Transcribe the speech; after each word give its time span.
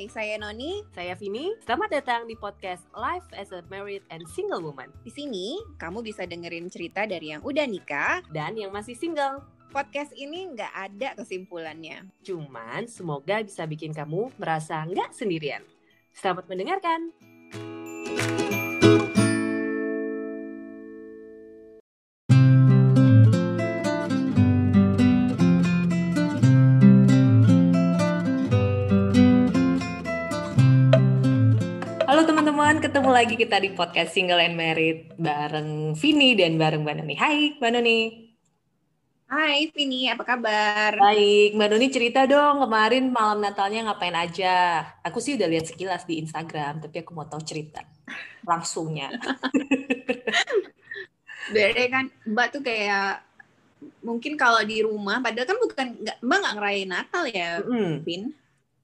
Hai, 0.00 0.08
saya 0.08 0.40
Noni. 0.40 0.80
Saya 0.96 1.12
Vini. 1.12 1.52
Selamat 1.60 1.92
datang 1.92 2.24
di 2.24 2.32
podcast 2.32 2.88
Life 2.96 3.28
as 3.36 3.52
a 3.52 3.60
Married 3.68 4.00
and 4.08 4.24
Single 4.32 4.64
Woman. 4.64 4.88
Di 5.04 5.12
sini, 5.12 5.60
kamu 5.76 6.00
bisa 6.00 6.24
dengerin 6.24 6.72
cerita 6.72 7.04
dari 7.04 7.36
yang 7.36 7.44
udah 7.44 7.68
nikah 7.68 8.24
dan 8.32 8.56
yang 8.56 8.72
masih 8.72 8.96
single. 8.96 9.44
Podcast 9.68 10.16
ini 10.16 10.56
nggak 10.56 10.72
ada 10.72 11.20
kesimpulannya. 11.20 12.08
Cuman 12.24 12.88
semoga 12.88 13.44
bisa 13.44 13.68
bikin 13.68 13.92
kamu 13.92 14.32
merasa 14.40 14.80
nggak 14.88 15.12
sendirian. 15.12 15.60
Selamat 16.16 16.48
mendengarkan. 16.48 17.12
Lagi 33.20 33.36
kita 33.36 33.60
di 33.60 33.76
podcast 33.76 34.16
Single 34.16 34.40
and 34.40 34.56
Married 34.56 35.12
bareng 35.20 35.92
Vini 35.92 36.32
dan 36.32 36.56
bareng 36.56 36.80
Mbak 36.80 36.94
Noni. 37.04 37.14
Hai 37.20 37.52
Mbak 37.60 37.70
Noni. 37.76 37.98
Hai 39.28 39.68
Vini, 39.76 40.08
apa 40.08 40.24
kabar? 40.24 40.96
Baik, 40.96 41.52
Mbak 41.52 41.68
Noni 41.68 41.86
cerita 41.92 42.24
dong 42.24 42.64
kemarin 42.64 43.12
malam 43.12 43.44
Natalnya 43.44 43.92
ngapain 43.92 44.16
aja. 44.16 44.88
Aku 45.04 45.20
sih 45.20 45.36
udah 45.36 45.52
lihat 45.52 45.68
sekilas 45.68 46.08
di 46.08 46.16
Instagram, 46.16 46.80
tapi 46.80 47.04
aku 47.04 47.12
mau 47.12 47.28
tahu 47.28 47.44
cerita 47.44 47.84
langsungnya. 48.40 49.12
Beda 51.52 51.84
kan, 51.92 52.08
Mbak 52.24 52.46
tuh 52.56 52.62
kayak 52.64 53.20
mungkin 54.00 54.40
kalau 54.40 54.64
di 54.64 54.80
rumah, 54.80 55.20
padahal 55.20 55.44
kan 55.44 55.58
bukan 55.60 55.86
Mbak 56.24 56.38
nggak 56.40 56.54
ngerayain 56.56 56.88
Natal 56.88 57.24
ya, 57.28 57.60
mm. 57.68 58.00
Vin. 58.00 58.32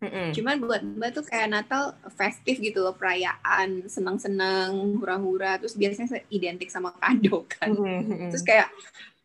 Mm-hmm. 0.06 0.30
Cuman 0.38 0.56
buat 0.62 0.82
Mbak 0.82 1.10
tuh 1.10 1.24
kayak 1.26 1.48
Natal 1.50 1.94
festif 2.14 2.62
gitu 2.62 2.82
loh, 2.86 2.94
perayaan, 2.94 3.90
senang-senang, 3.90 4.72
hura-hura, 5.02 5.58
terus 5.58 5.74
biasanya 5.74 6.22
identik 6.30 6.70
sama 6.70 6.94
kado 6.96 7.44
kan. 7.50 7.74
Mm-hmm. 7.74 8.30
Terus 8.30 8.44
kayak 8.46 8.68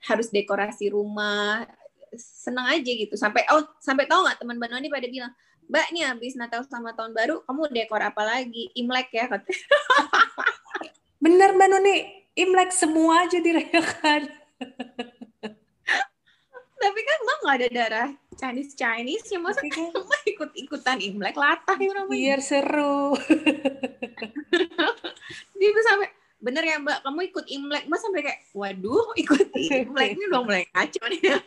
harus 0.09 0.33
dekorasi 0.33 0.89
rumah, 0.89 1.63
seneng 2.17 2.67
aja 2.67 2.91
gitu. 2.91 3.13
Sampai 3.15 3.45
oh 3.53 3.63
sampai 3.77 4.09
tahu 4.09 4.25
nggak 4.25 4.41
teman 4.41 4.57
Mbak 4.57 4.69
Noni 4.73 4.87
pada 4.89 5.07
bilang, 5.07 5.33
Mbak 5.71 5.87
nih 5.95 6.03
habis 6.03 6.33
Natal 6.35 6.65
sama 6.67 6.91
tahun 6.91 7.15
baru, 7.15 7.45
kamu 7.47 7.71
dekor 7.71 8.01
apa 8.03 8.23
lagi? 8.27 8.73
Imlek 8.75 9.13
ya 9.15 9.29
katanya. 9.31 9.65
Bener 11.21 11.49
Mbak 11.55 11.69
Noni, 11.71 11.95
Imlek 12.35 12.71
semua 12.73 13.29
aja 13.29 13.37
dirayakan. 13.39 14.27
Tapi 16.81 16.99
kan 17.05 17.17
Mbak 17.21 17.37
nggak 17.45 17.57
ada 17.61 17.69
darah 17.69 18.09
Chinese 18.41 18.73
Chinese 18.73 19.29
ya 19.29 19.37
masa 19.37 19.61
kan 19.69 19.93
ikut 20.33 20.49
ikutan 20.57 20.97
Imlek 20.97 21.37
latah 21.37 21.77
ya 21.77 21.93
orang 21.93 22.09
biar 22.09 22.41
seru. 22.41 23.13
Dia 25.61 25.69
tuh 25.69 25.85
sampai 25.85 26.09
bener 26.41 26.65
ya 26.65 26.81
mbak 26.81 27.05
kamu 27.05 27.21
ikut 27.29 27.45
Imlek. 27.45 27.85
Mas 27.85 28.01
sampai 28.01 28.25
kayak 28.25 28.49
waduh 28.57 29.13
ikut 29.13 29.53
Imlek 29.53 30.17
ini 30.17 30.25
dong 30.33 30.49
mulai 30.49 30.65
kacau 30.73 31.05
nih. 31.05 31.21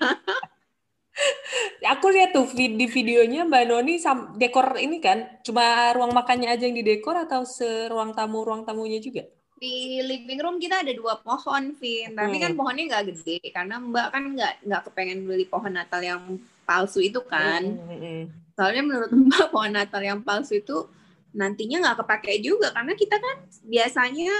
Aku 1.94 2.10
lihat 2.10 2.34
tuh 2.34 2.46
di 2.54 2.86
videonya 2.86 3.42
mbak 3.42 3.66
Noni 3.66 3.98
dekor 4.38 4.78
ini 4.78 5.02
kan 5.02 5.42
cuma 5.42 5.90
ruang 5.94 6.14
makannya 6.14 6.54
aja 6.54 6.66
yang 6.66 6.78
didekor 6.78 7.18
atau 7.18 7.42
seruang 7.42 8.14
tamu 8.14 8.46
ruang 8.46 8.62
tamunya 8.62 9.02
juga 9.02 9.26
di 9.64 10.04
living 10.04 10.40
room 10.44 10.56
kita 10.60 10.84
ada 10.84 10.92
dua 10.92 11.16
pohon, 11.24 11.72
Vin. 11.80 12.12
Tapi 12.12 12.36
kan 12.36 12.52
pohonnya 12.52 12.84
nggak 12.92 13.04
gede 13.16 13.40
karena 13.48 13.80
Mbak 13.80 14.06
kan 14.12 14.22
nggak 14.36 14.54
nggak 14.68 14.82
kepengen 14.92 15.24
beli 15.24 15.48
pohon 15.48 15.72
Natal 15.72 16.04
yang 16.04 16.36
palsu 16.68 17.00
itu 17.00 17.24
kan. 17.24 17.64
Soalnya 18.52 18.82
menurut 18.84 19.10
Mbak 19.32 19.48
pohon 19.48 19.72
Natal 19.72 20.04
yang 20.04 20.20
palsu 20.20 20.60
itu 20.60 20.84
nantinya 21.32 21.80
nggak 21.80 22.04
kepake 22.04 22.44
juga 22.44 22.70
karena 22.76 22.92
kita 22.94 23.16
kan 23.18 23.36
biasanya 23.64 24.30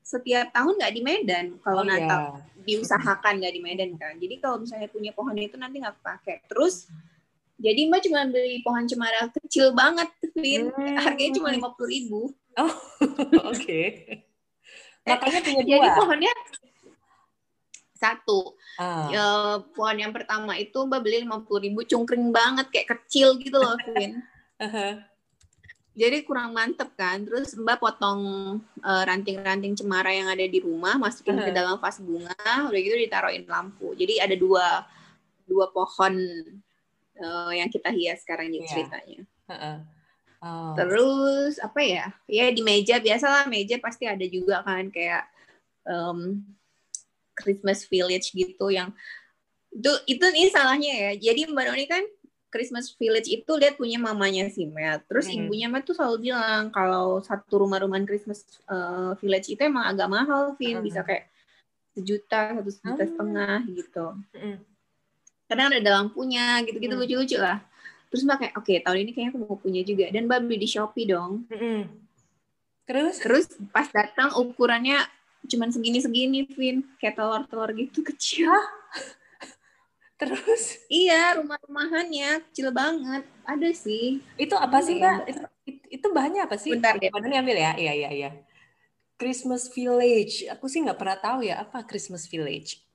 setiap 0.00 0.50
tahun 0.50 0.74
nggak 0.80 0.94
di 0.96 1.02
Medan 1.06 1.46
kalau 1.62 1.84
oh, 1.84 1.86
Natal 1.86 2.34
yeah. 2.34 2.64
diusahakan 2.66 3.38
nggak 3.44 3.54
di 3.54 3.60
Medan 3.60 3.90
kan. 4.00 4.16
Jadi 4.16 4.40
kalau 4.40 4.64
misalnya 4.64 4.88
punya 4.88 5.12
pohon 5.12 5.36
itu 5.36 5.60
nanti 5.60 5.76
nggak 5.78 6.00
kepake. 6.00 6.48
Terus 6.48 6.88
jadi 7.60 7.84
Mbak 7.92 8.00
cuma 8.08 8.24
beli 8.24 8.64
pohon 8.64 8.88
cemara 8.88 9.28
kecil 9.28 9.76
banget, 9.76 10.08
Vin. 10.32 10.72
Hmm. 10.72 10.96
Harganya 10.96 11.32
cuma 11.36 11.52
lima 11.52 11.68
puluh 11.76 11.92
ribu. 11.92 12.20
Oh, 12.56 12.72
oke. 13.52 13.60
Okay. 13.60 13.86
Makanya 15.06 15.40
punya 15.40 15.62
dua. 15.64 15.72
Jadi 15.72 15.88
pohonnya 15.96 16.32
satu. 18.00 18.56
Ah. 18.80 19.08
Ya, 19.12 19.28
pohon 19.76 19.96
yang 20.00 20.12
pertama 20.16 20.56
itu 20.56 20.80
Mbak 20.80 21.00
beli 21.04 21.16
lima 21.28 21.44
puluh 21.44 21.68
ribu, 21.68 21.84
cungkring 21.84 22.32
banget, 22.32 22.72
kayak 22.72 22.88
kecil 22.96 23.36
gitu 23.36 23.60
loh, 23.60 23.76
Vin. 23.92 24.24
uh-huh. 24.56 25.04
Jadi 25.92 26.24
kurang 26.24 26.56
mantep 26.56 26.96
kan. 26.96 27.20
Terus 27.28 27.52
Mbak 27.60 27.76
potong 27.76 28.22
uh, 28.80 29.02
ranting-ranting 29.04 29.76
cemara 29.76 30.08
yang 30.16 30.32
ada 30.32 30.48
di 30.48 30.64
rumah, 30.64 30.96
masukin 30.96 31.36
uh-huh. 31.36 31.52
ke 31.52 31.52
dalam 31.52 31.76
vas 31.76 32.00
bunga, 32.00 32.70
udah 32.72 32.80
gitu 32.80 32.96
ditaruhin 32.96 33.44
lampu. 33.44 33.92
Jadi 33.92 34.16
ada 34.16 34.32
dua 34.32 34.88
dua 35.44 35.68
pohon 35.68 36.14
uh, 37.20 37.52
yang 37.52 37.68
kita 37.68 37.92
hias 37.92 38.24
sekarang 38.24 38.48
ini 38.48 38.64
yeah. 38.64 38.70
ceritanya. 38.72 39.20
Uh-uh. 39.50 39.76
Oh. 40.40 40.72
Terus 40.72 41.60
apa 41.60 41.80
ya? 41.84 42.06
Ya 42.24 42.48
di 42.48 42.64
meja 42.64 42.96
biasalah 42.96 43.44
meja 43.46 43.76
pasti 43.76 44.08
ada 44.08 44.24
juga 44.24 44.64
kan 44.64 44.88
kayak 44.88 45.28
um, 45.84 46.40
Christmas 47.36 47.84
Village 47.84 48.32
gitu 48.32 48.72
yang 48.72 48.92
itu 49.70 49.92
itu 50.08 50.24
nih 50.24 50.48
salahnya 50.48 50.92
ya. 50.96 51.12
Jadi 51.30 51.52
Mbak 51.52 51.64
Noni 51.68 51.86
kan 51.86 52.04
Christmas 52.50 52.90
Village 52.98 53.30
itu 53.30 53.52
lihat 53.54 53.78
punya 53.78 54.00
mamanya 54.00 54.48
si 54.50 54.66
Mel. 54.66 54.98
Terus 55.06 55.30
hmm. 55.30 55.46
ibunya 55.46 55.68
Mel 55.70 55.86
tuh 55.86 55.94
selalu 55.94 56.32
bilang 56.32 56.72
kalau 56.74 57.20
satu 57.22 57.62
rumah-rumahan 57.62 58.08
Christmas 58.08 58.42
uh, 58.66 59.14
Village 59.20 59.54
itu 59.54 59.60
emang 59.62 59.86
agak 59.86 60.10
mahal, 60.10 60.56
Vin. 60.58 60.80
Hmm. 60.80 60.84
Bisa 60.84 61.06
kayak 61.06 61.30
sejuta, 61.94 62.58
satu 62.58 62.70
juta 62.74 63.04
hmm. 63.06 63.10
setengah 63.14 63.56
gitu. 63.70 64.06
Hmm. 64.34 64.56
Kadang 65.46 65.70
ada 65.70 65.90
lampunya, 66.02 66.58
gitu-gitu 66.66 66.94
hmm. 66.98 67.02
lucu-lucu 67.06 67.38
lah 67.38 67.69
terus 68.10 68.26
mbak 68.26 68.42
kayak 68.42 68.54
oke 68.58 68.66
okay, 68.66 68.82
tahun 68.82 68.98
ini 69.06 69.10
kayaknya 69.14 69.30
aku 69.32 69.40
mau 69.40 69.56
punya 69.56 69.82
juga. 69.86 70.10
Dan 70.10 70.26
mbak 70.26 70.42
beli 70.44 70.58
di 70.60 70.68
shopee 70.68 71.06
dong. 71.06 71.46
Mm-hmm. 71.48 71.80
terus? 72.90 73.16
Terus 73.22 73.46
pas 73.70 73.86
datang 73.86 74.34
ukurannya 74.34 74.98
cuman 75.46 75.70
segini 75.70 76.02
segini 76.02 76.42
Vin. 76.50 76.82
Kayak 76.98 77.22
telur 77.22 77.42
telur 77.46 77.70
gitu 77.78 78.02
kecil. 78.10 78.50
Terus? 80.18 80.84
Iya 80.90 81.38
rumah-rumahannya 81.38 82.44
kecil 82.50 82.74
banget. 82.74 83.22
Ada 83.46 83.70
sih. 83.72 84.20
Itu 84.34 84.58
apa 84.58 84.82
sih 84.82 84.98
mbak? 84.98 85.30
Itu, 85.30 85.40
itu 85.88 86.06
bahannya 86.10 86.44
apa 86.44 86.58
sih? 86.58 86.74
Bentar 86.74 86.98
deh. 86.98 87.08
Bahannya 87.08 87.38
ambil 87.40 87.56
ya? 87.56 87.72
Iya 87.78 87.92
iya 87.94 88.10
iya. 88.10 88.30
Christmas 89.16 89.70
Village. 89.70 90.50
Aku 90.50 90.66
sih 90.66 90.82
nggak 90.82 90.98
pernah 90.98 91.16
tahu 91.16 91.46
ya 91.46 91.62
apa 91.62 91.86
Christmas 91.86 92.26
Village 92.26 92.89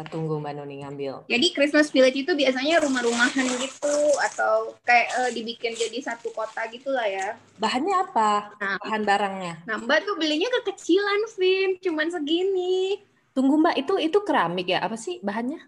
kita 0.00 0.16
tunggu 0.16 0.40
Mbak 0.40 0.52
Nuni 0.56 0.80
ngambil. 0.80 1.28
Jadi 1.28 1.46
Christmas 1.52 1.92
Village 1.92 2.24
itu 2.24 2.32
biasanya 2.32 2.80
rumah-rumahan 2.80 3.44
gitu 3.60 3.96
atau 4.32 4.72
kayak 4.88 5.12
uh, 5.20 5.28
dibikin 5.28 5.76
jadi 5.76 6.00
satu 6.00 6.32
kota 6.32 6.64
gitulah 6.72 7.04
ya. 7.04 7.36
Bahannya 7.60 8.08
apa? 8.08 8.48
Nah, 8.56 8.80
Bahan 8.80 9.02
barangnya? 9.04 9.54
Nah 9.68 9.76
Mbak 9.76 10.08
tuh 10.08 10.16
belinya 10.16 10.48
kekecilan, 10.56 11.20
Vin. 11.36 11.70
Cuman 11.84 12.08
segini. 12.08 12.96
Tunggu 13.36 13.60
Mbak, 13.60 13.76
itu 13.76 13.94
itu 14.00 14.18
keramik 14.24 14.72
ya? 14.72 14.80
Apa 14.80 14.96
sih 14.96 15.20
bahannya? 15.20 15.60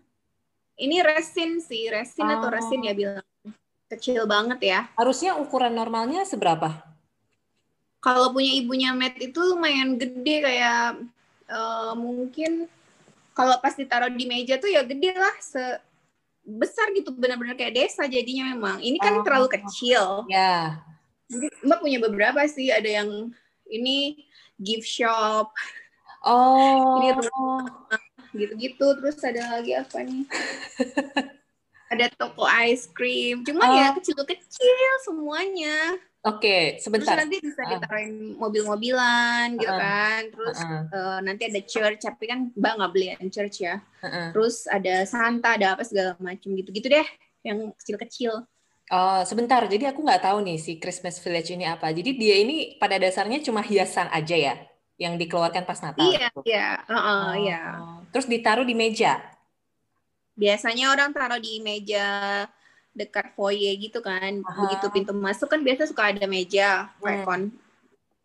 Ini 0.81 1.05
resin 1.05 1.61
sih, 1.61 1.93
resin 1.93 2.25
oh. 2.25 2.33
atau 2.33 2.49
resin 2.49 2.81
ya 2.89 2.97
bilang. 2.97 3.29
Kecil 3.93 4.25
banget 4.25 4.65
ya. 4.65 4.81
Harusnya 4.97 5.37
ukuran 5.37 5.77
normalnya 5.77 6.25
seberapa? 6.25 6.73
Kalau 8.01 8.33
punya 8.33 8.57
ibunya 8.57 8.97
Matt 8.97 9.21
itu 9.21 9.37
lumayan 9.45 10.01
gede 10.01 10.41
kayak 10.41 11.05
uh, 11.53 11.93
mungkin 11.93 12.73
kalau 13.33 13.57
pas 13.61 13.75
ditaruh 13.77 14.13
di 14.13 14.25
meja 14.29 14.57
tuh 14.61 14.69
ya 14.69 14.85
gede 14.85 15.13
lah 15.17 15.35
se 15.41 15.61
besar 16.43 16.91
gitu 16.91 17.15
benar-benar 17.15 17.55
kayak 17.55 17.75
desa 17.75 18.07
jadinya 18.07 18.51
memang. 18.53 18.83
Ini 18.83 18.99
kan 18.99 19.21
oh. 19.21 19.25
terlalu 19.25 19.49
kecil. 19.61 20.27
Ya. 20.27 20.79
Yeah. 21.33 21.49
mbak 21.65 21.81
punya 21.81 21.97
beberapa 21.97 22.45
sih 22.45 22.69
ada 22.69 22.85
yang 22.85 23.33
ini 23.71 24.27
gift 24.61 24.85
shop. 24.85 25.49
Oh. 26.23 27.01
Ini 27.01 27.09
gitu-gitu 28.33 28.87
terus 29.01 29.17
ada 29.25 29.61
lagi 29.61 29.73
apa 29.77 30.03
nih? 30.03 30.25
Ada 31.93 32.09
toko 32.17 32.49
ice 32.49 32.89
cream. 32.89 33.45
Cuman 33.45 33.69
ya 33.69 33.77
oh. 33.77 33.77
ya 33.77 33.89
kecil-kecil 34.01 34.93
semuanya 35.05 36.01
Oke, 36.23 36.79
sebentar. 36.79 37.19
Terus 37.19 37.23
nanti 37.27 37.37
bisa 37.43 37.63
ah. 37.67 37.71
ditaruhin 37.75 38.39
mobil-mobilan 38.39 39.59
gitu 39.59 39.75
uh, 39.75 39.81
kan. 39.83 40.21
Terus 40.31 40.59
uh, 40.63 40.83
uh, 40.95 41.19
nanti 41.19 41.51
ada 41.51 41.61
church, 41.67 41.99
tapi 42.07 42.31
kan 42.31 42.47
Mbak 42.55 42.73
nggak 42.79 42.91
beli 42.95 43.07
yang 43.19 43.27
church 43.27 43.67
ya. 43.67 43.83
Uh, 43.99 44.07
uh. 44.07 44.27
Terus 44.31 44.71
ada 44.71 45.03
Santa, 45.03 45.59
ada 45.59 45.75
apa 45.75 45.83
segala 45.83 46.15
macam 46.23 46.55
gitu-gitu 46.55 46.87
deh, 46.87 47.09
yang 47.43 47.75
kecil-kecil. 47.75 48.47
Oh, 48.95 49.21
sebentar. 49.27 49.67
Jadi 49.67 49.83
aku 49.91 50.07
nggak 50.07 50.23
tahu 50.23 50.47
nih 50.47 50.63
si 50.63 50.79
Christmas 50.79 51.19
Village 51.19 51.59
ini 51.59 51.67
apa. 51.67 51.91
Jadi 51.91 52.15
dia 52.15 52.39
ini 52.39 52.79
pada 52.79 53.03
dasarnya 53.03 53.43
cuma 53.43 53.59
hiasan 53.59 54.07
aja 54.15 54.37
ya, 54.39 54.55
yang 55.03 55.19
dikeluarkan 55.19 55.67
pas 55.67 55.83
Natal. 55.83 56.07
Iya, 56.07 56.31
gitu. 56.31 56.41
iya, 56.47 56.87
uh, 56.87 56.95
uh, 56.95 57.03
oh. 57.03 57.31
iya. 57.35 57.61
Terus 58.15 58.31
ditaruh 58.31 58.63
di 58.63 58.79
meja. 58.79 59.19
Biasanya 60.39 60.95
orang 60.95 61.11
taruh 61.11 61.43
di 61.43 61.59
meja 61.59 62.47
dekat 62.93 63.33
foyer 63.35 63.75
gitu 63.81 64.05
kan. 64.05 64.41
Aha. 64.45 64.59
Begitu 64.65 64.87
pintu 64.93 65.13
masuk 65.17 65.49
kan 65.49 65.61
biasa 65.65 65.89
suka 65.89 66.13
ada 66.13 66.25
meja, 66.29 66.93
kayak 67.01 67.25
hmm. 67.25 67.27
kon 67.27 67.43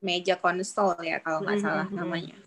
meja 0.04 0.38
konsol 0.38 0.94
ya 1.02 1.18
kalau 1.24 1.42
nggak 1.42 1.58
hmm, 1.58 1.66
salah 1.66 1.88
hmm. 1.88 1.98
namanya. 1.98 2.38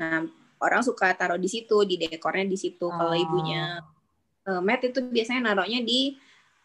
Nah, 0.00 0.24
orang 0.60 0.82
suka 0.84 1.12
taruh 1.16 1.40
di 1.40 1.48
situ, 1.50 1.76
di 1.88 1.96
dekornya 1.98 2.46
di 2.46 2.58
situ. 2.60 2.86
Oh. 2.86 2.92
Kalau 2.92 3.16
ibunya 3.16 3.80
uh, 4.46 4.60
Matt 4.62 4.86
itu 4.86 5.00
biasanya 5.02 5.52
naruhnya 5.52 5.80
di 5.82 6.14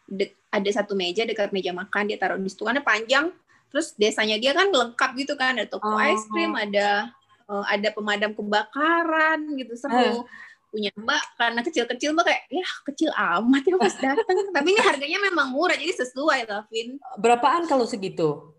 de, 0.06 0.30
ada 0.52 0.70
satu 0.70 0.94
meja 0.94 1.26
dekat 1.26 1.50
meja 1.50 1.74
makan 1.74 2.08
dia 2.08 2.16
taruh 2.20 2.38
di 2.38 2.48
situ 2.52 2.62
karena 2.62 2.84
panjang. 2.84 3.32
Terus 3.66 3.98
desanya 3.98 4.38
dia 4.38 4.54
kan 4.54 4.70
lengkap 4.70 5.10
gitu 5.18 5.34
kan, 5.34 5.58
ada 5.58 5.66
toko 5.66 5.90
oh. 5.90 5.98
es 5.98 6.22
krim, 6.30 6.54
ada 6.54 7.10
uh, 7.50 7.66
ada 7.66 7.90
pemadam 7.90 8.30
kebakaran 8.36 9.42
gitu 9.58 9.74
seru. 9.74 10.22
Uh 10.22 10.24
punya 10.70 10.90
mbak 10.98 11.22
karena 11.38 11.60
kecil-kecil 11.64 12.10
mbak 12.12 12.24
kayak 12.26 12.42
ya 12.50 12.68
kecil 12.84 13.10
amat 13.14 13.62
ya 13.64 13.74
pas 13.78 13.94
datang 13.96 14.36
tapi 14.56 14.68
ini 14.74 14.80
harganya 14.82 15.18
memang 15.30 15.54
murah 15.54 15.78
jadi 15.78 15.94
sesuai 16.04 16.40
lah 16.48 16.62
Vin 16.68 17.00
berapaan 17.16 17.64
kalau 17.70 17.88
segitu 17.88 18.56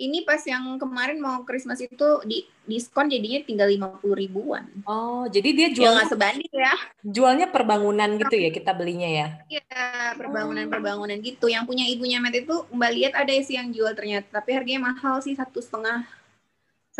ini 0.00 0.24
pas 0.24 0.40
yang 0.48 0.80
kemarin 0.80 1.20
mau 1.20 1.44
Christmas 1.44 1.76
itu 1.84 2.08
di 2.24 2.48
diskon 2.64 3.12
jadinya 3.12 3.44
tinggal 3.44 3.68
lima 3.68 3.92
puluh 4.00 4.16
ribuan. 4.16 4.64
Oh, 4.88 5.28
jadi 5.28 5.52
dia 5.52 5.68
jual 5.68 5.92
nggak 5.92 6.08
sebanding 6.08 6.48
ya? 6.48 6.72
Jualnya 7.04 7.52
perbangunan 7.52 8.16
gitu 8.16 8.32
ya 8.32 8.48
kita 8.48 8.72
belinya 8.72 9.04
ya? 9.04 9.26
Iya, 9.52 10.16
perbangunan-perbangunan 10.16 11.20
gitu. 11.20 11.52
Yang 11.52 11.68
punya 11.68 11.84
ibunya 11.84 12.16
Matt 12.16 12.32
itu 12.32 12.64
Mbak 12.72 12.90
lihat 12.96 13.12
ada 13.12 13.32
sih 13.44 13.60
yang 13.60 13.68
jual 13.76 13.92
ternyata, 13.92 14.40
tapi 14.40 14.56
harganya 14.56 14.88
mahal 14.88 15.20
sih 15.20 15.36
satu 15.36 15.60
setengah 15.60 16.08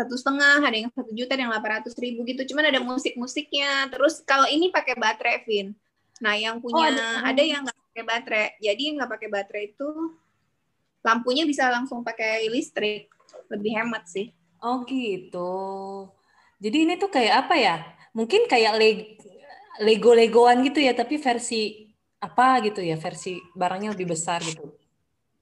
satu 0.01 0.17
setengah, 0.17 0.65
ada 0.65 0.77
yang 0.77 0.89
satu 0.89 1.11
juta, 1.13 1.37
ada 1.37 1.45
yang 1.45 1.53
delapan 1.53 1.71
ratus 1.79 1.93
ribu 2.01 2.25
gitu. 2.25 2.41
Cuman 2.49 2.73
ada 2.73 2.81
musik-musiknya. 2.81 3.93
Terus 3.93 4.25
kalau 4.25 4.49
ini 4.49 4.73
pakai 4.73 4.97
baterai, 4.97 5.45
Vin. 5.45 5.77
Nah, 6.17 6.33
yang 6.33 6.57
oh, 6.57 6.65
punya 6.65 6.89
oh, 6.89 6.91
ada, 6.91 7.05
ada 7.29 7.43
yang 7.45 7.61
nggak 7.61 7.79
pakai 7.93 8.03
baterai. 8.03 8.47
Jadi 8.57 8.83
nggak 8.97 9.09
pakai 9.09 9.29
baterai 9.29 9.65
itu 9.69 9.89
lampunya 11.01 11.43
bisa 11.45 11.69
langsung 11.69 12.01
pakai 12.01 12.49
listrik, 12.49 13.09
lebih 13.49 13.77
hemat 13.77 14.05
sih. 14.09 14.29
Oh 14.61 14.85
gitu. 14.85 15.53
Jadi 16.61 16.77
ini 16.85 16.93
tuh 16.97 17.09
kayak 17.09 17.45
apa 17.47 17.55
ya? 17.57 17.75
Mungkin 18.13 18.45
kayak 18.45 18.77
Lego-legoan 19.81 20.61
gitu 20.61 20.77
ya, 20.83 20.93
tapi 20.93 21.17
versi 21.17 21.89
apa 22.21 22.61
gitu 22.61 22.85
ya, 22.85 23.01
versi 23.01 23.41
barangnya 23.57 23.97
lebih 23.97 24.13
besar 24.13 24.45
gitu. 24.45 24.77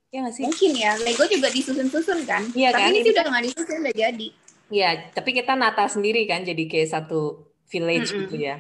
Ya 0.10 0.26
nggak 0.26 0.36
sih? 0.38 0.44
Mungkin 0.48 0.72
ya, 0.74 0.96
Lego 1.04 1.28
juga 1.28 1.52
disusun-susun 1.52 2.24
kan? 2.24 2.42
Iya 2.56 2.74
Tapi 2.74 2.82
kan? 2.82 2.90
ini 2.94 3.00
sih 3.04 3.12
udah 3.14 3.26
nggak 3.30 3.44
disusun, 3.52 3.78
udah 3.84 3.96
jadi. 4.00 4.28
Iya, 4.70 5.10
tapi 5.14 5.34
kita 5.34 5.58
nata 5.58 5.90
sendiri 5.90 6.30
kan, 6.30 6.46
jadi 6.46 6.64
kayak 6.70 6.90
satu 6.94 7.50
village 7.70 8.10
mm 8.10 8.14
-hmm. 8.14 8.22
gitu 8.26 8.36
ya. 8.38 8.56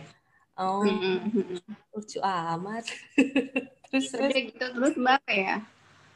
Oh, 0.59 0.83
mm 0.83 1.17
-hmm. 1.29 1.57
lucu 1.93 2.19
amat. 2.19 2.85
terus 3.89 4.09
terus 4.13 4.33
gitu 4.33 4.65
terus 4.73 4.93
mbak 4.97 5.21
ya. 5.29 5.61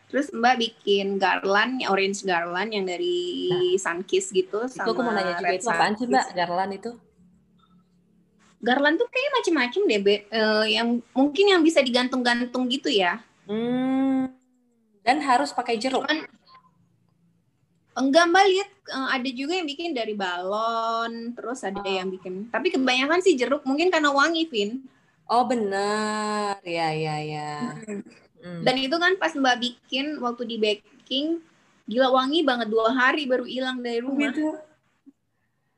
Terus 0.10 0.28
mbak 0.34 0.56
bikin 0.62 1.18
garland, 1.22 1.82
orange 1.90 2.26
garland 2.26 2.74
yang 2.74 2.86
dari 2.86 3.50
nah, 3.50 3.78
Sunkiss 3.82 4.34
gitu. 4.34 4.66
Itu 4.66 4.74
sama 4.74 4.94
aku 4.94 5.02
mau 5.02 5.14
nanya 5.14 5.38
juga 5.38 5.54
itu 5.56 5.70
apaan 5.70 5.94
sih 5.98 6.06
mbak 6.10 6.28
garland 6.34 6.74
itu? 6.74 6.92
Garland 8.64 8.96
tuh 8.96 9.12
kayak 9.12 9.32
macem-macem 9.36 9.82
deh, 9.92 10.00
Be. 10.00 10.16
Uh, 10.32 10.64
yang 10.64 11.04
mungkin 11.12 11.52
yang 11.52 11.62
bisa 11.68 11.84
digantung-gantung 11.84 12.72
gitu 12.72 12.88
ya. 12.88 13.20
Hmm 13.44 14.32
dan 15.04 15.20
harus 15.20 15.52
pakai 15.52 15.76
jeruk. 15.78 16.08
Cuman, 16.08 16.26
enggak 17.94 18.26
mbak 18.30 18.46
lihat 18.50 18.70
eh, 18.90 19.08
ada 19.20 19.30
juga 19.30 19.54
yang 19.58 19.68
bikin 19.70 19.92
dari 19.94 20.14
balon, 20.18 21.34
terus 21.38 21.62
ada 21.64 21.82
oh. 21.82 21.88
yang 21.88 22.10
bikin. 22.10 22.50
Tapi 22.50 22.74
kebanyakan 22.74 23.20
sih 23.22 23.38
jeruk, 23.38 23.64
mungkin 23.64 23.94
karena 23.94 24.10
wangi, 24.10 24.50
Vin. 24.50 24.86
Oh 25.30 25.48
benar, 25.48 26.60
ya 26.68 26.92
ya 26.92 27.16
ya. 27.24 27.54
Hmm. 28.44 28.62
Dan 28.68 28.76
itu 28.76 28.96
kan 29.00 29.16
pas 29.16 29.32
mbak 29.32 29.58
bikin 29.64 30.20
waktu 30.20 30.44
di 30.44 30.58
baking, 30.60 31.40
gila 31.88 32.12
wangi 32.12 32.44
banget 32.44 32.68
dua 32.68 32.92
hari 32.92 33.24
baru 33.24 33.48
hilang 33.48 33.80
dari 33.80 34.04
oh, 34.04 34.12
rumah. 34.12 34.32
Gitu. 34.36 34.52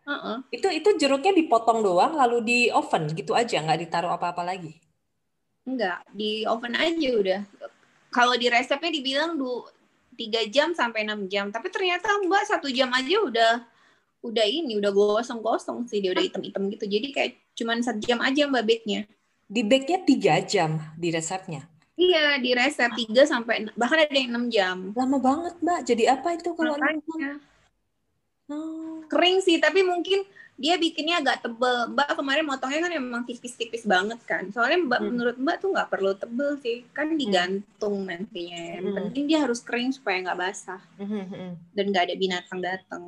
Uh 0.06 0.14
-uh. 0.14 0.38
Itu 0.50 0.70
itu 0.70 0.90
jeruknya 0.98 1.34
dipotong 1.34 1.86
doang, 1.86 2.18
lalu 2.18 2.38
di 2.42 2.60
oven 2.74 3.10
gitu 3.14 3.38
aja, 3.38 3.62
nggak 3.62 3.86
ditaruh 3.86 4.14
apa-apa 4.14 4.42
lagi? 4.42 4.78
Enggak, 5.66 6.06
di 6.14 6.46
oven 6.46 6.78
aja 6.78 7.10
udah 7.18 7.42
kalau 8.16 8.40
di 8.40 8.48
resepnya 8.48 8.96
dibilang 8.96 9.36
du 9.36 9.68
tiga 10.16 10.42
jam 10.48 10.72
sampai 10.72 11.06
enam 11.06 11.28
jam. 11.30 11.52
Tapi 11.52 11.68
ternyata 11.70 12.10
mbak 12.24 12.44
satu 12.48 12.72
jam 12.72 12.90
aja 12.92 13.18
udah 13.22 13.54
udah 14.26 14.46
ini 14.48 14.80
udah 14.80 14.92
gosong-gosong 14.96 15.86
sih. 15.86 16.02
Dia 16.02 16.16
udah 16.16 16.24
hitam-hitam 16.26 16.72
gitu. 16.74 16.86
Jadi 16.90 17.08
kayak 17.14 17.32
cuman 17.54 17.84
satu 17.86 18.02
jam 18.02 18.20
aja 18.24 18.48
mbak 18.50 18.64
bake-nya. 18.66 19.06
Di 19.46 19.62
bake-nya 19.62 20.00
tiga 20.08 20.36
jam 20.42 20.82
di 20.98 21.14
resepnya? 21.14 21.68
Iya 21.96 22.42
di 22.44 22.52
resep 22.52 22.92
tiga 22.98 23.24
sampai 23.24 23.72
bahkan 23.78 24.04
ada 24.04 24.16
yang 24.16 24.32
enam 24.34 24.46
jam. 24.50 24.78
Lama 24.98 25.18
banget 25.22 25.54
mbak. 25.62 25.80
Jadi 25.86 26.04
apa 26.10 26.34
itu 26.34 26.50
kalau 26.58 26.76
jam? 26.76 27.40
Oh. 28.46 29.02
kering 29.10 29.42
sih 29.42 29.58
tapi 29.58 29.82
mungkin 29.82 30.22
dia 30.56 30.80
bikinnya 30.80 31.20
agak 31.20 31.44
tebel. 31.44 31.92
Mbak 31.92 32.16
kemarin 32.16 32.46
motongnya 32.48 32.80
kan 32.88 32.94
emang 32.96 33.24
tipis-tipis 33.28 33.84
banget 33.84 34.20
kan. 34.24 34.48
Soalnya 34.56 34.88
Mbak 34.88 35.00
hmm. 35.04 35.10
menurut 35.12 35.36
Mbak 35.36 35.56
tuh 35.60 35.70
nggak 35.76 35.90
perlu 35.92 36.12
tebel 36.16 36.52
sih, 36.64 36.88
kan 36.96 37.12
hmm. 37.12 37.20
digantung 37.20 37.96
hmm. 38.04 38.08
nantinya. 38.08 38.62
Yang 38.80 38.88
hmm. 38.88 38.98
penting 39.04 39.24
dia 39.28 39.40
harus 39.44 39.60
kering 39.60 39.92
supaya 39.92 40.18
nggak 40.24 40.40
basah 40.40 40.82
hmm. 40.96 41.26
hmm, 41.28 41.52
dan 41.76 41.86
nggak 41.92 42.04
ada 42.08 42.16
binatang 42.16 42.60
datang. 42.64 43.02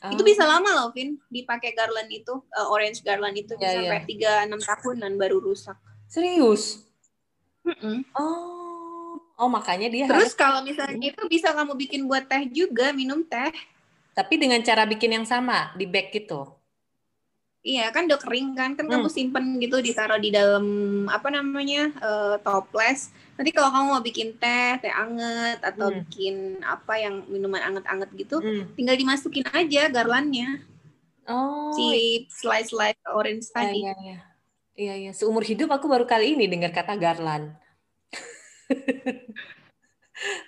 Oh. 0.00 0.12
Itu 0.12 0.22
bisa 0.24 0.44
lama 0.44 0.68
loh, 0.72 0.88
Vin, 0.92 1.16
dipakai 1.32 1.72
garland 1.72 2.08
itu, 2.12 2.32
uh, 2.32 2.68
orange 2.68 3.00
garland 3.00 3.36
itu 3.36 3.56
yeah, 3.56 3.80
sampai 3.80 4.04
tiga 4.04 4.44
enam 4.44 4.60
tahunan 4.60 5.16
baru 5.16 5.40
rusak. 5.40 5.76
Serius? 6.08 6.84
Mm 7.64 8.04
Oh, 8.14 9.18
oh 9.36 9.48
makanya 9.52 9.88
dia. 9.92 10.08
Terus 10.08 10.32
harus... 10.32 10.36
kalau 10.36 10.60
misalnya 10.64 11.12
itu 11.12 11.22
bisa 11.28 11.52
kamu 11.52 11.76
bikin 11.76 12.04
buat 12.08 12.24
teh 12.24 12.44
juga, 12.48 12.92
minum 12.96 13.24
teh. 13.24 13.52
Tapi 14.16 14.34
dengan 14.40 14.64
cara 14.64 14.88
bikin 14.88 15.12
yang 15.12 15.26
sama, 15.28 15.76
di 15.76 15.84
bag 15.84 16.08
gitu. 16.08 16.56
Iya 17.66 17.90
kan 17.90 18.06
udah 18.06 18.20
kering 18.22 18.54
kan, 18.54 18.78
kan 18.78 18.86
hmm. 18.86 18.94
kamu 18.94 19.08
simpen 19.10 19.44
gitu 19.58 19.82
ditaruh 19.82 20.22
di 20.22 20.30
dalam 20.30 20.62
apa 21.10 21.34
namanya 21.34 21.90
uh, 21.98 22.38
toples. 22.38 23.10
Nanti 23.34 23.50
kalau 23.50 23.74
kamu 23.74 23.86
mau 23.90 24.02
bikin 24.06 24.38
teh, 24.38 24.78
teh 24.78 24.94
anget 24.94 25.58
atau 25.58 25.90
hmm. 25.90 25.96
bikin 26.06 26.62
apa 26.62 26.94
yang 26.94 27.26
minuman 27.26 27.58
anget-anget 27.58 28.06
gitu, 28.14 28.38
hmm. 28.38 28.78
tinggal 28.78 28.94
dimasukin 28.94 29.42
aja 29.50 29.90
garlannya. 29.90 30.62
Oh. 31.26 31.74
Si 31.74 32.22
slice 32.30 32.70
slice 32.70 33.02
orange 33.10 33.50
ya, 33.50 33.54
tadi. 33.58 33.82
Iya, 33.82 33.94
iya. 33.98 34.18
Iya, 34.76 34.94
iya. 35.02 35.10
Seumur 35.10 35.42
hidup 35.42 35.74
aku 35.74 35.90
baru 35.90 36.06
kali 36.06 36.38
ini 36.38 36.46
dengar 36.46 36.70
kata 36.70 36.94
garland. 36.94 37.50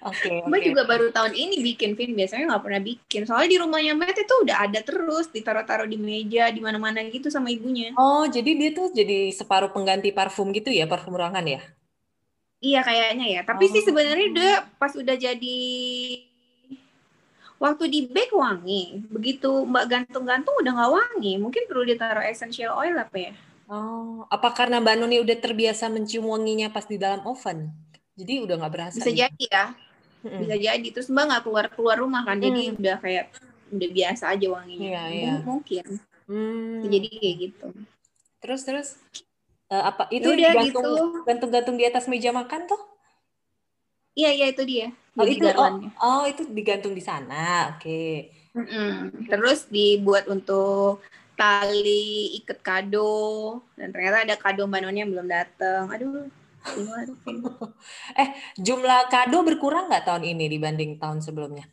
Oke. 0.00 0.24
Okay, 0.24 0.36
Mbak 0.48 0.60
okay. 0.60 0.68
juga 0.72 0.82
baru 0.88 1.06
tahun 1.12 1.32
ini 1.36 1.56
bikin 1.60 1.92
Vin, 1.92 2.16
biasanya 2.16 2.56
nggak 2.56 2.64
pernah 2.64 2.82
bikin. 2.82 3.20
Soalnya 3.28 3.48
di 3.52 3.58
rumahnya 3.60 3.92
Mbak 4.00 4.16
itu 4.16 4.34
udah 4.48 4.56
ada 4.64 4.80
terus, 4.80 5.26
ditaruh-taruh 5.28 5.84
di 5.84 6.00
meja, 6.00 6.48
di 6.48 6.60
mana-mana 6.64 7.04
gitu 7.04 7.28
sama 7.28 7.52
ibunya. 7.52 7.92
Oh, 8.00 8.24
jadi 8.24 8.48
dia 8.56 8.70
tuh 8.72 8.88
jadi 8.96 9.28
separuh 9.28 9.68
pengganti 9.68 10.08
parfum 10.08 10.48
gitu 10.56 10.72
ya, 10.72 10.88
parfum 10.88 11.12
ruangan 11.12 11.44
ya? 11.44 11.60
Iya 12.58 12.80
kayaknya 12.82 13.26
ya. 13.28 13.40
Tapi 13.44 13.64
oh. 13.68 13.70
sih 13.70 13.82
sebenarnya 13.84 14.26
udah 14.32 14.52
pas 14.80 14.92
udah 14.96 15.16
jadi 15.20 15.60
waktu 17.60 17.84
di 17.92 18.00
bake 18.08 18.32
wangi. 18.32 19.04
Begitu 19.12 19.68
Mbak 19.68 19.84
gantung-gantung 19.84 20.56
udah 20.64 20.72
nggak 20.72 20.92
wangi. 20.96 21.32
Mungkin 21.36 21.68
perlu 21.68 21.84
ditaruh 21.84 22.24
essential 22.24 22.72
oil 22.74 22.96
apa 22.96 23.16
ya? 23.20 23.32
Oh, 23.68 24.24
apa 24.32 24.48
karena 24.56 24.80
Mbak 24.80 24.96
Nuni 24.96 25.20
udah 25.20 25.36
terbiasa 25.36 25.92
mencium 25.92 26.32
wanginya 26.32 26.72
pas 26.72 26.88
di 26.88 26.96
dalam 26.96 27.20
oven? 27.28 27.68
Jadi 28.18 28.32
udah 28.42 28.54
nggak 28.58 28.72
berasa. 28.74 28.96
Bisa 28.98 29.10
gitu. 29.14 29.20
jadi 29.22 29.44
ya. 29.46 29.66
hmm 30.26 30.38
Bisa 30.42 30.56
jadi. 30.58 30.88
Terus 30.90 31.08
Mbak 31.14 31.24
nggak 31.30 31.42
keluar 31.46 31.66
keluar 31.70 31.96
rumah 32.02 32.22
kan, 32.26 32.36
mm. 32.36 32.42
jadi 32.42 32.60
udah 32.74 32.96
kayak 32.98 33.24
udah 33.70 33.88
biasa 33.94 34.24
aja 34.34 34.46
wanginya. 34.50 34.88
Iya, 34.90 35.02
iya. 35.14 35.34
Mungkin. 35.46 35.84
Hmm. 36.28 36.84
Jadi 36.84 37.06
kayak 37.08 37.36
gitu. 37.40 37.68
Terus 38.42 38.60
terus 38.66 38.88
uh, 39.72 39.84
apa 39.88 40.10
itu 40.12 40.28
udah 40.28 40.52
gantung 40.52 40.84
gitu. 40.84 40.94
gantung-gantung 41.24 41.76
di 41.78 41.84
atas 41.86 42.04
meja 42.10 42.34
makan 42.34 42.68
tuh? 42.68 42.82
Iya 44.18 44.30
iya 44.34 44.46
itu 44.50 44.62
dia. 44.66 44.88
Oh 45.14 45.26
itu 45.26 45.46
oh, 45.46 45.70
oh 46.02 46.22
itu 46.26 46.42
digantung 46.50 46.94
di 46.94 47.02
sana, 47.02 47.74
oke. 47.74 47.82
Okay. 47.82 48.34
Mm-mm. 48.58 49.26
Terus 49.30 49.70
dibuat 49.70 50.26
untuk 50.26 51.02
tali 51.38 52.34
ikat 52.42 52.58
kado 52.66 53.62
dan 53.78 53.94
ternyata 53.94 54.26
ada 54.26 54.34
kado 54.34 54.66
mbak 54.66 54.82
Noni 54.82 55.06
yang 55.06 55.10
belum 55.14 55.30
datang. 55.30 55.86
Aduh, 55.86 56.26
eh, 58.22 58.28
jumlah 58.58 59.08
kado 59.08 59.42
berkurang 59.46 59.88
nggak 59.88 60.04
tahun 60.04 60.24
ini 60.26 60.50
dibanding 60.50 60.98
tahun 60.98 61.22
sebelumnya? 61.22 61.66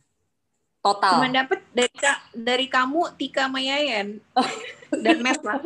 Total. 0.86 1.18
Cuma 1.18 1.30
dapat 1.34 1.60
dari 1.74 1.90
dari 2.38 2.66
kamu 2.70 3.18
Tika 3.18 3.50
Mayayan 3.50 4.22
dan 5.06 5.18
Matt 5.26 5.42
lah. 5.42 5.58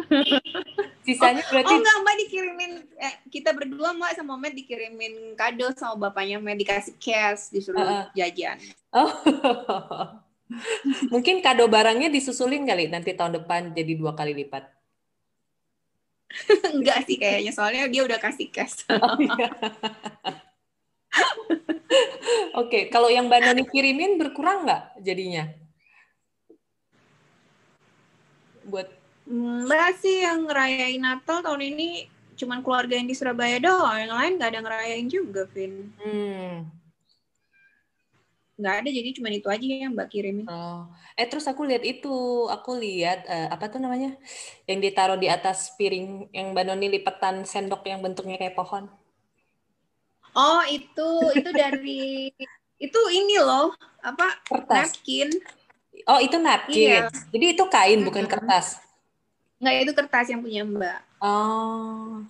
Sisanya 1.03 1.43
oh, 1.43 1.47
berarti 1.51 1.73
Oh 1.75 1.79
enggak, 1.83 1.97
Mbak 1.99 2.15
dikirimin 2.23 2.71
eh, 2.95 3.15
kita 3.27 3.51
berdua 3.51 3.91
Mbak 3.91 4.15
sama 4.15 4.39
Matt 4.39 4.55
dikirimin 4.55 5.35
kado 5.35 5.75
sama 5.75 6.07
bapaknya 6.07 6.39
Matt 6.39 6.63
dikasih 6.63 6.95
cash 6.95 7.51
disuruh 7.51 7.83
uh, 7.83 8.07
jajan. 8.15 8.63
Oh. 8.95 9.11
Mungkin 11.13 11.43
kado 11.43 11.67
barangnya 11.67 12.07
disusulin 12.07 12.63
kali 12.63 12.88
nanti 12.88 13.11
tahun 13.11 13.43
depan 13.43 13.75
jadi 13.75 13.99
dua 13.99 14.15
kali 14.15 14.31
lipat. 14.31 14.78
Enggak 16.75 17.09
sih 17.09 17.17
kayaknya, 17.17 17.51
soalnya 17.51 17.89
dia 17.89 18.01
udah 18.05 18.19
kasih 18.21 18.48
cash. 18.53 18.86
Oh, 18.89 19.17
iya. 19.17 19.50
Oke, 22.53 22.91
kalau 22.93 23.09
yang 23.09 23.25
Mbak 23.25 23.41
Noni 23.50 23.63
kirimin 23.65 24.21
berkurang 24.21 24.67
nggak 24.67 25.01
jadinya? 25.01 25.50
Buat 28.69 28.93
Mbak 29.29 29.89
sih 29.98 30.21
yang 30.21 30.45
ngerayain 30.45 31.01
Natal 31.01 31.41
tahun 31.41 31.65
ini 31.74 32.05
cuman 32.39 32.63
keluarga 32.63 32.95
yang 32.95 33.09
di 33.09 33.17
Surabaya 33.17 33.57
doang, 33.59 33.98
yang 34.00 34.13
lain 34.13 34.33
nggak 34.38 34.50
ada 34.53 34.62
ngerayain 34.63 35.07
juga, 35.09 35.43
Vin. 35.50 35.91
Hmm. 36.00 36.78
Nggak 38.60 38.75
ada, 38.84 38.89
jadi 38.92 39.10
cuma 39.16 39.32
itu 39.32 39.48
aja 39.48 39.63
yang 39.63 39.96
Mbak 39.96 40.08
kirimin. 40.12 40.46
Oh. 40.51 40.84
Eh 41.16 41.24
terus 41.32 41.48
aku 41.48 41.63
lihat 41.63 41.88
itu, 41.88 42.12
aku 42.51 42.75
lihat 42.75 43.24
uh, 43.24 43.56
apa 43.56 43.72
tuh 43.72 43.80
namanya, 43.80 44.20
yang 44.68 44.84
ditaruh 44.84 45.16
di 45.16 45.32
atas 45.32 45.72
piring, 45.80 46.28
yang 46.36 46.51
Mbak 46.51 46.63
Noni 46.68 46.92
lipetan 47.00 47.48
sendok 47.48 47.88
yang 47.88 48.04
bentuknya 48.04 48.36
kayak 48.36 48.60
pohon. 48.60 48.92
Oh 50.36 50.62
itu, 50.68 51.10
itu 51.39 51.50
dari 51.56 52.36
itu 52.86 53.00
ini 53.16 53.39
loh 53.39 53.72
apa 54.04 54.44
kertas. 54.44 54.92
napkin. 54.92 55.30
Oh 56.04 56.20
itu 56.20 56.36
napkin. 56.36 57.08
Iya. 57.08 57.12
Jadi 57.32 57.46
itu 57.56 57.63
kain 57.72 58.04
bukan 58.04 58.28
kertas. 58.28 58.84
Enggak 59.60 59.75
itu 59.88 59.94
kertas 59.96 60.28
yang 60.28 60.44
punya 60.44 60.68
Mbak. 60.68 61.00
Oh. 61.24 62.28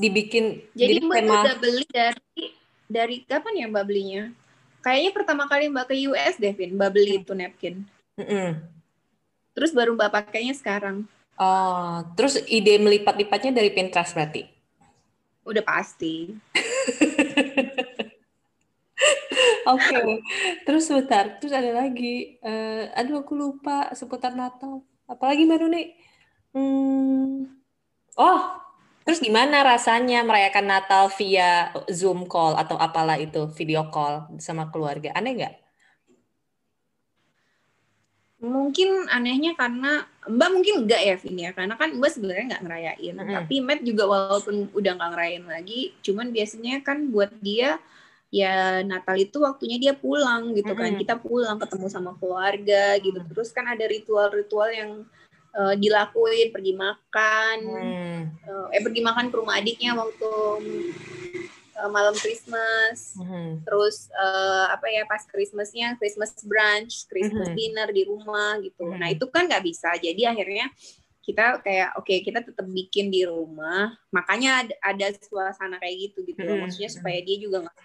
Dibikin 0.00 0.64
jadi, 0.72 0.96
jadi 0.96 1.04
Mbak 1.04 1.18
tema... 1.20 1.34
udah 1.44 1.54
beli 1.60 1.84
dari 1.92 2.44
dari 2.88 3.16
kapan 3.28 3.52
ya 3.60 3.66
Mbak 3.68 3.84
belinya? 3.84 4.24
Kayaknya 4.84 5.10
pertama 5.16 5.48
kali 5.48 5.72
Mbak 5.72 5.86
ke 5.88 5.94
US 6.12 6.36
deh, 6.36 6.52
Vin. 6.52 6.76
Mbak 6.76 6.90
beli 6.92 7.24
itu 7.24 7.32
napkin. 7.32 7.88
Mm 8.20 8.26
-mm. 8.28 8.48
Terus 9.56 9.72
baru 9.72 9.96
Mbak 9.96 10.12
pakainya 10.12 10.52
sekarang. 10.52 11.08
Oh, 11.40 12.04
terus 12.14 12.36
ide 12.46 12.76
melipat-lipatnya 12.76 13.56
dari 13.56 13.72
Pinterest 13.72 14.12
berarti? 14.12 14.44
Udah 15.48 15.64
pasti. 15.64 16.28
Oke, 19.64 19.96
okay. 19.96 20.20
terus 20.68 20.84
sebentar, 20.84 21.40
terus 21.40 21.56
ada 21.56 21.72
lagi. 21.72 22.36
Uh, 22.44 22.92
aduh, 22.92 23.24
aku 23.24 23.32
lupa 23.32 23.88
seputar 23.96 24.36
Natal. 24.36 24.84
Apalagi 25.08 25.48
baru 25.48 25.72
nih. 25.72 25.96
Hmm. 26.52 27.48
Oh, 28.20 28.40
terus 29.04 29.20
gimana 29.20 29.60
rasanya 29.60 30.24
merayakan 30.24 30.66
Natal 30.66 31.12
via 31.14 31.70
Zoom 31.92 32.24
call 32.24 32.56
atau 32.56 32.74
apalah 32.80 33.20
itu, 33.20 33.46
video 33.52 33.86
call 33.92 34.26
sama 34.40 34.72
keluarga? 34.72 35.12
Aneh 35.12 35.32
nggak? 35.36 35.54
Mungkin 38.44 39.08
anehnya 39.08 39.56
karena 39.56 40.04
Mbak 40.28 40.48
mungkin 40.52 40.74
enggak 40.84 41.00
ya 41.00 41.14
Vin 41.16 41.36
ya, 41.36 41.50
karena 41.56 41.80
kan 41.80 41.96
Mbak 41.96 42.10
sebenarnya 42.12 42.44
nggak 42.52 42.64
ngerayain. 42.64 43.14
Mm 43.16 43.24
-hmm. 43.24 43.34
Tapi 43.40 43.54
Matt 43.64 43.80
juga 43.84 44.04
walaupun 44.04 44.54
udah 44.72 44.92
nggak 45.00 45.10
ngerayain 45.16 45.46
lagi, 45.48 45.80
cuman 46.04 46.28
biasanya 46.28 46.84
kan 46.84 47.08
buat 47.08 47.32
dia 47.40 47.80
ya 48.28 48.84
Natal 48.84 49.16
itu 49.16 49.40
waktunya 49.40 49.80
dia 49.80 49.94
pulang 49.96 50.52
gitu 50.52 50.76
kan. 50.76 50.92
Mm 50.92 50.92
-hmm. 50.96 51.02
Kita 51.04 51.14
pulang 51.20 51.56
ketemu 51.56 51.86
sama 51.88 52.12
keluarga 52.20 53.00
gitu. 53.00 53.16
Terus 53.16 53.48
kan 53.52 53.64
ada 53.64 53.84
ritual-ritual 53.84 54.68
yang 54.76 54.90
uh, 55.54 55.74
dilakuin 55.78 56.50
pergi 56.50 56.72
makan. 56.74 57.56
Mm. 57.64 58.20
Uh, 58.44 58.66
eh 58.74 58.82
pergi 58.82 59.00
makan 59.00 59.30
ke 59.30 59.36
rumah 59.38 59.56
adiknya 59.58 59.94
waktu 59.94 60.32
uh, 61.78 61.90
malam 61.90 62.14
Christmas. 62.18 63.14
Mm. 63.18 63.62
Terus 63.62 64.10
uh, 64.14 64.70
apa 64.74 64.86
ya 64.90 65.06
pas 65.06 65.22
Christmasnya 65.26 65.94
Christmas 65.96 66.34
brunch, 66.42 67.06
Christmas 67.06 67.50
mm. 67.50 67.56
dinner 67.56 67.88
di 67.90 68.02
rumah 68.06 68.58
gitu. 68.60 68.90
Mm. 68.90 68.98
Nah, 68.98 69.08
itu 69.10 69.26
kan 69.30 69.46
nggak 69.46 69.64
bisa. 69.64 69.94
Jadi 69.98 70.22
akhirnya 70.26 70.68
kita 71.24 71.64
kayak 71.64 71.96
oke 71.96 72.04
okay, 72.04 72.20
kita 72.20 72.44
tetap 72.44 72.68
bikin 72.68 73.08
di 73.08 73.24
rumah 73.24 73.96
makanya 74.12 74.60
ada, 74.60 74.76
ada 74.84 75.06
suasana 75.16 75.80
kayak 75.80 76.12
gitu 76.12 76.20
gitu 76.20 76.44
loh. 76.44 76.60
maksudnya 76.60 76.92
supaya 76.92 77.16
dia 77.24 77.40
juga 77.40 77.64
nggak 77.64 77.76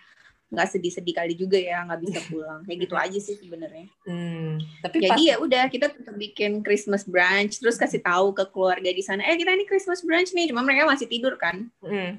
nggak 0.50 0.68
sedih-sedih 0.74 1.14
kali 1.14 1.34
juga 1.38 1.62
ya 1.62 1.86
nggak 1.86 2.02
bisa 2.02 2.20
pulang. 2.26 2.66
Kayak 2.66 2.80
gitu 2.90 2.96
aja 2.98 3.20
sih 3.22 3.36
sebenarnya. 3.38 3.86
Hmm, 4.04 4.58
tapi 4.82 4.98
jadi 5.06 5.14
pas... 5.14 5.30
ya 5.30 5.36
udah 5.38 5.64
kita 5.70 5.88
tetap 5.94 6.16
bikin 6.18 6.66
Christmas 6.66 7.06
brunch 7.06 7.62
terus 7.62 7.78
kasih 7.78 8.02
tahu 8.02 8.34
ke 8.34 8.44
keluarga 8.50 8.90
di 8.90 9.04
sana 9.06 9.22
eh 9.30 9.38
kita 9.38 9.54
ini 9.54 9.70
Christmas 9.70 10.02
brunch 10.02 10.34
nih 10.34 10.50
cuma 10.50 10.66
mereka 10.66 10.90
masih 10.90 11.06
tidur 11.06 11.38
kan. 11.38 11.70
Hmm. 11.86 12.18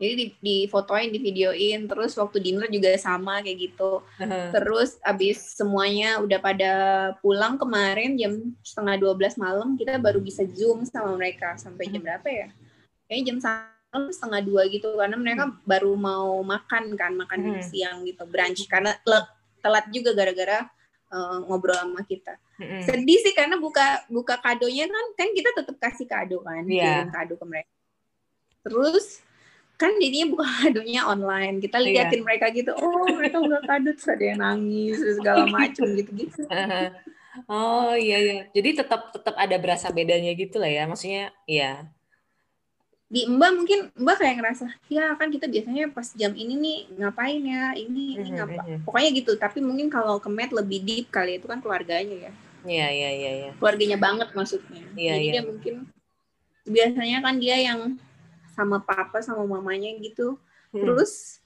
jadi 0.00 0.16
di, 0.16 0.26
di 0.40 0.56
fotoin 0.64 1.12
di 1.12 1.20
videoin 1.20 1.84
terus 1.84 2.16
waktu 2.16 2.40
dinner 2.40 2.64
juga 2.72 2.96
sama 2.96 3.44
kayak 3.44 3.68
gitu. 3.70 4.00
Uh-huh. 4.00 4.48
terus 4.48 4.96
abis 5.04 5.60
semuanya 5.60 6.16
udah 6.24 6.40
pada 6.40 6.72
pulang 7.20 7.60
kemarin 7.60 8.16
jam 8.16 8.56
setengah 8.64 8.96
12 8.96 9.36
malam 9.36 9.76
kita 9.76 10.00
baru 10.00 10.18
bisa 10.18 10.42
zoom 10.56 10.88
sama 10.88 11.14
mereka. 11.20 11.54
Sampai 11.60 11.92
jam 11.92 12.00
berapa 12.00 12.24
ya? 12.26 12.48
Kayaknya 13.06 13.24
jam 13.28 13.38
setengah 13.90 14.40
dua 14.46 14.62
gitu 14.70 14.94
karena 14.94 15.18
mereka 15.18 15.50
hmm. 15.50 15.66
baru 15.66 15.92
mau 15.98 16.38
makan 16.46 16.94
kan 16.94 17.12
makan 17.18 17.58
hmm. 17.58 17.62
siang 17.66 18.06
gitu 18.06 18.22
brunch 18.26 18.62
karena 18.70 18.94
telat 19.60 19.84
juga 19.90 20.14
gara-gara 20.14 20.70
uh, 21.10 21.42
ngobrol 21.50 21.74
sama 21.74 22.02
kita 22.06 22.38
hmm. 22.62 22.86
sedih 22.86 23.18
sih 23.18 23.34
karena 23.34 23.58
buka 23.58 24.06
buka 24.06 24.38
kadonya 24.38 24.86
kan 24.86 25.06
kan 25.18 25.28
kita 25.34 25.50
tetap 25.58 25.76
kasih 25.82 26.06
kado 26.06 26.38
kan 26.46 26.62
yeah. 26.70 27.02
kirim 27.02 27.10
kado 27.10 27.34
ke 27.34 27.46
mereka 27.46 27.72
terus 28.62 29.06
kan 29.74 29.96
jadinya 29.98 30.26
buka 30.30 30.46
kadonya 30.62 31.00
online 31.10 31.56
kita 31.58 31.82
iya. 31.82 32.06
liatin 32.06 32.22
yeah. 32.22 32.26
mereka 32.26 32.46
gitu 32.54 32.72
oh 32.78 33.06
mereka 33.10 33.36
udah 33.42 33.60
kado 33.66 33.90
terus 33.90 34.08
ada 34.08 34.24
yang 34.24 34.38
nangis 34.38 34.96
segala 35.18 35.44
macam 35.58 35.86
gitu 35.98 36.10
gitu 36.14 36.40
oh 37.50 37.94
iya 37.98 38.18
iya 38.22 38.38
jadi 38.54 38.86
tetap 38.86 39.10
tetap 39.10 39.34
ada 39.34 39.56
berasa 39.58 39.90
bedanya 39.90 40.30
gitu 40.38 40.62
lah 40.62 40.70
ya 40.70 40.86
maksudnya 40.86 41.34
ya 41.46 41.90
di 43.10 43.26
Mbak 43.26 43.50
mungkin 43.58 43.80
Mbak 43.98 44.16
kayak 44.22 44.34
ngerasa 44.38 44.66
ya 44.86 45.18
kan 45.18 45.34
kita 45.34 45.50
biasanya 45.50 45.90
pas 45.90 46.06
jam 46.14 46.30
ini 46.30 46.54
nih 46.54 46.78
ngapain 46.94 47.42
ya 47.42 47.74
ini 47.74 48.14
ini 48.14 48.22
mm-hmm, 48.22 48.36
ngapa 48.38 48.62
mm-hmm. 48.62 48.80
pokoknya 48.86 49.10
gitu 49.18 49.32
tapi 49.34 49.58
mungkin 49.58 49.90
kalau 49.90 50.22
ke 50.22 50.30
Matt 50.30 50.54
lebih 50.54 50.86
deep 50.86 51.10
kali 51.10 51.42
itu 51.42 51.50
kan 51.50 51.58
keluarganya 51.58 52.30
ya 52.30 52.32
iya 52.62 52.86
iya 52.86 53.10
iya 53.10 53.30
ya. 53.34 53.50
keluarganya 53.58 53.98
banget 53.98 54.30
maksudnya 54.30 54.86
ya, 54.94 55.18
jadi 55.18 55.26
ya. 55.26 55.32
dia 55.34 55.42
mungkin 55.42 55.74
biasanya 56.70 57.18
kan 57.18 57.34
dia 57.42 57.56
yang 57.58 57.98
sama 58.54 58.78
papa 58.78 59.18
sama 59.18 59.42
mamanya 59.42 59.90
gitu 59.98 60.38
hmm. 60.70 60.78
terus 60.78 61.42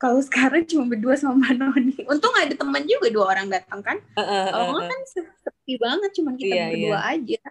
kalau 0.00 0.16
sekarang 0.24 0.64
cuma 0.64 0.88
berdua 0.88 1.12
sama 1.20 1.44
Mbak 1.44 1.54
Noni 1.60 1.96
untung 2.08 2.32
ada 2.40 2.56
teman 2.56 2.88
juga 2.88 3.12
dua 3.12 3.36
orang 3.36 3.52
datang 3.52 3.84
kan 3.84 4.00
uh, 4.16 4.22
uh, 4.24 4.46
uh, 4.48 4.80
uh. 4.80 4.88
kan 4.88 5.00
sepi 5.12 5.76
banget 5.76 6.10
cuma 6.16 6.32
kita 6.40 6.56
yeah, 6.56 6.68
berdua 6.72 6.88
yeah. 6.96 7.12
aja 7.12 7.42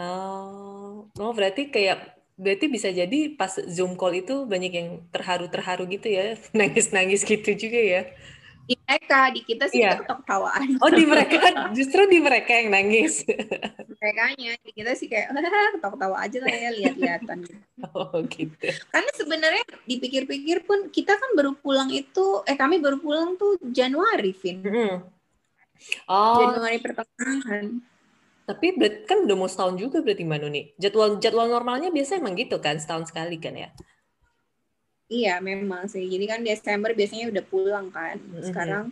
oh 0.00 1.04
oh 1.20 1.32
berarti 1.36 1.68
kayak 1.68 2.21
berarti 2.36 2.66
bisa 2.68 2.88
jadi 2.88 3.36
pas 3.36 3.52
zoom 3.68 3.94
call 3.94 4.18
itu 4.18 4.48
banyak 4.48 4.72
yang 4.72 4.88
terharu-terharu 5.12 5.88
gitu 5.90 6.08
ya? 6.08 6.36
Nangis-nangis 6.58 7.22
gitu 7.24 7.52
juga 7.54 7.80
ya? 7.80 8.02
Di 8.62 8.78
mereka 8.78 9.20
di 9.34 9.40
kita 9.42 9.66
sih 9.66 9.82
yeah. 9.82 9.98
tetap 9.98 10.22
tawaan 10.22 10.78
oh 10.78 10.90
di 10.90 11.02
mereka? 11.02 11.74
Justru 11.74 12.06
di 12.06 12.22
mereka 12.22 12.54
yang 12.54 12.70
nangis. 12.70 13.26
Mereka 14.02 14.22
di 14.38 14.72
kita 14.74 14.98
sih 14.98 15.06
kayak 15.06 15.34
ketawa-ketawa 15.78 16.16
aja 16.26 16.38
lah 16.42 16.50
ya 16.50 16.70
lihat-lihatan 16.74 17.38
oh 17.94 18.18
gitu. 18.30 18.66
Karena 18.90 19.10
sebenarnya 19.14 19.62
dipikir-pikir 19.86 20.66
pun 20.66 20.90
kita 20.94 21.14
kan 21.14 21.30
baru 21.34 21.58
pulang 21.58 21.90
itu 21.90 22.42
eh 22.46 22.54
kami 22.58 22.78
baru 22.78 22.98
pulang 23.02 23.34
tuh 23.34 23.58
Januari 23.62 24.34
Vin. 24.34 24.62
Mm. 24.62 24.96
oh. 26.06 26.38
Januari 26.46 26.78
pertengahan 26.78 27.82
tapi 28.42 28.74
berarti 28.74 29.06
kan 29.06 29.22
udah 29.22 29.36
mau 29.38 29.46
setahun 29.46 29.78
juga 29.78 30.02
berarti 30.02 30.26
Mbak 30.26 30.38
Nuni. 30.42 30.62
Jadwal 30.76 31.22
jadwal 31.22 31.46
normalnya 31.46 31.94
biasa 31.94 32.18
emang 32.18 32.34
gitu 32.34 32.58
kan, 32.58 32.78
setahun 32.78 33.10
sekali 33.10 33.38
kan 33.38 33.54
ya? 33.54 33.70
Iya, 35.12 35.34
memang 35.44 35.86
sih. 35.92 36.08
Jadi 36.08 36.24
kan 36.24 36.40
Desember 36.40 36.96
biasanya 36.96 37.28
udah 37.28 37.44
pulang 37.44 37.86
kan. 37.92 38.16
Sekarang 38.40 38.88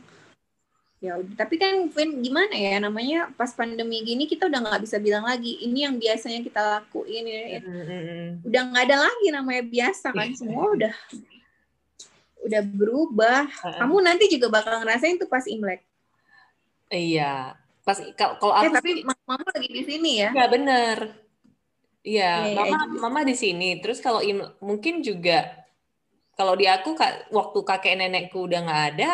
ya 1.00 1.16
udah. 1.16 1.34
Tapi 1.34 1.56
kan 1.56 1.88
Vin 1.88 2.20
gimana 2.20 2.52
ya 2.52 2.76
namanya 2.76 3.32
pas 3.32 3.56
pandemi 3.56 4.04
gini 4.04 4.28
kita 4.28 4.52
udah 4.52 4.60
nggak 4.60 4.84
bisa 4.84 5.00
bilang 5.00 5.24
lagi 5.24 5.56
ini 5.64 5.88
yang 5.88 5.96
biasanya 5.96 6.44
kita 6.44 6.60
lakuin 6.60 7.24
ya. 7.24 7.64
Mm-hmm. 7.64 8.44
Udah 8.44 8.62
nggak 8.68 8.84
ada 8.84 8.96
lagi 9.08 9.26
namanya 9.32 9.64
biasa 9.64 10.06
kan. 10.12 10.28
Semua 10.38 10.76
udah 10.76 10.94
udah 12.44 12.62
berubah. 12.68 13.48
Kamu 13.80 13.96
nanti 14.04 14.28
juga 14.28 14.52
bakal 14.52 14.84
ngerasain 14.84 15.16
tuh 15.16 15.28
pas 15.28 15.48
Imlek. 15.48 15.80
Iya, 16.90 17.54
pas 17.90 17.98
kalau 18.14 18.54
eh, 18.54 18.58
aku 18.62 18.70
eh, 18.70 18.74
tapi 18.78 18.90
mama 19.02 19.46
lagi 19.50 19.70
di 19.74 19.82
sini 19.82 20.10
ya? 20.22 20.30
Nggak 20.30 20.50
bener. 20.54 20.96
Iya 22.06 22.32
yeah, 22.46 22.54
mama 22.54 22.76
yeah, 22.78 23.00
mama 23.02 23.20
di 23.26 23.34
sini. 23.34 23.82
Terus 23.82 23.98
kalau 23.98 24.22
mungkin 24.62 25.02
juga 25.02 25.66
kalau 26.38 26.54
di 26.54 26.70
aku 26.70 26.94
waktu 27.34 27.58
kakek 27.66 27.98
nenekku 27.98 28.46
udah 28.46 28.60
nggak 28.62 28.84
ada 28.94 29.10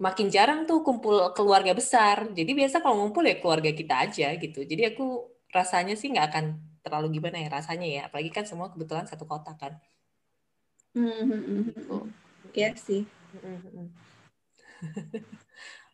makin 0.00 0.32
jarang 0.32 0.64
tuh 0.64 0.86
kumpul 0.86 1.34
keluarga 1.34 1.74
besar. 1.74 2.30
Jadi 2.30 2.54
biasa 2.54 2.78
kalau 2.78 3.02
ngumpul 3.02 3.26
ya 3.26 3.36
keluarga 3.42 3.74
kita 3.74 4.06
aja 4.06 4.32
gitu. 4.38 4.62
Jadi 4.62 4.94
aku 4.94 5.26
rasanya 5.50 5.98
sih 5.98 6.14
nggak 6.14 6.26
akan 6.30 6.44
terlalu 6.86 7.18
gimana 7.18 7.42
ya 7.42 7.50
rasanya 7.50 7.88
ya. 7.90 8.02
Apalagi 8.06 8.30
kan 8.30 8.46
semua 8.46 8.70
kebetulan 8.70 9.04
satu 9.10 9.26
kota 9.26 9.52
kan. 9.58 9.76
Mm 10.94 11.22
-hmm. 11.26 11.90
oh. 11.90 12.06
Iya 12.50 12.74
sih 12.74 13.06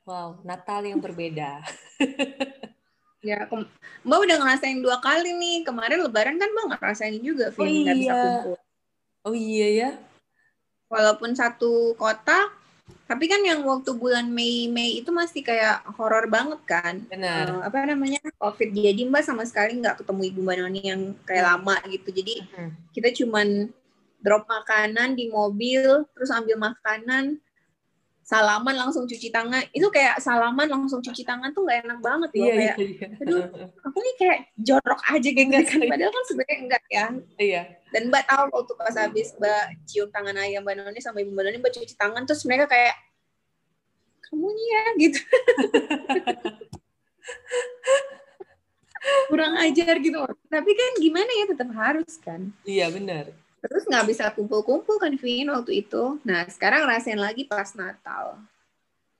Wow, 0.06 0.38
Natal 0.46 0.86
yang 0.86 1.02
berbeda. 1.02 1.66
ya, 3.26 3.50
Mbak 4.06 4.18
udah 4.22 4.36
ngerasain 4.38 4.78
dua 4.78 5.02
kali 5.02 5.34
nih. 5.34 5.66
Kemarin 5.66 6.06
Lebaran 6.06 6.38
kan 6.38 6.46
Mbak 6.46 6.78
ngerasain 6.78 7.18
juga, 7.18 7.50
Vin, 7.50 7.66
oh, 7.66 7.66
iya. 7.66 7.92
bisa 7.92 8.14
kumpul. 8.14 8.56
Oh 9.26 9.34
iya 9.34 9.68
ya. 9.74 9.90
walaupun 10.86 11.34
satu 11.34 11.98
kota 11.98 12.46
tapi 13.06 13.26
kan 13.26 13.42
yang 13.42 13.66
waktu 13.66 13.90
bulan 13.94 14.30
Mei 14.30 14.70
Mei 14.70 15.02
itu 15.02 15.10
masih 15.10 15.42
kayak 15.42 15.82
horor 15.98 16.30
banget 16.30 16.62
kan 16.62 17.02
Benar. 17.10 17.58
Uh, 17.58 17.62
apa 17.66 17.86
namanya 17.86 18.22
covid 18.38 18.70
jadi 18.70 19.02
mbak 19.06 19.26
sama 19.26 19.42
sekali 19.42 19.82
nggak 19.82 20.02
ketemu 20.02 20.30
ibu 20.30 20.40
mbak 20.46 20.56
Noni 20.62 20.82
yang 20.86 21.02
kayak 21.26 21.42
hmm. 21.42 21.50
lama 21.54 21.76
gitu 21.90 22.08
jadi 22.14 22.34
hmm. 22.54 22.70
kita 22.94 23.08
cuman 23.18 23.70
drop 24.22 24.46
makanan 24.46 25.18
di 25.18 25.30
mobil 25.30 26.06
terus 26.14 26.30
ambil 26.30 26.58
makanan 26.58 27.38
salaman 28.26 28.74
langsung 28.74 29.06
cuci 29.06 29.30
tangan. 29.30 29.62
Itu 29.70 29.86
kayak 29.94 30.18
salaman 30.18 30.66
langsung 30.66 30.98
cuci 30.98 31.22
tangan 31.22 31.54
tuh 31.54 31.62
nggak 31.62 31.86
enak 31.86 32.02
banget 32.02 32.30
loh 32.34 32.42
iya, 32.42 32.54
kayak 32.58 32.76
iya, 32.82 32.86
iya. 32.90 33.06
aduh 33.22 33.46
aku 33.86 33.98
nih 34.02 34.14
kayak 34.18 34.38
jorok 34.58 35.00
aja 35.14 35.28
gitu 35.30 35.54
kan. 35.62 35.80
Padahal 35.86 36.10
kan 36.10 36.24
sebenarnya 36.26 36.58
enggak 36.58 36.82
ya. 36.90 37.06
Iya. 37.38 37.62
Dan 37.94 38.10
mbak 38.10 38.26
tahu 38.26 38.50
waktu 38.50 38.72
pas 38.74 38.98
habis 38.98 39.30
mbak 39.38 39.78
cium 39.86 40.10
tangan 40.10 40.34
ayah 40.42 40.58
mbak 40.58 40.74
Noni 40.74 40.98
sama 40.98 41.22
ibu 41.22 41.30
mbak 41.30 41.44
Noni 41.46 41.62
mbak 41.62 41.70
cuci 41.78 41.94
tangan 41.94 42.26
terus 42.26 42.42
mereka 42.42 42.66
kayak 42.66 42.98
kamu 44.26 44.50
nih 44.50 44.66
ya 44.66 44.82
gitu. 45.06 45.20
Kurang 49.30 49.54
ajar 49.62 50.02
gitu. 50.02 50.18
Tapi 50.50 50.70
kan 50.74 50.90
gimana 50.98 51.30
ya 51.30 51.46
tetap 51.46 51.70
harus 51.78 52.18
kan. 52.18 52.50
Iya 52.66 52.90
benar 52.90 53.45
Terus 53.66 53.84
nggak 53.86 54.06
bisa 54.06 54.24
kumpul-kumpul 54.32 54.96
kan 55.02 55.14
Vin 55.18 55.50
waktu 55.50 55.86
itu. 55.86 56.18
Nah 56.22 56.46
sekarang 56.46 56.86
rasain 56.86 57.18
lagi 57.18 57.44
pas 57.46 57.74
Natal. 57.74 58.40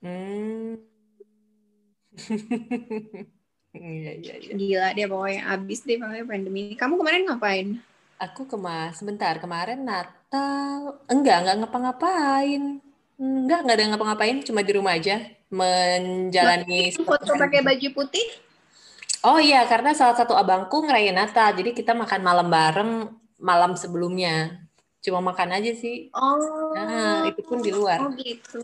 Hmm. 0.01 0.79
Iya, 3.77 4.11
iya, 4.17 4.33
iya. 4.41 4.51
Gila 4.57 4.89
dia 4.97 5.05
pokoknya 5.05 5.53
abis 5.53 5.85
deh 5.85 6.01
pokoknya 6.01 6.25
pandemi. 6.25 6.73
Kamu 6.73 6.97
kemarin 6.97 7.29
ngapain? 7.29 7.67
Aku 8.17 8.49
kemas 8.49 8.97
sebentar 8.97 9.37
kemarin 9.37 9.85
Natal 9.85 10.97
enggak 11.05 11.45
enggak 11.45 11.55
ngapa-ngapain 11.61 12.81
enggak 13.21 13.59
enggak 13.61 13.75
ada 13.77 13.85
ngapa-ngapain 13.93 14.37
cuma 14.41 14.65
di 14.65 14.71
rumah 14.73 14.97
aja 14.97 15.21
menjalani 15.53 16.91
foto 16.97 17.37
pakai 17.37 17.61
baju 17.61 17.87
putih 17.93 18.27
Oh 19.25 19.41
iya 19.41 19.65
karena 19.65 19.97
salah 19.97 20.13
satu 20.13 20.37
abangku 20.37 20.85
ngerayain 20.85 21.17
Natal 21.17 21.53
jadi 21.53 21.73
kita 21.73 21.97
makan 21.97 22.21
malam 22.21 22.47
bareng 22.49 22.91
malam 23.37 23.77
sebelumnya. 23.77 24.65
Cuma 25.01 25.21
makan 25.21 25.55
aja 25.55 25.71
sih. 25.71 26.09
Oh. 26.11 26.73
Nah, 26.73 27.29
itu 27.29 27.41
pun 27.45 27.61
di 27.63 27.71
luar. 27.71 28.01
Oh 28.03 28.11
gitu. 28.17 28.59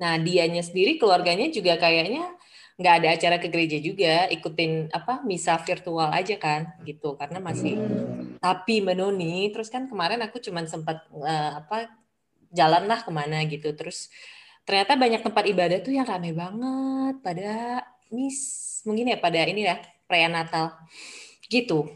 Nah, 0.00 0.16
dianya 0.16 0.64
sendiri 0.64 0.96
keluarganya 0.96 1.52
juga 1.52 1.76
kayaknya 1.76 2.36
nggak 2.80 2.94
ada 2.96 3.08
acara 3.12 3.36
ke 3.36 3.52
gereja 3.52 3.76
juga, 3.76 4.24
ikutin 4.32 4.88
apa 4.88 5.20
misa 5.20 5.60
virtual 5.60 6.08
aja 6.08 6.40
kan, 6.40 6.80
gitu. 6.88 7.12
Karena 7.20 7.36
masih 7.38 7.76
hmm. 7.76 8.40
tapi 8.40 8.80
menoni. 8.80 9.52
Terus 9.52 9.68
kan 9.68 9.84
kemarin 9.86 10.24
aku 10.24 10.40
cuman 10.40 10.64
sempat 10.64 11.04
uh, 11.12 11.60
apa 11.60 11.92
jalan 12.50 12.88
lah 12.88 13.04
ke 13.04 13.10
mana 13.12 13.44
gitu. 13.44 13.70
Terus 13.76 14.08
ternyata 14.64 14.96
banyak 14.96 15.20
tempat 15.20 15.44
ibadah 15.44 15.78
tuh 15.84 15.92
yang 15.92 16.08
rame 16.08 16.32
banget 16.32 17.14
pada 17.20 17.84
mis 18.10 18.38
mungkin 18.84 19.12
ya 19.12 19.18
pada 19.20 19.46
ini 19.46 19.66
ya 19.66 19.78
perayaan 20.10 20.34
Natal 20.34 20.74
gitu 21.46 21.86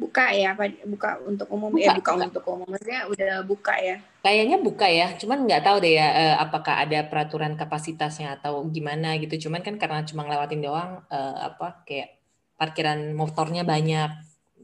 buka 0.00 0.32
ya 0.32 0.56
buka 0.88 1.20
untuk 1.28 1.44
umum? 1.52 1.68
Buka, 1.76 1.84
ya 1.84 1.92
buka 1.92 2.12
buka. 2.16 2.24
untuk 2.32 2.44
umum 2.48 2.66
maksudnya 2.72 3.00
udah 3.04 3.32
buka 3.44 3.74
ya? 3.76 3.96
Kayaknya 4.24 4.56
buka 4.64 4.86
ya 4.88 5.06
cuman 5.20 5.44
nggak 5.44 5.62
tahu 5.68 5.76
deh 5.84 5.92
ya 6.00 6.08
eh, 6.08 6.36
apakah 6.40 6.80
ada 6.80 7.04
peraturan 7.04 7.52
kapasitasnya 7.60 8.40
atau 8.40 8.64
gimana 8.72 9.20
gitu. 9.20 9.48
Cuman 9.48 9.60
kan 9.60 9.76
karena 9.76 10.00
cuma 10.08 10.24
ngelewatin 10.24 10.64
doang 10.64 11.04
eh, 11.12 11.36
apa 11.52 11.84
kayak 11.84 12.16
parkiran 12.56 13.12
motornya 13.12 13.68
banyak 13.68 14.10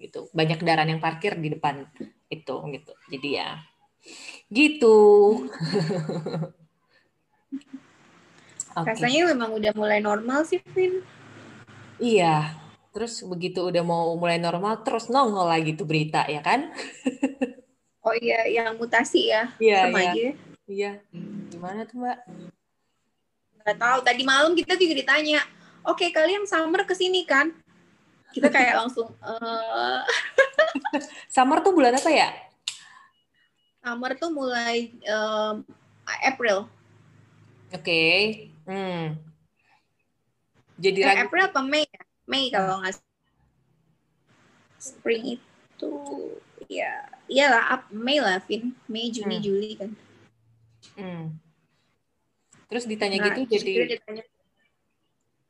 gitu. 0.00 0.32
Banyak 0.32 0.56
kendaraan 0.64 0.96
yang 0.96 1.04
parkir 1.04 1.36
di 1.36 1.52
depan 1.52 1.84
itu 2.32 2.56
gitu. 2.72 2.92
Jadi 3.12 3.28
ya 3.36 3.60
gitu. 4.48 4.96
Okay. 8.76 8.92
rasanya 8.92 9.32
memang 9.32 9.56
udah 9.56 9.72
mulai 9.72 10.04
normal 10.04 10.44
sih 10.44 10.60
Vin. 10.76 11.00
Iya 11.96 12.65
Terus 12.96 13.20
begitu 13.28 13.60
udah 13.60 13.84
mau 13.84 14.16
mulai 14.16 14.40
normal, 14.40 14.80
terus 14.80 15.12
nongol 15.12 15.52
lagi 15.52 15.76
tuh 15.76 15.84
berita, 15.84 16.24
ya 16.32 16.40
kan? 16.40 16.72
oh 18.00 18.16
iya, 18.16 18.48
yang 18.48 18.72
mutasi 18.80 19.28
ya? 19.28 19.52
Iya, 19.60 19.84
Sama 19.84 20.00
iya. 20.00 20.08
aja. 20.08 20.28
Iya. 20.64 20.92
Gimana 21.52 21.84
tuh, 21.84 22.00
Mbak? 22.00 22.18
Gak 23.68 23.76
tahu. 23.76 23.98
Tadi 24.00 24.22
malam 24.24 24.56
kita 24.56 24.80
juga 24.80 24.96
ditanya, 24.96 25.44
oke 25.84 26.00
okay, 26.00 26.08
kalian 26.08 26.48
summer 26.48 26.88
ke 26.88 26.96
sini 26.96 27.28
kan? 27.28 27.52
Kita 28.32 28.48
kayak 28.48 28.72
langsung... 28.80 29.12
Uh... 29.20 30.00
summer 31.36 31.60
tuh 31.60 31.76
bulan 31.76 32.00
apa 32.00 32.08
ya? 32.08 32.32
Summer 33.84 34.16
tuh 34.16 34.32
mulai 34.32 34.88
um, 35.04 35.68
April. 36.24 36.64
Oke. 37.76 37.84
Okay. 37.84 38.16
Hmm. 38.64 39.20
Jadi 40.80 41.04
eh, 41.04 41.28
April 41.28 41.44
apa 41.44 41.60
Mei 41.60 41.84
ya? 41.84 42.05
Mei 42.26 42.50
kalau 42.50 42.82
nggak 42.82 42.98
spring 44.82 45.38
itu 45.38 45.94
ya 46.66 47.06
iyalah 47.30 47.78
up 47.78 47.82
Mei 47.94 48.18
lah 48.18 48.42
Vin. 48.44 48.74
Mei 48.90 49.10
Juni 49.14 49.38
hmm. 49.38 49.44
Juli 49.44 49.70
kan. 49.78 49.90
Hmm. 50.96 51.34
terus 52.66 52.86
ditanya 52.86 53.22
nah, 53.22 53.26
gitu 53.30 53.58
jadi 53.58 53.94
ditanya, 53.94 54.24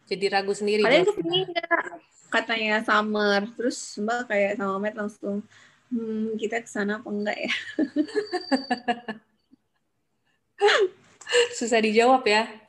jadi 0.05 0.25
ragu 0.33 0.53
sendiri 0.53 0.85
kalian 0.85 1.09
ke 1.09 1.17
sini 1.17 1.39
enggak 1.49 1.81
katanya 2.29 2.85
summer. 2.85 3.41
Terus 3.57 3.79
mbak 4.01 4.29
kayak 4.29 4.61
sama 4.61 4.77
Matt 4.81 4.97
langsung 5.01 5.41
hmm, 5.89 6.37
kita 6.37 6.61
ke 6.61 6.69
sana 6.69 7.01
apa 7.01 7.09
enggak 7.09 7.39
ya? 7.41 7.53
Susah 11.59 11.81
dijawab 11.81 12.25
ya 12.29 12.66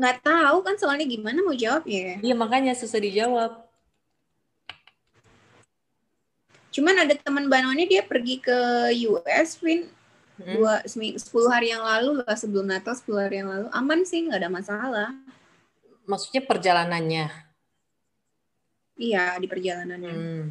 nggak 0.00 0.24
tahu 0.24 0.64
kan 0.64 0.80
soalnya 0.80 1.04
gimana 1.04 1.44
mau 1.44 1.52
jawab 1.52 1.84
ya? 1.84 2.16
Iya 2.24 2.32
makanya 2.32 2.72
susah 2.72 2.96
dijawab. 2.96 3.60
Cuman 6.72 7.04
ada 7.04 7.12
teman 7.12 7.52
Banoni 7.52 7.84
dia 7.84 8.00
pergi 8.00 8.40
ke 8.40 8.56
US 9.12 9.60
Win 9.60 9.92
hmm. 10.40 10.54
dua 10.56 10.80
sepuluh 11.20 11.52
hari 11.52 11.76
yang 11.76 11.84
lalu 11.84 12.24
lah 12.24 12.32
sebelum 12.32 12.64
Natal 12.64 12.96
sepuluh 12.96 13.28
hari 13.28 13.44
yang 13.44 13.52
lalu. 13.52 13.68
Aman 13.76 14.08
sih 14.08 14.24
nggak 14.24 14.40
ada 14.40 14.48
masalah. 14.48 15.08
Maksudnya 16.08 16.40
perjalanannya? 16.48 17.28
Iya 18.96 19.36
di 19.36 19.46
perjalanannya. 19.52 20.14
Hmm. 20.16 20.44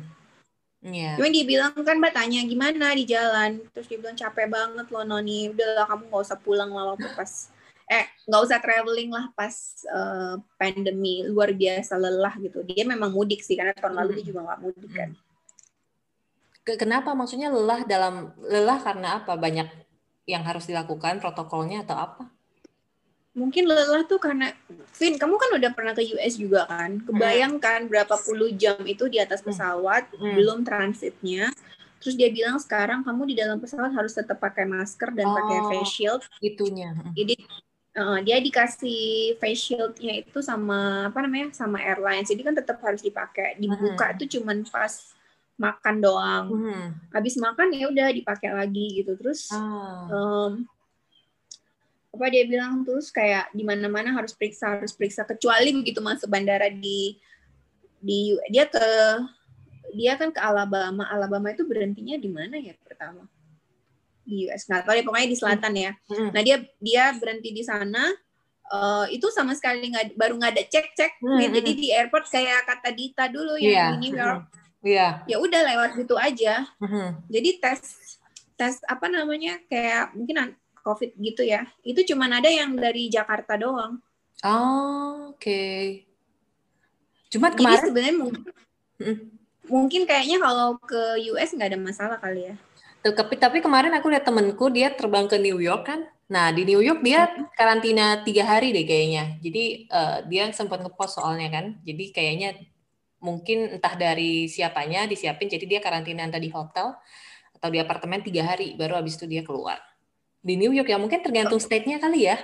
Yeah. 0.79 1.19
Cuman 1.19 1.35
dia 1.35 1.43
bilang 1.43 1.75
kan 1.75 1.99
mbak 1.99 2.15
tanya 2.15 2.39
gimana 2.47 2.95
di 2.95 3.03
jalan, 3.03 3.59
terus 3.75 3.89
dia 3.91 3.99
bilang 3.99 4.15
capek 4.15 4.47
banget 4.47 4.88
loh 4.88 5.03
Noni, 5.03 5.51
udahlah 5.51 5.83
kamu 5.83 6.07
nggak 6.07 6.23
usah 6.23 6.39
pulang 6.39 6.71
lah 6.71 6.95
waktu 6.95 7.09
pas 7.19 7.51
eh 7.89 8.06
nggak 8.30 8.41
usah 8.45 8.62
traveling 8.62 9.10
lah 9.10 9.34
pas 9.34 9.54
uh, 9.89 10.38
pandemi. 10.62 11.25
Luar 11.25 11.49
biasa 11.49 11.97
lelah 11.97 12.38
gitu. 12.38 12.62
Dia 12.62 12.86
memang 12.86 13.10
mudik 13.10 13.41
sih 13.41 13.58
karena 13.58 13.73
tahun 13.73 13.97
lalu 13.97 14.21
dia 14.21 14.23
hmm. 14.23 14.30
juga 14.30 14.39
nggak 14.45 14.60
mudik 14.62 14.91
kan. 14.93 15.10
Kenapa? 16.78 17.17
Maksudnya 17.17 17.49
lelah 17.49 17.82
dalam 17.89 18.30
lelah 18.45 18.78
karena 18.86 19.17
apa? 19.17 19.34
Banyak 19.34 19.67
yang 20.30 20.45
harus 20.45 20.69
dilakukan 20.69 21.17
protokolnya 21.17 21.82
atau 21.82 21.97
apa? 21.97 22.23
Mungkin 23.34 23.65
lelah 23.65 24.06
tuh 24.06 24.21
karena 24.21 24.54
Vin 24.93 25.17
kamu 25.17 25.36
kan 25.41 25.49
udah 25.58 25.71
pernah 25.73 25.93
ke 25.97 26.06
US 26.13 26.38
juga 26.38 26.69
kan? 26.69 27.02
Kebayangkan 27.02 27.86
hmm. 27.86 27.89
berapa 27.89 28.15
puluh 28.21 28.54
jam 28.54 28.78
itu 28.86 29.10
di 29.10 29.17
atas 29.17 29.41
hmm. 29.41 29.49
pesawat 29.49 30.04
hmm. 30.13 30.36
belum 30.38 30.60
transitnya. 30.62 31.49
Terus 31.99 32.15
dia 32.15 32.30
bilang 32.30 32.62
sekarang 32.62 33.02
kamu 33.02 33.34
di 33.34 33.36
dalam 33.36 33.58
pesawat 33.58 33.91
harus 33.91 34.13
tetap 34.13 34.38
pakai 34.38 34.63
masker 34.63 35.10
dan 35.12 35.25
oh, 35.25 35.36
pakai 35.36 35.58
face 35.73 35.91
shield. 35.99 36.21
itunya. 36.39 36.95
Jadi 37.12 37.36
Uh, 37.99 38.23
dia 38.23 38.39
dikasih 38.39 39.35
face 39.43 39.59
shieldnya 39.67 40.23
itu 40.23 40.39
sama 40.39 41.12
apa 41.12 41.19
namanya 41.19 41.51
sama 41.51 41.83
airlines. 41.83 42.31
Jadi 42.31 42.47
kan 42.47 42.55
tetap 42.55 42.79
harus 42.79 43.03
dipakai. 43.03 43.59
Dibuka 43.59 44.15
itu 44.15 44.23
hmm. 44.23 44.33
cuman 44.39 44.57
pas 44.71 44.93
makan 45.59 45.95
doang. 45.99 46.45
Hmm. 46.47 46.88
habis 47.12 47.35
makan 47.35 47.75
ya 47.75 47.91
udah 47.91 48.07
dipakai 48.15 48.55
lagi 48.55 49.03
gitu. 49.03 49.19
Terus 49.19 49.51
oh. 49.51 50.07
um, 50.15 50.51
apa 52.15 52.25
dia 52.31 52.47
bilang 52.47 52.88
terus 52.88 53.12
kayak 53.12 53.51
di 53.51 53.67
mana 53.67 53.91
mana 53.91 54.15
harus 54.15 54.31
periksa 54.31 54.79
harus 54.79 54.95
periksa. 54.95 55.27
Kecuali 55.27 55.75
begitu 55.75 55.99
masuk 55.99 56.31
bandara 56.31 56.71
di 56.71 57.19
di 57.99 58.31
dia 58.47 58.63
ke 58.63 58.88
dia 59.91 60.15
kan 60.15 60.31
ke 60.31 60.39
Alabama. 60.39 61.03
Alabama 61.12 61.51
itu 61.51 61.67
berhentinya 61.67 62.15
di 62.15 62.31
mana 62.31 62.55
ya 62.55 62.79
pertama 62.79 63.27
di 64.30 64.46
US 64.46 64.70
nggak 64.70 64.86
tahu 64.86 64.94
ya 64.94 65.04
pokoknya 65.04 65.30
di 65.34 65.38
selatan 65.38 65.74
ya 65.74 65.92
hmm. 66.13 66.30
nah 66.30 66.42
dia 66.46 66.58
dia 66.78 67.04
berhenti 67.18 67.50
di 67.50 67.65
sana 67.65 68.13
uh, 68.70 69.06
itu 69.10 69.28
sama 69.34 69.58
sekali 69.58 69.89
nggak 69.89 70.13
baru 70.13 70.38
nggak 70.38 70.54
ada 70.54 70.63
cek 70.70 70.88
cek 70.94 71.12
hmm. 71.20 71.39
jadi 71.50 71.72
di 71.74 71.88
airport 71.89 72.30
kayak 72.30 72.70
kata 72.70 72.89
Dita 72.94 73.26
dulu 73.28 73.58
yang 73.58 73.74
yeah. 73.74 73.89
di 73.89 73.98
New 73.98 74.13
York 74.13 74.44
yeah. 74.86 75.12
ya 75.26 75.38
udah 75.42 75.62
lewat 75.65 75.89
gitu 75.98 76.15
aja 76.15 76.70
hmm. 76.80 77.26
jadi 77.28 77.50
tes 77.60 77.82
tes 78.56 78.76
apa 78.86 79.08
namanya 79.10 79.58
kayak 79.68 80.13
mungkin 80.13 80.54
COVID 80.80 81.12
gitu 81.20 81.44
ya 81.44 81.68
itu 81.84 82.02
cuma 82.13 82.30
ada 82.30 82.48
yang 82.48 82.76
dari 82.78 83.12
Jakarta 83.12 83.58
doang 83.60 84.00
oh, 84.46 85.34
oke 85.34 85.39
okay. 85.42 86.06
cuma 87.34 87.52
kemarin 87.52 87.84
sebenarnya 87.84 88.15
mungkin 88.15 88.42
hmm. 89.02 89.18
mungkin 89.68 90.02
kayaknya 90.06 90.38
kalau 90.39 90.78
ke 90.80 91.02
US 91.36 91.54
nggak 91.56 91.70
ada 91.76 91.80
masalah 91.80 92.18
kali 92.22 92.54
ya 92.54 92.56
Tapi, 92.99 93.39
tapi 93.39 93.57
kemarin 93.63 93.95
aku 93.95 94.12
lihat 94.12 94.27
temenku 94.27 94.67
dia 94.67 94.91
terbang 94.91 95.23
ke 95.25 95.39
New 95.39 95.59
York 95.63 95.88
kan. 95.88 96.03
Nah 96.29 96.51
di 96.51 96.67
New 96.67 96.83
York 96.83 97.01
dia 97.01 97.31
karantina 97.55 98.21
tiga 98.21 98.45
hari 98.45 98.75
deh 98.75 98.83
kayaknya. 98.83 99.39
Jadi 99.39 99.88
uh, 99.89 100.21
dia 100.27 100.51
sempat 100.51 100.83
ngepost 100.83 101.17
soalnya 101.17 101.47
kan. 101.49 101.65
Jadi 101.88 102.12
kayaknya 102.12 102.49
mungkin 103.23 103.79
entah 103.79 103.95
dari 103.95 104.51
siapanya 104.51 105.07
disiapin. 105.07 105.47
Jadi 105.47 105.65
dia 105.65 105.79
karantina 105.79 106.27
entah 106.27 106.43
di 106.43 106.51
hotel 106.51 106.93
atau 107.55 107.69
di 107.71 107.79
apartemen 107.79 108.19
tiga 108.19 108.45
hari. 108.45 108.75
Baru 108.75 108.99
habis 108.99 109.15
itu 109.15 109.25
dia 109.25 109.41
keluar. 109.47 109.79
Di 110.43 110.59
New 110.59 110.75
York 110.75 110.91
ya 110.91 110.99
mungkin 110.99 111.23
tergantung 111.23 111.59
state-nya 111.59 112.03
kali 112.03 112.27
ya. 112.27 112.38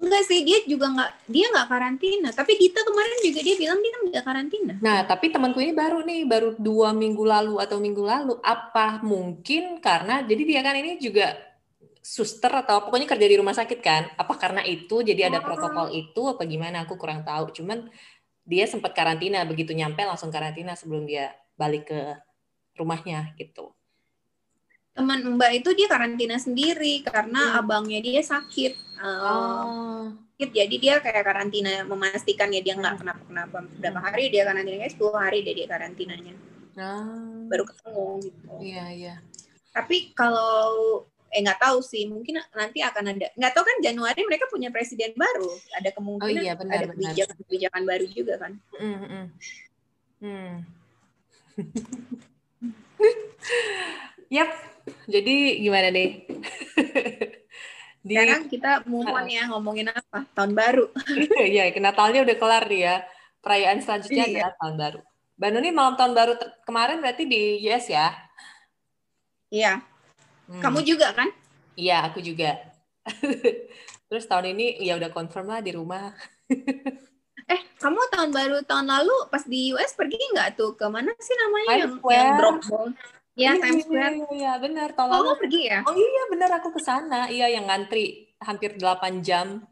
Enggak 0.00 0.22
sih, 0.26 0.42
dia 0.42 0.58
juga 0.66 0.90
nggak 0.90 1.10
dia 1.30 1.46
nggak 1.50 1.68
karantina. 1.70 2.28
Tapi 2.34 2.52
Dita 2.58 2.80
kemarin 2.82 3.18
juga 3.22 3.40
dia 3.40 3.56
bilang 3.56 3.78
dia 3.80 3.94
nggak 3.94 4.24
karantina. 4.24 4.74
Nah, 4.80 4.98
tapi 5.06 5.30
temanku 5.30 5.58
ini 5.62 5.72
baru 5.72 6.02
nih, 6.02 6.22
baru 6.26 6.48
dua 6.58 6.90
minggu 6.92 7.24
lalu 7.24 7.54
atau 7.62 7.78
minggu 7.78 8.02
lalu. 8.02 8.34
Apa 8.42 9.00
mungkin 9.04 9.78
karena 9.78 10.24
jadi 10.24 10.42
dia 10.42 10.60
kan 10.60 10.74
ini 10.76 10.98
juga 10.98 11.36
suster 12.04 12.52
atau 12.52 12.84
pokoknya 12.84 13.08
kerja 13.08 13.26
di 13.26 13.36
rumah 13.38 13.56
sakit 13.56 13.80
kan? 13.80 14.02
Apa 14.20 14.36
karena 14.36 14.60
itu 14.66 15.00
jadi 15.00 15.32
ada 15.32 15.40
protokol 15.40 15.92
itu 15.94 16.22
apa 16.28 16.44
gimana? 16.44 16.84
Aku 16.84 17.00
kurang 17.00 17.24
tahu. 17.24 17.54
Cuman 17.54 17.88
dia 18.44 18.68
sempat 18.68 18.92
karantina 18.92 19.40
begitu 19.48 19.72
nyampe 19.72 20.04
langsung 20.04 20.28
karantina 20.28 20.76
sebelum 20.76 21.08
dia 21.08 21.32
balik 21.56 21.88
ke 21.88 22.00
rumahnya 22.76 23.32
gitu 23.40 23.72
teman 24.94 25.20
Mbak 25.36 25.52
itu 25.60 25.70
dia 25.74 25.90
karantina 25.90 26.38
sendiri 26.38 27.02
karena 27.02 27.52
hmm. 27.52 27.58
abangnya 27.60 28.00
dia 28.00 28.22
sakit. 28.22 28.78
Oh. 29.02 30.14
Jadi 30.38 30.76
dia 30.78 31.02
kayak 31.02 31.26
karantina 31.26 31.82
memastikan 31.82 32.50
ya 32.54 32.62
dia 32.62 32.78
nggak 32.78 32.94
hmm. 32.94 33.02
kenapa-kenapa. 33.02 33.56
Berapa 33.82 33.98
hmm. 33.98 34.06
hari 34.06 34.24
dia 34.30 34.42
karantinanya? 34.46 34.88
10 34.88 35.02
hari 35.18 35.38
dia 35.42 35.54
dia 35.54 35.66
karantinanya. 35.66 36.34
Oh. 36.78 37.50
Baru 37.50 37.64
ketemu 37.66 38.06
gitu. 38.22 38.50
Iya, 38.62 38.84
iya. 38.94 39.14
Tapi 39.74 40.14
kalau 40.14 41.02
eh 41.34 41.42
nggak 41.42 41.66
tahu 41.66 41.82
sih 41.82 42.06
mungkin 42.06 42.38
nanti 42.54 42.78
akan 42.78 43.10
ada 43.10 43.26
nggak 43.34 43.52
tahu 43.58 43.66
kan 43.66 43.82
Januari 43.82 44.22
mereka 44.22 44.46
punya 44.46 44.70
presiden 44.70 45.18
baru 45.18 45.50
ada 45.74 45.90
kemungkinan 45.90 46.30
oh, 46.30 46.46
iya, 46.46 46.54
benar, 46.54 46.86
ada 46.86 46.94
kebijakan 46.94 47.36
kebijakan 47.42 47.82
baru 47.82 48.06
juga 48.06 48.34
kan 48.38 48.52
mm 48.78 48.94
-hmm. 48.94 49.24
hmm. 50.22 50.54
yap 54.38 54.73
jadi 55.08 55.36
gimana 55.60 55.88
nih? 55.92 56.08
Di... 58.04 58.12
Sekarang 58.20 58.44
kita 58.52 58.70
move 58.84 59.08
on 59.08 59.24
ya 59.32 59.48
ngomongin 59.48 59.88
apa? 59.88 60.28
Tahun 60.36 60.52
baru. 60.52 60.92
Iya, 61.40 61.72
Natalnya 61.80 62.20
udah 62.20 62.36
kelar 62.36 62.64
nih 62.68 62.80
ya. 62.84 62.96
Perayaan 63.40 63.80
selanjutnya 63.80 64.24
iya. 64.28 64.32
adalah 64.44 64.52
tahun 64.60 64.74
baru. 64.76 65.00
Mbak 65.34 65.50
Nuni 65.50 65.70
malam 65.72 65.94
tahun 65.96 66.12
baru 66.12 66.32
kemarin 66.68 67.00
berarti 67.00 67.24
di 67.24 67.64
US 67.64 67.88
ya? 67.88 68.12
Iya. 69.48 69.72
Hmm. 70.52 70.60
Kamu 70.60 70.84
juga 70.84 71.16
kan? 71.16 71.32
Iya, 71.80 72.04
aku 72.12 72.20
juga. 72.20 72.60
Terus 74.08 74.24
tahun 74.28 74.52
ini 74.52 74.84
ya 74.84 75.00
udah 75.00 75.08
confirm 75.08 75.48
lah 75.48 75.64
di 75.64 75.72
rumah. 75.72 76.12
eh, 77.50 77.60
kamu 77.80 78.00
tahun 78.12 78.30
baru 78.36 78.56
tahun 78.68 78.84
lalu 78.84 79.16
pas 79.32 79.48
di 79.48 79.72
US 79.72 79.96
pergi 79.96 80.20
nggak 80.36 80.60
tuh? 80.60 80.76
Ke 80.76 80.92
mana 80.92 81.08
sih 81.16 81.36
namanya 81.40 81.88
yang, 81.88 81.92
yang 82.04 82.28
drop 82.36 82.56
ball? 82.68 82.88
Iya, 83.34 83.58
iya, 83.58 83.62
Times 83.62 83.82
Square. 83.82 84.14
Iya, 84.14 84.28
iya, 84.30 84.52
benar. 84.62 84.88
Tahun 84.94 85.10
oh, 85.10 85.14
lalu 85.18 85.30
pergi 85.42 85.60
ya? 85.66 85.80
Oh 85.82 85.94
iya, 85.94 86.22
benar 86.30 86.50
aku 86.62 86.70
ke 86.70 86.80
sana. 86.80 87.26
Iya, 87.26 87.50
yang 87.50 87.66
ngantri 87.66 88.30
hampir 88.38 88.78
8 88.78 89.26
jam. 89.26 89.66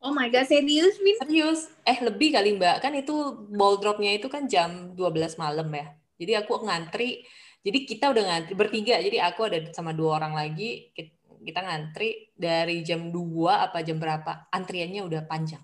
Oh 0.00 0.16
my 0.16 0.32
god, 0.32 0.48
serius, 0.48 0.96
Min? 1.04 1.20
Serius. 1.20 1.68
Eh, 1.84 2.00
lebih 2.00 2.32
kali, 2.32 2.56
Mbak. 2.56 2.76
Kan 2.80 2.96
itu 2.96 3.12
ball 3.52 3.76
dropnya 3.76 4.16
itu 4.16 4.32
kan 4.32 4.48
jam 4.48 4.96
12 4.96 5.36
malam 5.36 5.68
ya. 5.68 5.92
Jadi 6.16 6.32
aku 6.40 6.64
ngantri. 6.64 7.20
Jadi 7.60 7.78
kita 7.84 8.08
udah 8.16 8.24
ngantri 8.24 8.54
bertiga. 8.56 8.96
Jadi 8.96 9.20
aku 9.20 9.40
ada 9.44 9.60
sama 9.76 9.92
dua 9.92 10.16
orang 10.16 10.32
lagi. 10.32 10.88
Kita 11.44 11.60
ngantri 11.60 12.32
dari 12.32 12.80
jam 12.80 13.12
2 13.12 13.68
apa 13.68 13.84
jam 13.84 14.00
berapa. 14.00 14.48
Antriannya 14.48 15.04
udah 15.04 15.20
panjang. 15.28 15.60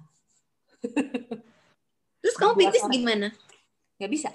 Terus 2.20 2.36
kamu 2.36 2.52
pipis 2.60 2.84
gimana? 2.92 3.32
Gak 3.96 4.12
bisa 4.12 4.28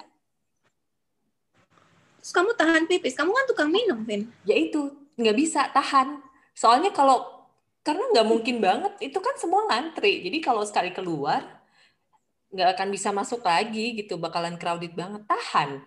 Terus 2.21 2.33
kamu 2.37 2.53
tahan 2.53 2.85
pipis, 2.85 3.17
kamu 3.17 3.33
kan 3.33 3.45
tukang 3.49 3.69
minum, 3.73 4.05
Vin. 4.05 4.29
Ya 4.45 4.53
itu, 4.53 4.93
nggak 5.17 5.35
bisa 5.35 5.65
tahan. 5.73 6.21
Soalnya 6.53 6.93
kalau, 6.93 7.49
karena 7.81 8.05
nggak 8.13 8.27
mungkin 8.29 8.61
banget, 8.61 8.93
itu 9.01 9.17
kan 9.17 9.33
semua 9.41 9.65
ngantri. 9.65 10.21
Jadi 10.21 10.37
kalau 10.37 10.61
sekali 10.61 10.93
keluar, 10.93 11.41
nggak 12.53 12.77
akan 12.77 12.87
bisa 12.93 13.09
masuk 13.09 13.41
lagi 13.41 13.97
gitu, 13.97 14.21
bakalan 14.21 14.61
crowded 14.61 14.93
banget. 14.93 15.25
Tahan. 15.25 15.81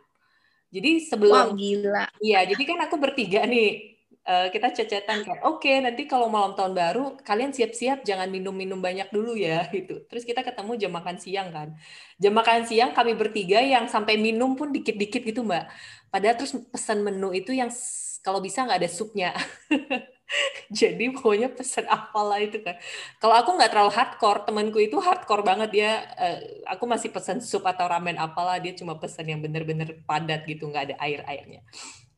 Jadi 0.74 1.06
sebelum... 1.06 1.54
Wow, 1.54 1.54
gila. 1.54 2.10
Iya, 2.18 2.50
jadi 2.50 2.62
kan 2.66 2.78
aku 2.82 2.98
bertiga 2.98 3.46
nih, 3.46 3.93
uh, 4.28 4.48
kita 4.52 4.74
cecetan 4.74 5.24
kayak 5.24 5.40
oke 5.44 5.62
okay, 5.62 5.80
nanti 5.80 6.04
kalau 6.04 6.28
malam 6.28 6.52
tahun 6.52 6.76
baru 6.76 7.04
kalian 7.24 7.52
siap-siap 7.52 8.02
jangan 8.04 8.28
minum-minum 8.28 8.80
banyak 8.80 9.08
dulu 9.14 9.36
ya 9.38 9.68
gitu 9.72 10.04
terus 10.08 10.24
kita 10.26 10.44
ketemu 10.44 10.76
jam 10.76 10.92
makan 10.92 11.16
siang 11.16 11.48
kan 11.54 11.72
jam 12.20 12.32
makan 12.34 12.64
siang 12.68 12.90
kami 12.92 13.16
bertiga 13.16 13.62
yang 13.64 13.88
sampai 13.88 14.20
minum 14.20 14.56
pun 14.58 14.72
dikit-dikit 14.74 15.22
gitu 15.24 15.44
mbak 15.44 15.70
Padahal 16.14 16.38
terus 16.38 16.54
pesan 16.70 17.02
menu 17.02 17.34
itu 17.34 17.50
yang 17.50 17.74
kalau 18.22 18.38
bisa 18.38 18.62
nggak 18.62 18.86
ada 18.86 18.86
supnya. 18.86 19.34
Jadi 20.78 21.10
pokoknya 21.10 21.50
pesan 21.50 21.90
apalah 21.90 22.38
itu 22.38 22.62
kan. 22.62 22.78
Kalau 23.18 23.34
aku 23.34 23.58
nggak 23.58 23.74
terlalu 23.74 23.90
hardcore, 23.90 24.46
temanku 24.46 24.78
itu 24.78 24.94
hardcore 25.02 25.42
banget 25.42 25.74
dia. 25.74 26.06
Uh, 26.14 26.38
aku 26.70 26.86
masih 26.86 27.10
pesan 27.10 27.42
sup 27.42 27.66
atau 27.66 27.90
ramen 27.90 28.14
apalah, 28.14 28.62
dia 28.62 28.78
cuma 28.78 28.94
pesan 28.94 29.26
yang 29.26 29.42
bener-bener 29.42 30.06
padat 30.06 30.46
gitu, 30.46 30.70
nggak 30.70 30.94
ada 30.94 30.96
air-airnya. 31.02 31.66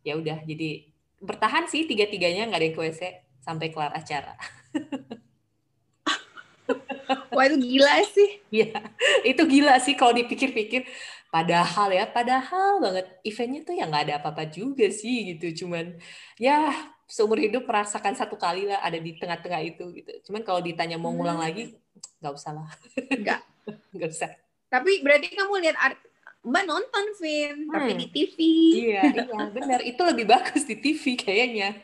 Ya 0.05 0.21
udah, 0.21 0.45
jadi 0.45 0.93
bertahan 1.21 1.65
sih 1.71 1.89
tiga-tiganya 1.89 2.49
nggak 2.49 2.61
ada 2.61 2.67
yang 2.69 2.77
ke 2.77 2.83
WC 2.83 3.01
sampai 3.41 3.71
kelar 3.71 3.93
acara. 3.95 4.35
Wah 7.37 7.45
itu 7.47 7.57
gila 7.63 7.95
sih. 8.11 8.31
Iya, 8.51 8.83
itu 9.23 9.43
gila 9.47 9.79
sih 9.79 9.95
kalau 9.95 10.17
dipikir-pikir. 10.17 10.89
Padahal 11.31 11.93
ya, 11.93 12.09
padahal 12.09 12.81
banget 12.81 13.07
eventnya 13.23 13.61
tuh 13.63 13.75
ya 13.77 13.85
nggak 13.87 14.05
ada 14.09 14.15
apa-apa 14.19 14.49
juga 14.49 14.89
sih 14.91 15.37
gitu. 15.37 15.67
Cuman 15.67 15.95
ya 16.41 16.73
seumur 17.07 17.39
hidup 17.39 17.69
merasakan 17.69 18.19
satu 18.19 18.35
kali 18.35 18.67
lah 18.67 18.83
ada 18.83 18.99
di 18.99 19.15
tengah-tengah 19.15 19.63
itu 19.63 19.85
gitu. 19.95 20.11
Cuman 20.31 20.43
kalau 20.43 20.59
ditanya 20.65 20.99
mau 20.99 21.15
ngulang 21.15 21.39
hmm. 21.39 21.47
lagi, 21.47 21.65
nggak 22.19 22.35
usah 22.35 22.53
lah. 22.57 22.69
Nggak. 22.99 23.41
nggak 23.95 24.11
usah. 24.11 24.31
Tapi 24.67 25.05
berarti 25.05 25.31
kamu 25.31 25.63
lihat 25.63 25.77
Mbak 26.47 26.65
nonton 26.71 27.07
film, 27.19 27.59
hmm. 27.67 27.73
tapi 27.75 27.93
di 27.99 28.07
TV. 28.15 28.37
Iya, 28.87 29.03
iya 29.11 29.45
benar. 29.51 29.81
Itu 29.83 30.07
lebih 30.07 30.31
bagus 30.31 30.63
di 30.63 30.79
TV 30.79 31.19
kayaknya. 31.19 31.75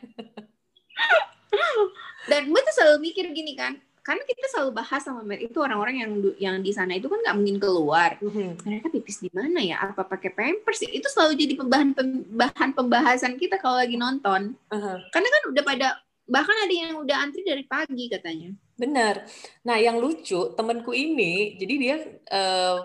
Dan 2.31 2.55
Mbak 2.55 2.62
tuh 2.70 2.75
selalu 2.79 2.98
mikir 3.11 3.27
gini 3.35 3.59
kan, 3.59 3.75
karena 4.03 4.22
kita 4.27 4.46
selalu 4.51 4.70
bahas 4.75 5.03
sama 5.03 5.22
Mer 5.22 5.38
itu 5.38 5.59
orang-orang 5.62 5.96
yang 6.03 6.11
yang 6.38 6.57
di 6.59 6.75
sana 6.75 6.98
itu 6.98 7.07
kan 7.07 7.22
nggak 7.22 7.37
mungkin 7.38 7.59
keluar 7.62 8.18
mm-hmm. 8.18 8.66
mereka 8.66 8.87
pipis 8.90 9.22
di 9.22 9.31
mana 9.31 9.62
ya 9.62 9.79
apa 9.79 10.03
pakai 10.03 10.35
pampers 10.35 10.83
itu 10.83 11.07
selalu 11.07 11.38
jadi 11.38 11.55
pembahan 11.55 11.94
bahan 12.35 12.70
pembahasan 12.75 13.38
kita 13.38 13.62
kalau 13.62 13.79
lagi 13.79 13.94
nonton 13.94 14.59
uh-huh. 14.75 14.98
karena 15.14 15.29
kan 15.31 15.42
udah 15.55 15.62
pada 15.62 15.88
bahkan 16.27 16.57
ada 16.66 16.75
yang 16.75 16.98
udah 16.98 17.16
antri 17.22 17.46
dari 17.46 17.62
pagi 17.62 18.11
katanya 18.11 18.51
benar 18.75 19.22
nah 19.62 19.79
yang 19.79 20.03
lucu 20.03 20.51
temanku 20.59 20.90
ini 20.90 21.55
jadi 21.62 21.75
dia 21.79 21.96
uh, 22.35 22.83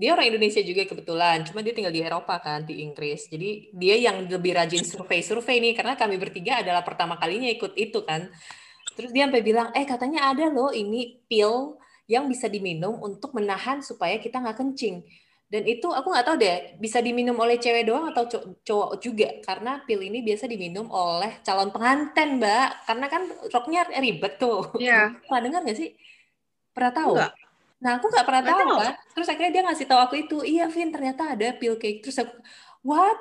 dia 0.00 0.16
orang 0.16 0.32
Indonesia 0.32 0.64
juga 0.64 0.88
kebetulan, 0.88 1.44
cuma 1.44 1.60
dia 1.60 1.76
tinggal 1.76 1.92
di 1.92 2.00
Eropa 2.00 2.40
kan, 2.40 2.64
di 2.64 2.80
Inggris. 2.80 3.28
Jadi 3.28 3.68
dia 3.76 4.00
yang 4.00 4.24
lebih 4.24 4.56
rajin 4.56 4.80
survei-survei 4.80 5.60
nih, 5.60 5.76
karena 5.76 5.92
kami 5.92 6.16
bertiga 6.16 6.64
adalah 6.64 6.80
pertama 6.80 7.20
kalinya 7.20 7.52
ikut 7.52 7.76
itu 7.76 8.00
kan. 8.08 8.32
Terus 8.96 9.12
dia 9.12 9.28
sampai 9.28 9.44
bilang, 9.44 9.68
eh 9.76 9.84
katanya 9.84 10.32
ada 10.32 10.48
loh 10.48 10.72
ini 10.72 11.20
pil 11.28 11.76
yang 12.08 12.32
bisa 12.32 12.48
diminum 12.48 12.96
untuk 12.96 13.36
menahan 13.36 13.84
supaya 13.84 14.16
kita 14.16 14.40
nggak 14.40 14.56
kencing. 14.56 15.04
Dan 15.50 15.68
itu 15.68 15.92
aku 15.92 16.14
nggak 16.14 16.26
tahu 16.32 16.36
deh, 16.40 16.80
bisa 16.80 17.04
diminum 17.04 17.36
oleh 17.36 17.60
cewek 17.60 17.84
doang 17.84 18.08
atau 18.08 18.24
cowok 18.64 19.04
juga. 19.04 19.28
Karena 19.44 19.84
pil 19.84 20.00
ini 20.00 20.24
biasa 20.24 20.48
diminum 20.48 20.88
oleh 20.88 21.44
calon 21.44 21.68
pengantin, 21.68 22.40
Mbak. 22.40 22.68
Karena 22.88 23.06
kan 23.10 23.22
roknya 23.52 23.84
ribet 24.00 24.40
tuh. 24.40 24.64
Iya. 24.80 25.12
Pernah 25.28 25.42
dengar 25.44 25.60
nggak 25.66 25.76
sih? 25.76 25.92
Pernah 26.72 26.92
tahu? 26.96 27.14
Enggak. 27.20 27.39
Nah, 27.80 27.96
aku 27.96 28.12
nggak 28.12 28.26
pernah 28.28 28.44
tahu, 28.44 28.76
kan. 28.76 28.94
Terus 29.16 29.28
akhirnya 29.32 29.52
dia 29.56 29.62
ngasih 29.64 29.86
tahu 29.88 30.00
aku 30.00 30.14
itu, 30.20 30.36
iya, 30.44 30.68
Vin, 30.68 30.92
ternyata 30.92 31.32
ada 31.32 31.48
pil 31.56 31.80
kayak 31.80 32.04
Terus 32.04 32.20
aku, 32.20 32.36
what? 32.84 33.20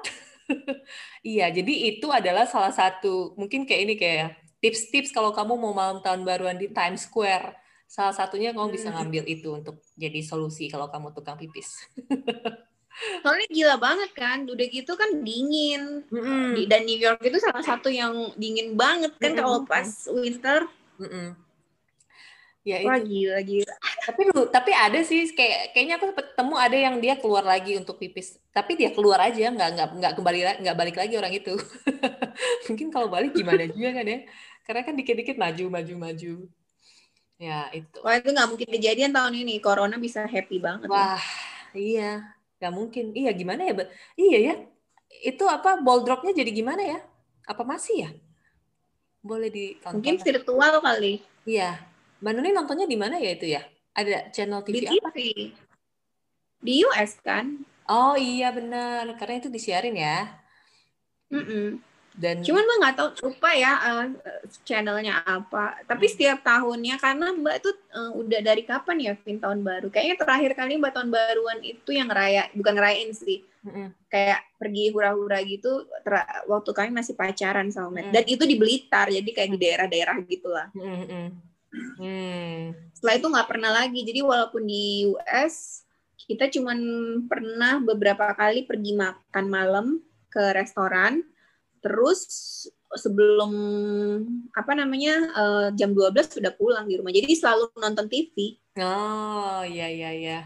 iya, 1.24 1.48
jadi 1.48 1.96
itu 1.96 2.12
adalah 2.12 2.44
salah 2.44 2.76
satu, 2.76 3.34
mungkin 3.40 3.64
kayak 3.64 3.82
ini 3.88 3.96
kayak 3.96 4.28
tips-tips 4.60 5.16
kalau 5.16 5.32
kamu 5.32 5.56
mau 5.56 5.72
malam 5.72 6.04
tahun 6.04 6.28
baruan 6.28 6.60
di 6.60 6.68
Times 6.70 7.08
Square. 7.08 7.56
Salah 7.90 8.14
satunya 8.14 8.54
kamu 8.54 8.70
bisa 8.70 8.92
hmm. 8.92 8.96
ngambil 9.02 9.24
itu 9.26 9.50
untuk 9.50 9.82
jadi 9.98 10.22
solusi 10.22 10.70
kalau 10.70 10.92
kamu 10.92 11.16
tukang 11.16 11.40
pipis. 11.40 11.80
Soalnya 13.24 13.48
gila 13.48 13.76
banget 13.80 14.12
kan, 14.12 14.44
udah 14.44 14.68
gitu 14.68 14.92
kan 15.00 15.24
dingin. 15.24 16.04
Mm-hmm. 16.12 16.68
Dan 16.68 16.82
New 16.84 17.00
York 17.00 17.24
itu 17.24 17.40
salah 17.40 17.64
satu 17.64 17.88
yang 17.88 18.36
dingin 18.36 18.76
banget 18.76 19.16
kan 19.16 19.34
mm-hmm. 19.34 19.40
kalau 19.40 19.60
pas 19.64 19.88
winter. 20.12 20.68
Mm-hmm. 21.00 21.28
Ya 22.70 22.86
Wah, 22.86 23.02
itu. 23.02 23.10
gila, 23.10 23.40
gila. 23.42 23.76
Tapi 24.06 24.22
lu, 24.30 24.46
tapi 24.54 24.72
ada 24.78 25.00
sih 25.02 25.26
kayak 25.34 25.74
kayaknya 25.74 25.98
aku 25.98 26.14
ketemu 26.14 26.56
ada 26.62 26.78
yang 26.78 26.96
dia 27.02 27.18
keluar 27.18 27.42
lagi 27.42 27.74
untuk 27.82 27.98
pipis. 27.98 28.38
Tapi 28.54 28.78
dia 28.78 28.94
keluar 28.94 29.18
aja, 29.26 29.50
nggak 29.50 29.70
nggak 29.74 29.88
nggak 29.98 30.14
kembali 30.14 30.40
nggak 30.62 30.78
balik 30.78 30.96
lagi 31.02 31.18
orang 31.18 31.34
itu. 31.34 31.58
Mungkin 32.70 32.94
kalau 32.94 33.10
balik 33.10 33.34
gimana 33.34 33.66
juga 33.66 33.90
kan 33.98 34.06
ya? 34.06 34.20
Karena 34.70 34.82
kan 34.86 34.94
dikit-dikit 34.94 35.42
maju 35.42 35.66
maju 35.82 35.94
maju. 35.98 36.34
Ya 37.42 37.74
itu. 37.74 37.98
Wah 38.06 38.22
itu 38.22 38.30
nggak 38.30 38.50
mungkin 38.54 38.70
kejadian 38.70 39.12
tahun 39.18 39.34
ini. 39.34 39.58
Corona 39.58 39.98
bisa 39.98 40.30
happy 40.30 40.62
banget. 40.62 40.86
Wah 40.86 41.18
ya. 41.74 41.74
iya, 41.74 42.12
nggak 42.62 42.74
mungkin. 42.78 43.06
Iya 43.18 43.32
gimana 43.34 43.66
ya? 43.66 43.74
Iya 44.14 44.40
ya. 44.46 44.56
Itu 45.26 45.50
apa 45.50 45.82
ball 45.82 46.06
dropnya 46.06 46.38
jadi 46.38 46.54
gimana 46.54 46.86
ya? 46.86 47.00
Apa 47.50 47.66
masih 47.66 48.06
ya? 48.06 48.10
Boleh 49.26 49.50
ditonton. 49.50 49.98
Mungkin 49.98 50.22
virtual 50.22 50.76
kali. 50.86 51.26
Iya. 51.50 51.89
Mbak 52.20 52.32
Nuni 52.36 52.50
nontonnya 52.52 52.88
di 52.88 52.98
mana 53.00 53.16
ya 53.20 53.32
itu 53.32 53.48
ya? 53.48 53.64
Ada 53.96 54.32
channel 54.32 54.62
TV, 54.64 54.76
di 54.76 54.80
TV. 54.88 54.96
apa? 55.00 55.10
Di 56.60 56.74
US 56.84 57.12
kan? 57.24 57.64
Oh 57.90 58.14
iya 58.20 58.52
benar, 58.54 59.08
karena 59.18 59.42
itu 59.42 59.50
disiarin 59.50 59.96
ya. 59.98 60.30
Mm 61.32 61.46
-mm. 61.46 61.68
Dan 62.20 62.44
cuman 62.44 62.68
mbak 62.68 62.78
nggak 62.84 62.96
tahu 63.00 63.10
lupa 63.32 63.50
ya 63.56 63.80
uh, 63.80 64.06
channelnya 64.68 65.24
apa. 65.24 65.80
Tapi 65.88 66.06
hmm. 66.10 66.14
setiap 66.14 66.40
tahunnya 66.44 67.00
karena 67.00 67.32
mbak 67.32 67.64
tuh 67.64 67.72
uh, 67.96 68.12
udah 68.12 68.44
dari 68.44 68.68
kapan 68.68 68.98
ya 69.00 69.14
Vin 69.24 69.40
tahun 69.40 69.64
baru? 69.64 69.88
Kayaknya 69.88 70.16
terakhir 70.20 70.52
kali 70.60 70.76
mbak 70.76 70.92
tahun 71.00 71.10
baruan 71.16 71.64
itu 71.64 71.96
yang 71.96 72.12
raya 72.12 72.52
bukan 72.52 72.76
ngerayain 72.76 73.16
sih. 73.16 73.48
Mm-hmm. 73.60 73.88
Kayak 74.12 74.40
pergi 74.56 74.86
hura-hura 74.96 75.40
gitu 75.44 75.84
waktu 76.48 76.72
kami 76.72 76.90
masih 76.92 77.16
pacaran 77.16 77.72
sama 77.72 78.00
Matt. 78.00 78.12
Mm. 78.12 78.14
Dan 78.16 78.24
itu 78.28 78.44
di 78.48 78.56
Blitar, 78.56 79.08
jadi 79.12 79.30
kayak 79.36 79.50
di 79.56 79.60
daerah-daerah 79.60 80.16
gitulah. 80.28 80.68
Mm-hmm. 80.76 81.49
Mm. 82.02 82.74
Setelah 82.96 83.16
itu 83.16 83.28
nggak 83.30 83.50
pernah 83.50 83.72
lagi. 83.72 84.00
Jadi 84.02 84.20
walaupun 84.26 84.64
di 84.66 85.10
US 85.14 85.86
kita 86.30 86.50
cuman 86.54 86.78
pernah 87.26 87.82
beberapa 87.82 88.30
kali 88.38 88.66
pergi 88.66 88.94
makan 88.94 89.46
malam 89.50 89.86
ke 90.30 90.54
restoran 90.54 91.26
terus 91.82 92.22
sebelum 92.94 93.52
apa 94.54 94.74
namanya 94.74 95.16
uh, 95.38 95.68
jam 95.78 95.94
12 95.94 96.42
sudah 96.42 96.54
pulang 96.54 96.86
di 96.90 96.98
rumah. 96.98 97.14
Jadi 97.14 97.34
selalu 97.38 97.70
nonton 97.78 98.10
TV. 98.10 98.58
Oh, 98.82 99.62
iya 99.66 99.88
iya 99.90 100.10
iya. 100.14 100.40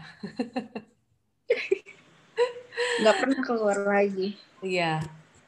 nggak 3.00 3.16
pernah 3.20 3.40
keluar 3.44 3.78
lagi. 3.84 4.36
Iya. 4.60 5.00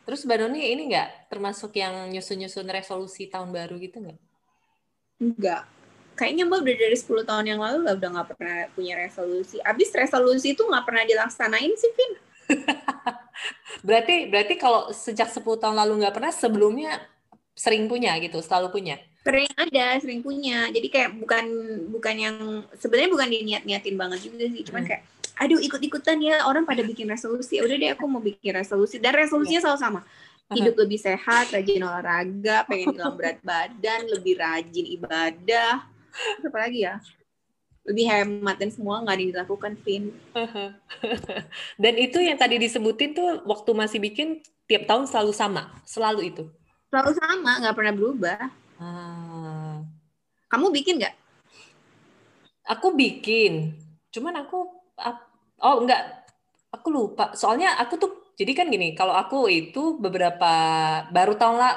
Terus 0.07 0.23
Mbak 0.23 0.39
Doni 0.39 0.61
ini 0.71 0.83
nggak 0.89 1.33
termasuk 1.33 1.75
yang 1.75 2.09
nyusun-nyusun 2.15 2.71
resolusi 2.71 3.27
tahun 3.27 3.51
baru 3.51 3.75
gitu 3.83 4.01
nggak? 4.01 4.26
Enggak. 5.21 5.65
Kayaknya 6.17 6.49
Mbak 6.49 6.61
udah 6.65 6.77
dari 6.81 6.97
10 6.97 7.29
tahun 7.29 7.45
yang 7.45 7.61
lalu 7.61 7.79
lah 7.85 7.95
udah 7.97 8.09
nggak 8.09 8.29
pernah 8.33 8.59
punya 8.73 8.95
resolusi. 8.97 9.61
Abis 9.61 9.93
resolusi 9.93 10.57
itu 10.57 10.65
nggak 10.65 10.85
pernah 10.89 11.05
dilaksanain 11.05 11.73
sih, 11.77 11.93
Vin. 11.93 12.13
berarti 13.87 14.31
berarti 14.31 14.55
kalau 14.57 14.91
sejak 14.95 15.29
10 15.29 15.43
tahun 15.45 15.77
lalu 15.77 16.05
nggak 16.05 16.15
pernah 16.15 16.33
sebelumnya 16.33 17.03
sering 17.57 17.89
punya 17.89 18.15
gitu 18.21 18.39
selalu 18.45 18.69
punya 18.73 18.97
sering 19.27 19.51
ada 19.59 19.99
sering 19.99 20.23
punya 20.23 20.71
jadi 20.71 20.89
kayak 20.93 21.11
bukan 21.19 21.45
bukan 21.91 22.15
yang 22.15 22.37
sebenarnya 22.79 23.11
bukan 23.11 23.29
diniat 23.33 23.63
niatin 23.67 23.97
banget 23.99 24.31
juga 24.31 24.47
sih 24.47 24.63
cuman 24.63 24.87
hmm. 24.87 24.89
kayak 24.93 25.03
aduh 25.37 25.61
ikut 25.61 25.81
ikutan 25.83 26.17
ya 26.23 26.49
orang 26.49 26.65
pada 26.65 26.81
bikin 26.81 27.11
resolusi 27.11 27.61
udah 27.61 27.77
deh 27.77 27.91
aku 27.93 28.09
mau 28.09 28.23
bikin 28.23 28.57
resolusi 28.57 29.03
dan 29.03 29.13
resolusinya 29.13 29.61
selalu 29.61 29.81
sama 29.81 30.01
hidup 30.55 30.75
lebih 30.79 30.99
sehat 31.01 31.51
rajin 31.51 31.83
olahraga 31.83 32.63
pengen 32.71 32.95
hilang 32.95 33.19
berat 33.19 33.39
badan 33.43 34.07
lebih 34.07 34.39
rajin 34.39 34.87
ibadah 34.87 35.83
apa 36.47 36.57
lagi 36.57 36.87
ya 36.87 37.03
lebih 37.87 38.05
hemat 38.11 38.59
dan 38.59 38.71
semua 38.75 38.99
nggak 38.99 39.15
ada 39.15 39.23
yang 39.23 39.33
dilakukan 39.33 39.73
Vin. 39.87 40.11
dan 41.83 41.95
itu 41.95 42.19
yang 42.19 42.35
tadi 42.35 42.59
disebutin 42.59 43.15
tuh 43.15 43.47
waktu 43.47 43.71
masih 43.73 44.03
bikin 44.03 44.43
tiap 44.67 44.91
tahun 44.91 45.07
selalu 45.07 45.33
sama, 45.33 45.71
selalu 45.87 46.35
itu. 46.35 46.45
Selalu 46.91 47.15
sama, 47.15 47.63
nggak 47.63 47.77
pernah 47.79 47.95
berubah. 47.95 48.41
Ah. 48.83 49.87
Kamu 50.51 50.75
bikin 50.75 50.99
nggak? 50.99 51.15
Aku 52.67 52.91
bikin, 52.99 53.79
cuman 54.11 54.43
aku 54.43 54.67
oh 55.63 55.77
enggak, 55.79 56.27
aku 56.75 56.91
lupa. 56.91 57.39
Soalnya 57.39 57.79
aku 57.79 57.95
tuh 58.03 58.26
jadi 58.37 58.53
kan 58.53 58.69
gini, 58.69 58.93
kalau 58.93 59.17
aku 59.17 59.49
itu 59.49 59.97
beberapa 59.97 60.53
baru 61.09 61.41
tahun 61.41 61.57
lah, 61.57 61.75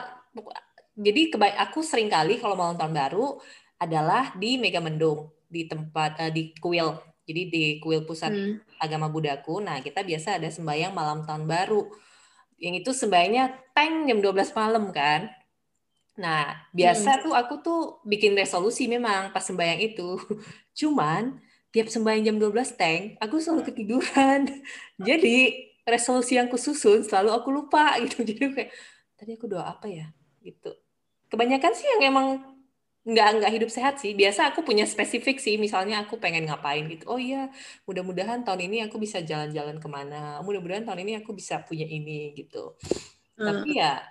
jadi 0.99 1.31
kebaik 1.31 1.55
aku 1.55 1.79
sering 1.79 2.11
kali 2.11 2.35
kalau 2.43 2.59
malam 2.59 2.75
tahun 2.75 2.91
baru 2.91 3.39
adalah 3.79 4.35
di 4.35 4.59
Mega 4.59 4.83
Mendung 4.83 5.31
di 5.47 5.63
tempat 5.63 6.19
uh, 6.19 6.31
di 6.31 6.51
kuil. 6.59 6.99
Jadi 7.23 7.41
di 7.47 7.63
kuil 7.79 8.03
pusat 8.03 8.35
hmm. 8.35 8.75
agama 8.83 9.07
Budaku. 9.07 9.63
Nah 9.63 9.79
kita 9.79 10.03
biasa 10.03 10.35
ada 10.35 10.51
sembahyang 10.51 10.91
malam 10.91 11.23
tahun 11.23 11.47
baru. 11.47 11.87
Yang 12.59 12.83
itu 12.83 12.91
sembahyangnya 12.91 13.71
tank 13.71 14.11
jam 14.11 14.19
12 14.19 14.59
malam 14.59 14.83
kan. 14.91 15.31
Nah 16.19 16.59
biasa 16.75 17.09
hmm. 17.15 17.21
tuh 17.23 17.33
aku 17.37 17.53
tuh 17.63 17.81
bikin 18.03 18.35
resolusi 18.35 18.91
memang 18.91 19.31
pas 19.31 19.45
sembahyang 19.47 19.79
itu. 19.79 20.19
Cuman 20.79 21.39
tiap 21.71 21.87
sembahyang 21.87 22.33
jam 22.33 22.37
12 22.41 22.75
tank 22.75 23.01
aku 23.23 23.39
selalu 23.39 23.71
ketiduran. 23.71 24.51
Jadi 25.07 25.68
resolusi 25.93 26.37
yang 26.37 26.47
kususun 26.47 27.05
selalu 27.05 27.29
aku 27.33 27.49
lupa 27.49 27.95
gitu. 28.03 28.21
Jadi 28.25 28.41
kayak 28.53 28.69
tadi 29.17 29.31
aku 29.35 29.45
doa 29.49 29.65
apa 29.65 29.89
ya? 29.89 30.09
Gitu. 30.39 30.71
Kebanyakan 31.29 31.71
sih 31.75 31.87
yang 31.97 32.13
emang 32.13 32.27
nggak 33.09 33.27
nggak 33.41 33.51
hidup 33.57 33.69
sehat 33.71 33.97
sih. 33.97 34.13
Biasa 34.13 34.53
aku 34.53 34.61
punya 34.61 34.83
spesifik 34.85 35.41
sih 35.41 35.55
misalnya 35.57 36.03
aku 36.03 36.21
pengen 36.21 36.45
ngapain 36.45 36.85
gitu. 36.91 37.09
Oh 37.09 37.19
iya 37.19 37.49
mudah-mudahan 37.89 38.45
tahun 38.45 38.69
ini 38.69 38.85
aku 38.89 39.01
bisa 39.01 39.23
jalan-jalan 39.23 39.77
ke 39.81 39.87
mana 39.87 40.43
mudah-mudahan 40.45 40.85
tahun 40.85 41.07
ini 41.07 41.13
aku 41.23 41.33
bisa 41.33 41.63
punya 41.65 41.85
ini 41.87 42.33
gitu. 42.35 42.75
Hmm. 43.39 43.47
tapi 43.47 43.79
ya 43.79 44.03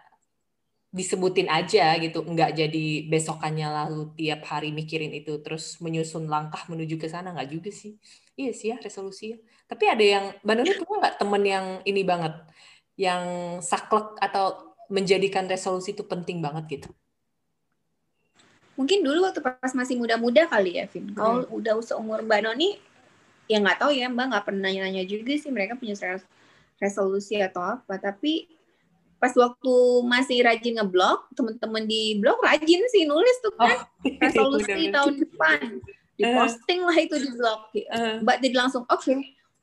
disebutin 0.89 1.53
aja 1.53 2.01
gitu. 2.01 2.25
Nggak 2.25 2.65
jadi 2.65 2.87
besokannya 3.13 3.69
lalu 3.69 4.17
tiap 4.17 4.41
hari 4.49 4.73
mikirin 4.73 5.13
itu 5.13 5.37
terus 5.45 5.77
menyusun 5.85 6.25
langkah 6.27 6.65
menuju 6.67 6.97
ke 6.97 7.07
sana. 7.13 7.37
Nggak 7.37 7.51
juga 7.53 7.71
sih. 7.71 8.01
Iya 8.41 8.53
sih 8.57 8.69
ya 8.73 8.77
resolusi 8.81 9.37
ya 9.37 9.39
tapi 9.69 9.85
ada 9.87 10.05
yang 10.05 10.25
Bandung 10.41 10.67
punya 10.83 10.97
nggak 11.05 11.17
temen 11.21 11.43
yang 11.45 11.67
ini 11.85 12.03
banget 12.03 12.35
yang 12.99 13.23
saklek 13.63 14.19
atau 14.19 14.75
menjadikan 14.89 15.45
resolusi 15.47 15.93
itu 15.93 16.03
penting 16.03 16.41
banget 16.41 16.65
gitu 16.81 16.91
mungkin 18.79 19.03
dulu 19.03 19.27
waktu 19.27 19.43
pas 19.43 19.75
masih 19.75 19.99
muda-muda 19.99 20.47
kali 20.47 20.79
ya, 20.79 20.87
Vin. 20.87 21.11
Kalau 21.11 21.43
hmm. 21.43 21.59
udah 21.59 21.75
seumur 21.83 22.23
Mbak 22.23 22.41
Noni, 22.47 22.79
ya 23.51 23.59
nggak 23.59 23.83
tahu 23.83 23.91
ya, 23.91 24.07
Mbak 24.07 24.27
nggak 24.31 24.45
pernah 24.47 24.71
nanya 24.71 25.03
juga 25.03 25.35
sih 25.35 25.51
mereka 25.51 25.75
punya 25.75 25.99
resolusi 26.79 27.43
atau 27.43 27.59
apa. 27.59 27.99
Tapi 27.99 28.47
pas 29.19 29.35
waktu 29.35 29.75
masih 30.07 30.47
rajin 30.47 30.79
ngeblog, 30.79 31.27
temen-temen 31.35 31.91
di 31.91 32.23
blog 32.23 32.39
rajin 32.39 32.87
sih 32.95 33.03
nulis 33.03 33.37
tuh 33.43 33.51
kan 33.59 33.83
oh, 33.83 33.83
resolusi 34.23 34.89
tahun 34.95 35.27
depan. 35.27 35.83
Diposting 36.15 36.81
lah 36.87 36.97
itu 37.03 37.19
di 37.19 37.31
blog. 37.35 37.61
Uh. 37.75 38.23
Mbak 38.23 38.37
jadi 38.47 38.57
langsung, 38.63 38.87
oke, 38.87 39.03
okay, 39.03 39.19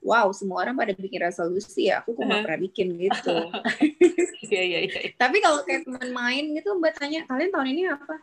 wow 0.05 0.29
semua 0.29 0.61
orang 0.61 0.77
pada 0.77 0.93
bikin 0.93 1.25
resolusi 1.25 1.89
ya, 1.89 2.05
aku 2.05 2.13
kok 2.13 2.21
nggak 2.21 2.45
pernah 2.45 2.61
bikin 2.61 2.87
gitu. 3.01 3.35
Iya, 4.45 4.61
iya, 4.61 4.79
iya. 4.85 4.99
Tapi 5.17 5.41
kalau 5.41 5.65
kayak 5.65 5.89
teman 5.89 6.13
main 6.13 6.45
gitu, 6.53 6.77
Mbak 6.77 7.01
tanya, 7.01 7.25
kalian 7.25 7.49
tahun 7.49 7.67
ini 7.73 7.81
apa? 7.89 8.15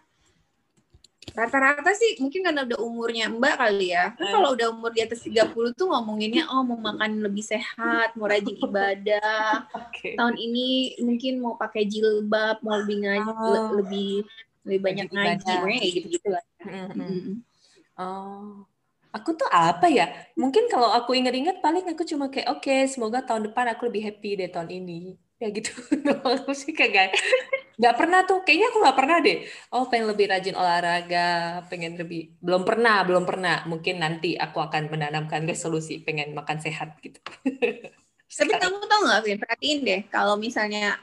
Rata-rata 1.35 1.91
sih 1.99 2.23
mungkin 2.23 2.47
karena 2.47 2.63
udah 2.63 2.79
umurnya 2.79 3.27
Mbak 3.27 3.55
kali 3.59 3.91
ya. 3.91 4.15
Kan 4.15 4.31
kalau 4.31 4.55
udah 4.55 4.71
umur 4.71 4.95
di 4.95 5.03
atas 5.03 5.27
30 5.27 5.51
tuh 5.75 5.91
ngomonginnya 5.91 6.47
oh 6.47 6.63
mau 6.63 6.79
makan 6.79 7.27
lebih 7.27 7.43
sehat, 7.43 8.15
mau 8.15 8.31
rajin 8.31 8.55
ibadah. 8.55 9.67
okay. 9.83 10.15
Tahun 10.15 10.39
ini 10.39 10.95
mungkin 11.03 11.43
mau 11.43 11.59
pakai 11.59 11.91
jilbab, 11.91 12.63
mau 12.63 12.79
lebih 12.79 13.03
ngaji, 13.03 13.33
oh. 13.35 13.83
lebih 13.83 14.23
lebih 14.63 14.79
banyak 14.79 15.09
ngaji, 15.11 15.55
kayak 15.59 15.91
gitu-gitu 15.91 16.29
lah. 16.31 16.45
Mm 16.63 16.87
-hmm. 16.95 17.27
Oh. 17.99 18.63
Aku 19.13 19.37
tuh 19.37 19.45
apa 19.53 19.93
ya? 19.93 20.09
Mungkin 20.41 20.73
kalau 20.73 20.89
aku 20.89 21.13
inget-inget 21.13 21.61
paling 21.61 21.85
aku 21.85 22.01
cuma 22.09 22.33
kayak 22.33 22.49
oke, 22.49 22.65
okay, 22.65 22.89
semoga 22.89 23.21
tahun 23.21 23.53
depan 23.53 23.69
aku 23.77 23.93
lebih 23.93 24.09
happy 24.09 24.41
deh 24.41 24.49
tahun 24.49 24.73
ini. 24.73 25.21
Ya 25.37 25.53
gitu. 25.53 25.69
aku 26.25 26.57
sih 26.57 26.73
kayak 26.73 27.13
nggak 27.77 27.97
pernah 28.01 28.25
tuh. 28.25 28.41
Kayaknya 28.41 28.67
aku 28.73 28.79
nggak 28.81 28.99
pernah 28.99 29.17
deh. 29.21 29.39
Oh 29.69 29.85
pengen 29.85 30.07
lebih 30.09 30.27
rajin 30.33 30.57
olahraga 30.57 31.61
pengen 31.69 32.01
lebih 32.01 32.41
belum 32.41 32.65
pernah 32.65 33.05
belum 33.05 33.29
pernah. 33.29 33.69
Mungkin 33.69 34.01
nanti 34.01 34.33
aku 34.33 34.65
akan 34.65 34.89
menanamkan 34.89 35.45
resolusi 35.45 36.01
pengen 36.01 36.33
makan 36.33 36.57
sehat 36.65 36.97
gitu. 37.05 37.21
Tapi 38.39 38.53
kamu 38.57 38.89
tau 38.89 39.01
nggak 39.05 39.21
Vin? 39.29 39.39
Perhatiin 39.45 39.79
deh 39.85 40.01
kalau 40.09 40.41
misalnya 40.41 40.97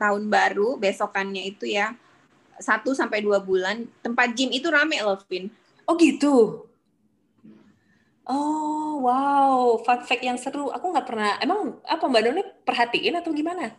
tahun 0.00 0.32
baru 0.32 0.80
besokannya 0.80 1.44
itu 1.44 1.68
ya 1.68 1.92
satu 2.56 2.96
sampai 2.96 3.20
dua 3.20 3.36
bulan 3.44 3.84
tempat 4.00 4.32
gym 4.32 4.48
itu 4.48 4.72
rame 4.72 4.96
loh 5.04 5.20
Vin. 5.28 5.52
Oh 5.84 5.92
gitu 6.00 6.69
Oh 8.28 9.00
wow, 9.00 9.80
fun 9.80 10.04
fact 10.04 10.22
yang 10.22 10.36
seru. 10.36 10.68
Aku 10.68 10.92
nggak 10.92 11.08
pernah. 11.08 11.40
Emang 11.40 11.80
apa 11.88 12.04
Mbak 12.04 12.22
Doni 12.26 12.42
perhatiin 12.66 13.16
atau 13.16 13.32
gimana? 13.32 13.72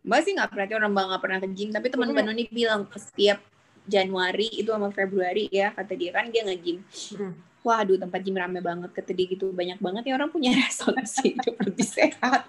Mbak 0.00 0.20
sih 0.24 0.32
nggak 0.32 0.50
perhati 0.52 0.72
orang 0.76 0.92
Mbak 0.92 1.04
nggak 1.12 1.22
pernah 1.22 1.38
ke 1.44 1.48
gym, 1.52 1.68
tapi 1.72 1.86
teman 1.92 2.08
Mbak 2.12 2.24
Noni 2.24 2.44
bilang 2.48 2.88
setiap 2.96 3.40
Januari 3.84 4.48
itu 4.60 4.70
sama 4.72 4.92
Februari 4.92 5.48
ya 5.50 5.72
kata 5.72 5.92
dia 5.96 6.10
kan 6.12 6.28
dia 6.28 6.44
nge-gym. 6.44 6.84
Hmm. 7.16 7.34
Waduh 7.60 8.00
tempat 8.00 8.20
gym 8.24 8.36
rame 8.40 8.60
banget 8.64 8.90
kata 8.96 9.12
dia 9.12 9.26
gitu 9.28 9.52
banyak 9.52 9.76
banget 9.80 10.08
ya 10.08 10.12
orang 10.16 10.32
punya 10.32 10.56
resolusi 10.60 11.36
hidup 11.36 11.56
lebih 11.60 11.84
sehat. 11.84 12.48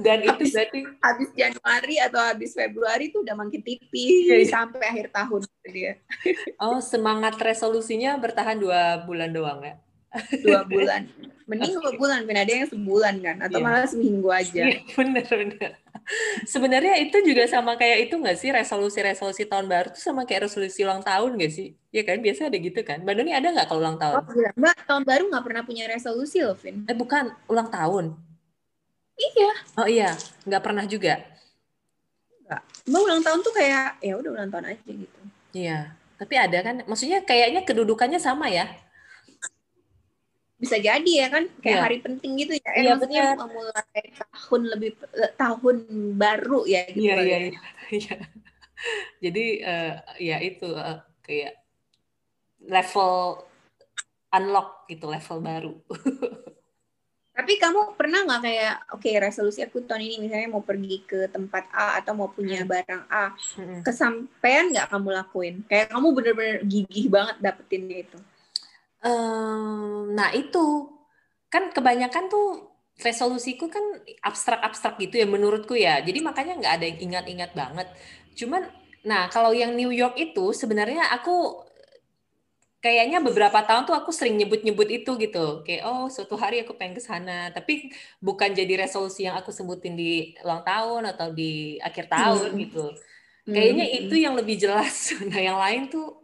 Dan 0.00 0.18
itu 0.24 0.32
habis, 0.32 0.52
berarti 0.56 0.80
habis 1.04 1.30
Januari 1.36 1.96
atau 2.00 2.20
habis 2.20 2.50
Februari 2.56 3.12
itu 3.12 3.20
udah 3.20 3.36
makin 3.36 3.60
tipis 3.60 4.24
yeah, 4.26 4.40
yeah. 4.40 4.48
sampai 4.48 4.80
akhir 4.82 5.06
tahun 5.12 5.40
dia. 5.68 5.94
Oh 6.64 6.80
semangat 6.80 7.36
resolusinya 7.40 8.16
bertahan 8.16 8.56
dua 8.56 9.04
bulan 9.04 9.30
doang 9.30 9.60
ya? 9.60 9.74
Dua 10.42 10.66
bulan. 10.66 11.06
Mending 11.46 11.82
dua 11.82 11.92
bulan, 11.98 12.26
ada 12.26 12.50
yang 12.50 12.66
sebulan 12.66 13.14
kan, 13.22 13.36
atau 13.46 13.58
yeah. 13.58 13.66
malah 13.66 13.86
seminggu 13.86 14.30
aja. 14.30 14.62
Yeah, 14.70 14.82
bener 14.98 15.26
bener. 15.26 15.70
Sebenarnya 16.46 16.98
itu 16.98 17.22
juga 17.22 17.46
sama 17.46 17.78
kayak 17.78 18.10
itu 18.10 18.14
nggak 18.18 18.38
sih 18.38 18.50
resolusi-resolusi 18.50 19.46
tahun 19.46 19.70
baru 19.70 19.94
tuh 19.94 20.02
sama 20.02 20.26
kayak 20.26 20.50
resolusi 20.50 20.82
ulang 20.82 21.02
tahun 21.06 21.38
nggak 21.38 21.52
sih? 21.54 21.74
Ya 21.94 22.02
kan 22.02 22.18
biasa 22.18 22.50
ada 22.50 22.58
gitu 22.58 22.82
kan. 22.82 23.02
Mbak 23.02 23.14
Doni 23.18 23.32
ada 23.34 23.46
nggak 23.50 23.66
kalau 23.70 23.82
ulang 23.82 23.98
tahun? 23.98 24.14
Oh, 24.18 24.34
iya. 24.34 24.50
Mbak 24.58 24.74
tahun 24.86 25.02
baru 25.06 25.22
nggak 25.30 25.44
pernah 25.46 25.62
punya 25.62 25.84
resolusi 25.86 26.38
loh, 26.42 26.58
Vin. 26.58 26.86
Eh 26.90 26.96
bukan 26.98 27.30
ulang 27.46 27.70
tahun. 27.70 28.18
Iya. 29.20 29.52
Oh 29.76 29.88
iya, 29.88 30.10
nggak 30.48 30.62
pernah 30.64 30.84
juga. 30.88 31.20
Nggak. 32.48 32.62
Mbak 32.88 33.00
ulang 33.04 33.22
tahun 33.22 33.40
tuh 33.44 33.54
kayak 33.54 33.86
ya 34.00 34.12
udah 34.16 34.30
ulang 34.32 34.50
tahun 34.50 34.66
aja 34.72 34.90
gitu. 34.90 35.20
Iya. 35.52 35.78
Tapi 36.20 36.34
ada 36.36 36.58
kan, 36.60 36.76
maksudnya 36.84 37.24
kayaknya 37.24 37.64
kedudukannya 37.64 38.20
sama 38.20 38.52
ya? 38.52 38.68
Bisa 40.60 40.76
jadi 40.76 41.12
ya 41.24 41.28
kan, 41.32 41.48
kayak 41.64 41.78
ya. 41.80 41.84
hari 41.88 41.98
penting 42.04 42.36
gitu 42.36 42.52
ya. 42.60 42.68
Eh, 42.76 42.84
iya, 42.84 42.92
maksudnya 42.92 43.24
bener. 43.32 43.40
memulai 43.48 44.04
tahun 44.12 44.62
lebih 44.76 44.90
eh, 45.16 45.32
tahun 45.40 45.76
baru 46.20 46.60
ya 46.68 46.82
gitu. 46.92 47.08
Iya, 47.08 47.16
iya, 47.24 47.38
iya, 47.48 47.60
iya. 48.00 48.16
Jadi 49.20 49.44
uh, 49.64 49.94
ya 50.20 50.36
itu 50.44 50.68
uh, 50.68 51.00
kayak 51.24 51.56
level 52.60 53.40
unlock 54.36 54.84
gitu, 54.92 55.08
level 55.08 55.38
baru. 55.40 55.74
Tapi 57.30 57.56
kamu 57.56 57.94
pernah 57.94 58.26
nggak 58.26 58.42
kayak, 58.42 58.74
oke 58.90 59.06
okay, 59.06 59.14
resolusi 59.22 59.62
aku 59.62 59.86
tahun 59.86 60.02
ini 60.02 60.16
misalnya 60.26 60.50
mau 60.50 60.66
pergi 60.66 61.06
ke 61.06 61.30
tempat 61.30 61.70
A 61.70 62.02
atau 62.02 62.12
mau 62.18 62.28
punya 62.28 62.66
hmm. 62.66 62.68
barang 62.68 63.04
A, 63.06 63.24
hmm. 63.32 63.80
kesampaian 63.86 64.68
nggak 64.68 64.90
kamu 64.90 65.08
lakuin? 65.14 65.54
Kayak 65.70 65.94
kamu 65.94 66.06
bener-bener 66.10 66.58
gigih 66.66 67.06
banget 67.06 67.36
dapetinnya 67.38 67.98
itu. 68.04 68.18
Um, 69.00 70.12
nah 70.12 70.34
itu 70.36 70.90
kan 71.48 71.72
kebanyakan 71.72 72.28
tuh 72.28 72.70
resolusiku 73.00 73.72
kan 73.72 73.82
abstrak-abstrak 74.20 75.00
gitu 75.00 75.22
ya 75.22 75.26
menurutku 75.30 75.72
ya. 75.78 76.02
Jadi 76.04 76.20
makanya 76.20 76.60
nggak 76.60 76.74
ada 76.76 76.84
yang 76.84 76.98
ingat-ingat 77.00 77.50
banget. 77.56 77.88
Cuman, 78.36 78.68
nah 79.06 79.30
kalau 79.32 79.56
yang 79.56 79.72
New 79.72 79.94
York 79.94 80.18
itu 80.20 80.52
sebenarnya 80.52 81.08
aku 81.14 81.64
kayaknya 82.80 83.20
beberapa 83.20 83.60
tahun 83.60 83.84
tuh 83.84 83.96
aku 83.96 84.10
sering 84.10 84.40
nyebut-nyebut 84.40 84.88
itu 84.88 85.10
gitu. 85.20 85.62
Kayak 85.64 85.88
oh 85.88 86.08
suatu 86.08 86.34
hari 86.40 86.64
aku 86.64 86.76
pengen 86.76 86.96
ke 86.96 87.02
sana. 87.04 87.52
Tapi 87.52 87.92
bukan 88.18 88.52
jadi 88.56 88.88
resolusi 88.88 89.28
yang 89.28 89.36
aku 89.36 89.52
sebutin 89.52 89.94
di 89.94 90.34
ulang 90.44 90.64
tahun 90.64 91.12
atau 91.12 91.32
di 91.32 91.76
akhir 91.80 92.08
tahun 92.08 92.56
hmm. 92.56 92.60
gitu 92.68 92.86
kayaknya 93.46 93.86
hmm. 93.86 93.98
itu 94.06 94.14
yang 94.16 94.34
lebih 94.38 94.56
jelas. 94.60 95.12
Nah 95.30 95.40
yang 95.40 95.58
lain 95.58 95.90
tuh 95.90 96.18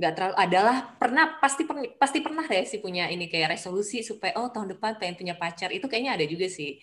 nggak 0.00 0.12
terlalu 0.16 0.36
adalah 0.40 0.76
pernah 0.96 1.36
pasti 1.44 1.68
pasti 2.00 2.24
pernah 2.24 2.48
ya 2.48 2.64
sih 2.64 2.80
punya 2.80 3.12
ini 3.12 3.28
kayak 3.28 3.60
resolusi 3.60 4.00
supaya 4.00 4.32
oh 4.40 4.48
tahun 4.48 4.76
depan 4.76 4.96
pengen 4.96 5.16
punya 5.20 5.34
pacar. 5.36 5.68
Itu 5.70 5.86
kayaknya 5.86 6.16
ada 6.16 6.24
juga 6.24 6.48
sih 6.48 6.80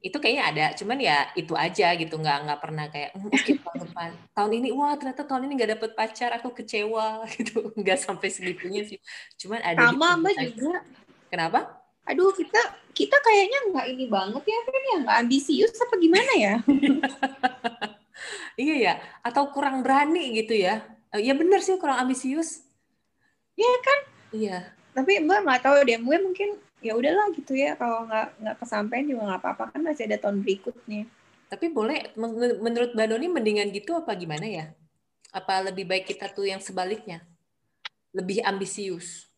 itu 0.00 0.16
kayaknya 0.16 0.44
ada 0.48 0.66
cuman 0.80 0.96
ya 0.96 1.28
itu 1.36 1.52
aja 1.52 1.92
gitu 1.92 2.16
nggak 2.16 2.38
nggak 2.48 2.60
pernah 2.64 2.88
kayak 2.88 3.10
oke 3.20 3.28
okay, 3.36 3.60
tahun 3.60 3.78
depan. 3.84 4.10
Tahun 4.32 4.52
ini 4.56 4.68
wah 4.72 4.92
ternyata 4.96 5.22
tahun 5.28 5.42
ini 5.44 5.52
nggak 5.60 5.72
dapet 5.76 5.90
pacar 5.92 6.30
aku 6.40 6.48
kecewa. 6.56 7.20
Gitu 7.36 7.72
nggak 7.76 7.98
sampai 8.00 8.28
segitunya 8.32 8.82
sih. 8.88 8.96
Cuman 9.36 9.60
ada 9.60 9.92
sama 9.92 10.16
gitu, 10.16 10.20
mbak 10.24 10.34
juga. 10.40 10.72
Kenapa? 11.28 11.60
Aduh 12.08 12.32
kita 12.32 12.60
kita 12.96 13.16
kayaknya 13.20 13.58
nggak 13.70 13.86
ini 13.92 14.04
banget 14.08 14.42
ya 14.48 14.58
kan 14.64 14.82
ya? 14.82 14.96
Nggak 15.04 15.16
ambisius 15.20 15.74
apa 15.76 15.94
gimana 16.00 16.32
ya? 16.36 16.54
Iya 18.60 18.74
ya 18.76 18.94
atau 19.24 19.48
kurang 19.48 19.80
berani 19.80 20.36
gitu 20.36 20.52
ya. 20.52 20.84
Eh, 21.16 21.24
ya 21.24 21.32
benar 21.32 21.64
sih 21.64 21.80
kurang 21.80 22.04
ambisius. 22.04 22.60
Iya 23.56 23.72
kan? 23.80 23.98
Iya. 24.36 24.58
Tapi 24.92 25.24
mbak 25.24 25.40
nggak 25.44 25.60
tahu 25.64 25.80
deh 25.88 25.96
gue 25.96 26.16
mungkin 26.20 26.50
ya 26.80 26.96
udahlah 26.96 27.28
gitu 27.36 27.52
ya 27.52 27.76
kalau 27.76 28.08
nggak 28.08 28.28
nggak 28.40 28.56
kesampaian 28.56 29.04
juga 29.04 29.22
nggak 29.28 29.40
apa-apa 29.44 29.64
kan 29.76 29.80
masih 29.84 30.08
ada 30.08 30.18
tahun 30.20 30.40
berikutnya. 30.40 31.04
Tapi 31.50 31.66
boleh 31.68 32.14
menurut 32.60 32.94
Mbak 32.94 33.06
Doni 33.10 33.26
mendingan 33.26 33.68
gitu 33.74 33.98
apa 33.98 34.14
gimana 34.16 34.46
ya? 34.46 34.66
Apa 35.34 35.66
lebih 35.68 35.84
baik 35.86 36.08
kita 36.08 36.30
tuh 36.30 36.48
yang 36.48 36.62
sebaliknya? 36.62 37.20
Lebih 38.16 38.42
ambisius? 38.46 39.28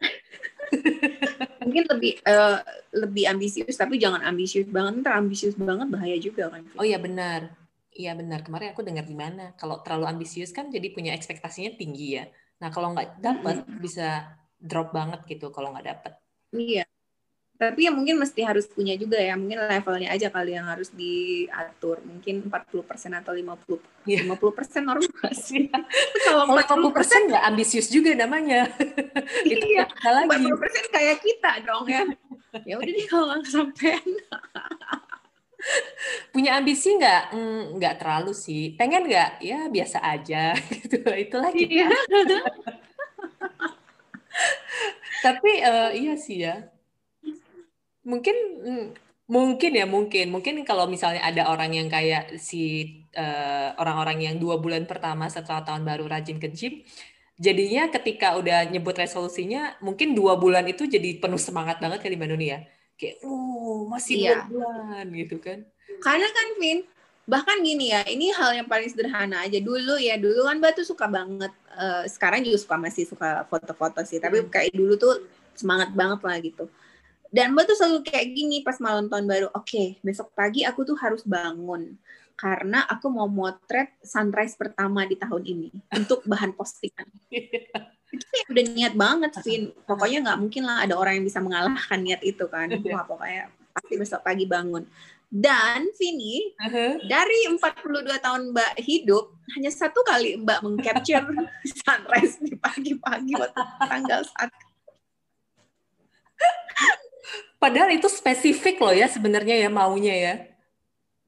Mungkin 1.66 1.84
lebih 1.90 2.22
uh, 2.24 2.62
lebih 2.94 3.24
ambisius 3.26 3.74
tapi 3.74 3.98
jangan 3.98 4.22
ambisius 4.22 4.70
banget 4.70 5.02
ntar 5.02 5.18
ambisius 5.18 5.58
banget 5.58 5.90
bahaya 5.90 6.16
juga 6.16 6.48
kan 6.48 6.62
oh 6.78 6.86
ya 6.86 6.96
benar. 6.96 7.52
Iya 7.90 8.14
benar. 8.14 8.46
Kemarin 8.46 8.70
aku 8.70 8.86
dengar 8.86 9.02
di 9.02 9.18
mana 9.18 9.50
kalau 9.58 9.82
terlalu 9.82 10.06
ambisius 10.06 10.54
kan 10.54 10.70
jadi 10.70 10.94
punya 10.94 11.10
ekspektasinya 11.18 11.74
tinggi 11.74 12.22
ya. 12.22 12.24
Nah 12.62 12.70
kalau 12.70 12.94
nggak 12.94 13.18
dapat 13.18 13.66
bisa 13.82 14.38
drop 14.60 14.94
banget 14.94 15.26
gitu 15.26 15.50
kalau 15.50 15.74
nggak 15.74 15.88
dapat 15.90 16.12
Iya. 16.54 16.84
Tapi 17.60 17.84
ya 17.84 17.92
mungkin 17.92 18.16
mesti 18.16 18.40
harus 18.40 18.64
punya 18.64 18.96
juga 18.96 19.20
ya. 19.20 19.36
Mungkin 19.36 19.60
levelnya 19.60 20.16
aja 20.16 20.32
kali 20.32 20.56
yang 20.56 20.64
harus 20.64 20.88
diatur. 20.96 22.00
Mungkin 22.08 22.48
40% 22.48 23.20
atau 23.20 23.36
50. 23.36 24.08
Yeah. 24.08 24.24
50% 24.24 24.80
normal 24.80 25.30
sih. 25.36 25.68
Kalau 26.24 26.56
40% 26.56 26.96
persen 26.96 27.28
nggak 27.28 27.44
ambisius 27.52 27.92
juga 27.92 28.16
namanya. 28.16 28.64
Itu 29.52 29.66
iya. 29.76 29.84
lagi. 30.08 30.48
40% 30.48 30.88
kayak 30.88 31.20
kita 31.20 31.52
dong 31.68 31.84
ya. 31.84 32.08
ya 32.68 32.80
udah 32.80 32.92
deh 32.96 33.06
kalau 33.12 33.24
nggak 33.28 33.44
sampean. 33.44 34.08
punya 36.32 36.56
ambisi 36.56 36.96
nggak? 36.96 37.36
Mm, 37.36 37.76
nggak 37.76 37.94
terlalu 38.00 38.32
sih. 38.32 38.72
Pengen 38.72 39.04
nggak? 39.04 39.44
Ya 39.44 39.68
biasa 39.68 40.00
aja. 40.00 40.56
gitu. 40.56 41.04
Itulah 41.04 41.52
kita. 41.52 41.92
Tapi 45.26 45.50
uh, 45.62 45.90
iya 45.92 46.14
sih 46.16 46.44
ya. 46.44 46.68
Mungkin 48.04 48.36
mm, 48.64 48.86
mungkin 49.30 49.72
ya 49.78 49.86
mungkin 49.86 50.26
mungkin 50.34 50.66
kalau 50.66 50.90
misalnya 50.90 51.22
ada 51.22 51.46
orang 51.54 51.70
yang 51.70 51.86
kayak 51.86 52.34
si 52.34 52.90
orang 53.14 53.14
eh, 53.14 53.68
orang-orang 53.78 54.18
yang 54.26 54.36
dua 54.42 54.58
bulan 54.58 54.90
pertama 54.90 55.30
setelah 55.30 55.62
tahun 55.62 55.86
baru 55.86 56.10
rajin 56.10 56.42
ke 56.42 56.50
gym 56.50 56.82
jadinya 57.38 57.86
ketika 57.94 58.34
udah 58.34 58.66
nyebut 58.66 58.98
resolusinya 58.98 59.78
mungkin 59.86 60.18
dua 60.18 60.34
bulan 60.34 60.66
itu 60.66 60.90
jadi 60.90 61.22
penuh 61.22 61.38
semangat 61.38 61.78
banget 61.78 62.02
kali 62.02 62.18
Mbak 62.18 62.26
Nuni 62.26 62.46
ya 62.50 62.60
kayak 62.98 63.22
oh 63.22 63.86
masih 63.86 64.18
iya. 64.18 64.42
dua 64.50 64.66
bulan 64.66 65.04
gitu 65.14 65.36
kan 65.38 65.58
karena 66.02 66.26
kan 66.26 66.46
Vin 66.58 66.78
bahkan 67.28 67.60
gini 67.62 67.92
ya 67.92 68.04
ini 68.08 68.32
hal 68.32 68.56
yang 68.56 68.68
paling 68.68 68.88
sederhana 68.88 69.44
aja. 69.44 69.58
Dulu 69.60 69.96
ya 70.00 70.16
dulu 70.16 70.46
kan 70.46 70.56
Mbak 70.60 70.72
tuh 70.82 70.86
suka 70.86 71.06
banget 71.06 71.52
uh, 71.76 72.04
sekarang 72.06 72.44
juga 72.44 72.58
suka 72.60 72.76
masih 72.76 73.04
suka 73.08 73.44
foto-foto 73.48 74.00
sih. 74.06 74.20
Tapi 74.20 74.44
hmm. 74.44 74.50
kayak 74.52 74.72
dulu 74.72 74.94
tuh 74.96 75.14
semangat 75.56 75.92
banget 75.92 76.20
lah 76.24 76.36
gitu. 76.40 76.64
Dan 77.30 77.54
mbak 77.54 77.70
tuh 77.70 77.78
selalu 77.78 78.02
kayak 78.10 78.26
gini 78.34 78.58
pas 78.66 78.82
malam 78.82 79.06
tahun 79.06 79.30
baru 79.30 79.48
oke 79.54 79.62
okay, 79.62 80.02
besok 80.02 80.34
pagi 80.34 80.66
aku 80.66 80.82
tuh 80.82 80.98
harus 80.98 81.22
bangun 81.22 81.94
karena 82.34 82.82
aku 82.90 83.06
mau 83.06 83.30
motret 83.30 83.94
sunrise 84.02 84.58
pertama 84.58 85.06
di 85.06 85.14
tahun 85.14 85.46
ini 85.46 85.70
untuk 85.94 86.26
bahan 86.26 86.56
postingan. 86.58 87.06
Itu 88.10 88.24
kayak 88.26 88.46
udah 88.50 88.64
niat 88.74 88.94
banget 88.98 89.32
sih. 89.46 89.70
Pokoknya 89.86 90.26
nggak 90.26 90.38
mungkin 90.42 90.62
lah 90.66 90.82
ada 90.82 90.98
orang 90.98 91.22
yang 91.22 91.26
bisa 91.30 91.38
mengalahkan 91.38 92.02
niat 92.02 92.18
itu 92.26 92.42
kan. 92.50 92.66
Wah 92.90 93.06
pokoknya 93.06 93.46
pasti 93.70 93.94
besok 93.94 94.26
pagi 94.26 94.50
bangun 94.50 94.82
dan 95.30 95.86
Vini 95.94 96.58
uh-huh. 96.58 97.06
dari 97.06 97.46
42 97.54 98.18
tahun 98.18 98.50
Mbak 98.50 98.72
hidup 98.82 99.30
hanya 99.54 99.70
satu 99.70 100.02
kali 100.02 100.34
Mbak 100.42 100.58
mengcapture 100.66 101.22
sunrise 101.86 102.42
di 102.42 102.58
pagi-pagi 102.58 103.38
waktu 103.38 103.62
tanggal 103.86 104.26
satu 104.26 104.58
Padahal 107.60 107.92
itu 107.92 108.08
spesifik 108.08 108.80
loh 108.80 108.96
ya 108.96 109.04
sebenarnya 109.04 109.52
ya 109.60 109.68
maunya 109.68 110.16
ya. 110.16 110.34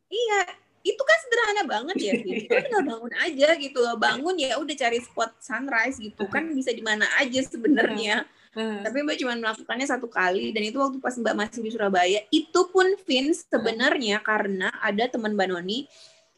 Iya, 0.08 0.40
itu 0.80 1.02
kan 1.04 1.18
sederhana 1.28 1.62
banget 1.68 1.96
ya. 2.00 2.12
Gitu. 2.24 2.48
tinggal 2.64 2.84
bangun 2.88 3.12
aja 3.20 3.48
gitu 3.60 3.78
loh. 3.84 3.96
Bangun 4.00 4.40
ya 4.40 4.56
udah 4.56 4.72
cari 4.72 4.98
spot 5.04 5.36
sunrise 5.44 6.00
gitu 6.00 6.24
kan 6.32 6.48
bisa 6.56 6.72
di 6.72 6.80
mana 6.80 7.04
aja 7.20 7.36
sebenarnya. 7.44 8.24
Tapi 8.52 8.96
Mbak 9.00 9.16
cuma 9.16 9.32
melakukannya 9.32 9.86
satu 9.88 10.12
kali 10.12 10.52
dan 10.52 10.62
itu 10.68 10.76
waktu 10.76 11.00
pas 11.00 11.16
Mbak 11.16 11.34
masih 11.36 11.60
di 11.64 11.70
Surabaya. 11.72 12.20
Itu 12.28 12.68
pun 12.68 12.84
Vince 13.08 13.48
sebenarnya 13.48 14.20
karena 14.20 14.68
ada 14.84 15.08
teman 15.08 15.32
Mbak 15.32 15.48
Noni 15.48 15.88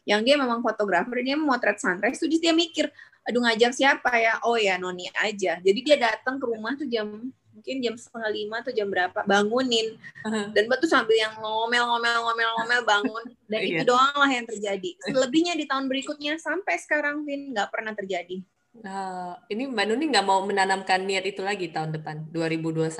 yang 0.07 0.23
dia 0.23 0.39
memang 0.39 0.63
fotografer 0.63 1.19
dia 1.25 1.35
memotret 1.35 1.81
sunrise 1.81 2.21
jadi 2.21 2.37
dia 2.37 2.53
mikir 2.53 2.87
aduh 3.25 3.41
ngajak 3.41 3.73
siapa 3.75 4.15
ya? 4.15 4.39
Oh 4.47 4.55
ya 4.55 4.79
Noni 4.79 5.11
aja. 5.19 5.59
Jadi 5.59 5.79
dia 5.83 5.97
datang 5.99 6.39
ke 6.39 6.45
rumah 6.47 6.77
tuh 6.79 6.87
jam 6.87 7.33
mungkin 7.55 7.75
jam 7.81 7.95
setengah 7.97 8.31
lima 8.31 8.55
atau 8.63 8.71
jam 8.71 8.87
berapa 8.87 9.25
bangunin. 9.27 9.97
Uh-huh. 10.23 10.51
dan 10.53 10.69
mbak 10.69 10.83
tuh 10.83 10.91
sambil 10.91 11.15
yang 11.17 11.33
ngomel 11.41 11.83
ngomel 11.83 12.15
ngomel 12.31 12.49
ngomel 12.61 12.81
bangun. 12.87 13.25
Dan 13.49 13.59
itu 13.59 13.81
iya. 13.81 13.87
doang 13.87 14.15
lah 14.15 14.31
yang 14.31 14.45
terjadi. 14.47 14.89
Selebihnya 15.03 15.53
di 15.59 15.65
tahun 15.67 15.91
berikutnya 15.91 16.39
sampai 16.39 16.79
sekarang 16.79 17.27
Vin 17.27 17.51
nggak 17.51 17.73
pernah 17.73 17.91
terjadi 17.91 18.39
uh, 18.83 19.33
ini 19.47 19.69
mbak 19.71 19.85
Nuni 19.87 20.11
nggak 20.11 20.25
mau 20.27 20.43
menanamkan 20.43 21.05
niat 21.05 21.23
itu 21.23 21.45
lagi 21.45 21.71
tahun 21.71 21.95
depan 21.95 22.27
2021 22.33 22.91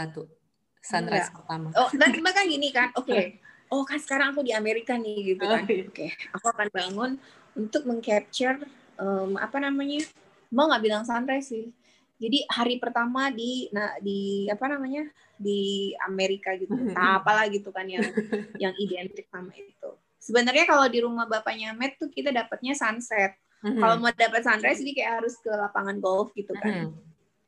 sunrise 0.79 1.27
Enggak. 1.27 1.35
pertama 1.41 1.67
oh 1.75 1.89
dan 1.91 2.09
mbak 2.23 2.33
kan 2.37 2.45
gini 2.47 2.69
kan 2.71 2.89
oke 2.95 3.09
okay. 3.09 3.41
oh 3.73 3.83
kan 3.83 3.99
sekarang 3.99 4.31
aku 4.31 4.45
di 4.45 4.53
Amerika 4.55 4.95
nih 4.95 5.35
gitu 5.35 5.43
kan 5.43 5.65
oh, 5.65 5.67
iya. 5.67 5.83
oke 5.89 5.93
okay. 5.97 6.09
aku 6.31 6.45
akan 6.53 6.67
bangun 6.71 7.11
untuk 7.57 7.81
mengcapture 7.83 8.61
um, 9.01 9.35
apa 9.35 9.57
namanya 9.59 10.05
mau 10.53 10.69
nggak 10.69 10.83
bilang 10.83 11.03
sunrise 11.03 11.51
sih 11.51 11.73
jadi 12.15 12.47
hari 12.47 12.79
pertama 12.79 13.27
di 13.31 13.67
nah 13.75 13.99
di 13.99 14.47
apa 14.47 14.65
namanya 14.71 15.03
di 15.35 15.91
Amerika 16.07 16.55
gitu 16.55 16.71
tak 16.95 17.23
apalah 17.23 17.45
gitu 17.51 17.69
kan 17.75 17.87
yang 17.87 18.03
yang 18.63 18.73
identik 18.79 19.27
sama 19.27 19.51
itu 19.55 19.89
sebenarnya 20.19 20.65
kalau 20.65 20.87
di 20.87 20.99
rumah 21.03 21.27
bapaknya 21.27 21.75
Matt 21.75 21.99
tuh 21.99 22.07
kita 22.09 22.31
dapatnya 22.31 22.73
sunset 22.73 23.35
mm-hmm. 23.65 23.81
kalau 23.81 23.95
mau 23.97 24.13
dapat 24.13 24.41
sunrise 24.45 24.79
jadi 24.85 24.93
kayak 24.93 25.11
harus 25.21 25.35
ke 25.41 25.49
lapangan 25.49 25.97
golf 25.97 26.29
gitu 26.37 26.53
kan 26.61 26.93
mm-hmm. 26.93 26.93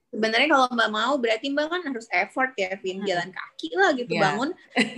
sebenarnya 0.09 0.47
kalau 0.49 0.65
mbak 0.74 0.89
mau 0.89 1.13
berarti 1.22 1.53
mbak 1.53 1.70
kan 1.70 1.82
harus 1.86 2.09
effort 2.09 2.51
ya 2.57 2.74
Vin 2.82 2.97
mm-hmm. 2.97 3.05
jalan 3.05 3.30
kaki 3.30 3.70
lah 3.78 3.89
gitu 3.93 4.11
yeah. 4.18 4.24
bangun 4.26 4.49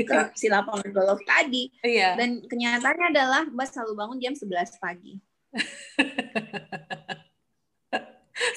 ke 0.08 0.18
si 0.40 0.48
lapangan 0.48 0.90
golf 0.96 1.20
tadi 1.28 1.68
yeah. 1.84 2.16
dan 2.16 2.40
kenyataannya 2.48 3.06
adalah 3.12 3.44
mbak 3.52 3.68
selalu 3.68 3.94
bangun 4.00 4.18
jam 4.24 4.34
11 4.34 4.80
pagi 4.80 5.20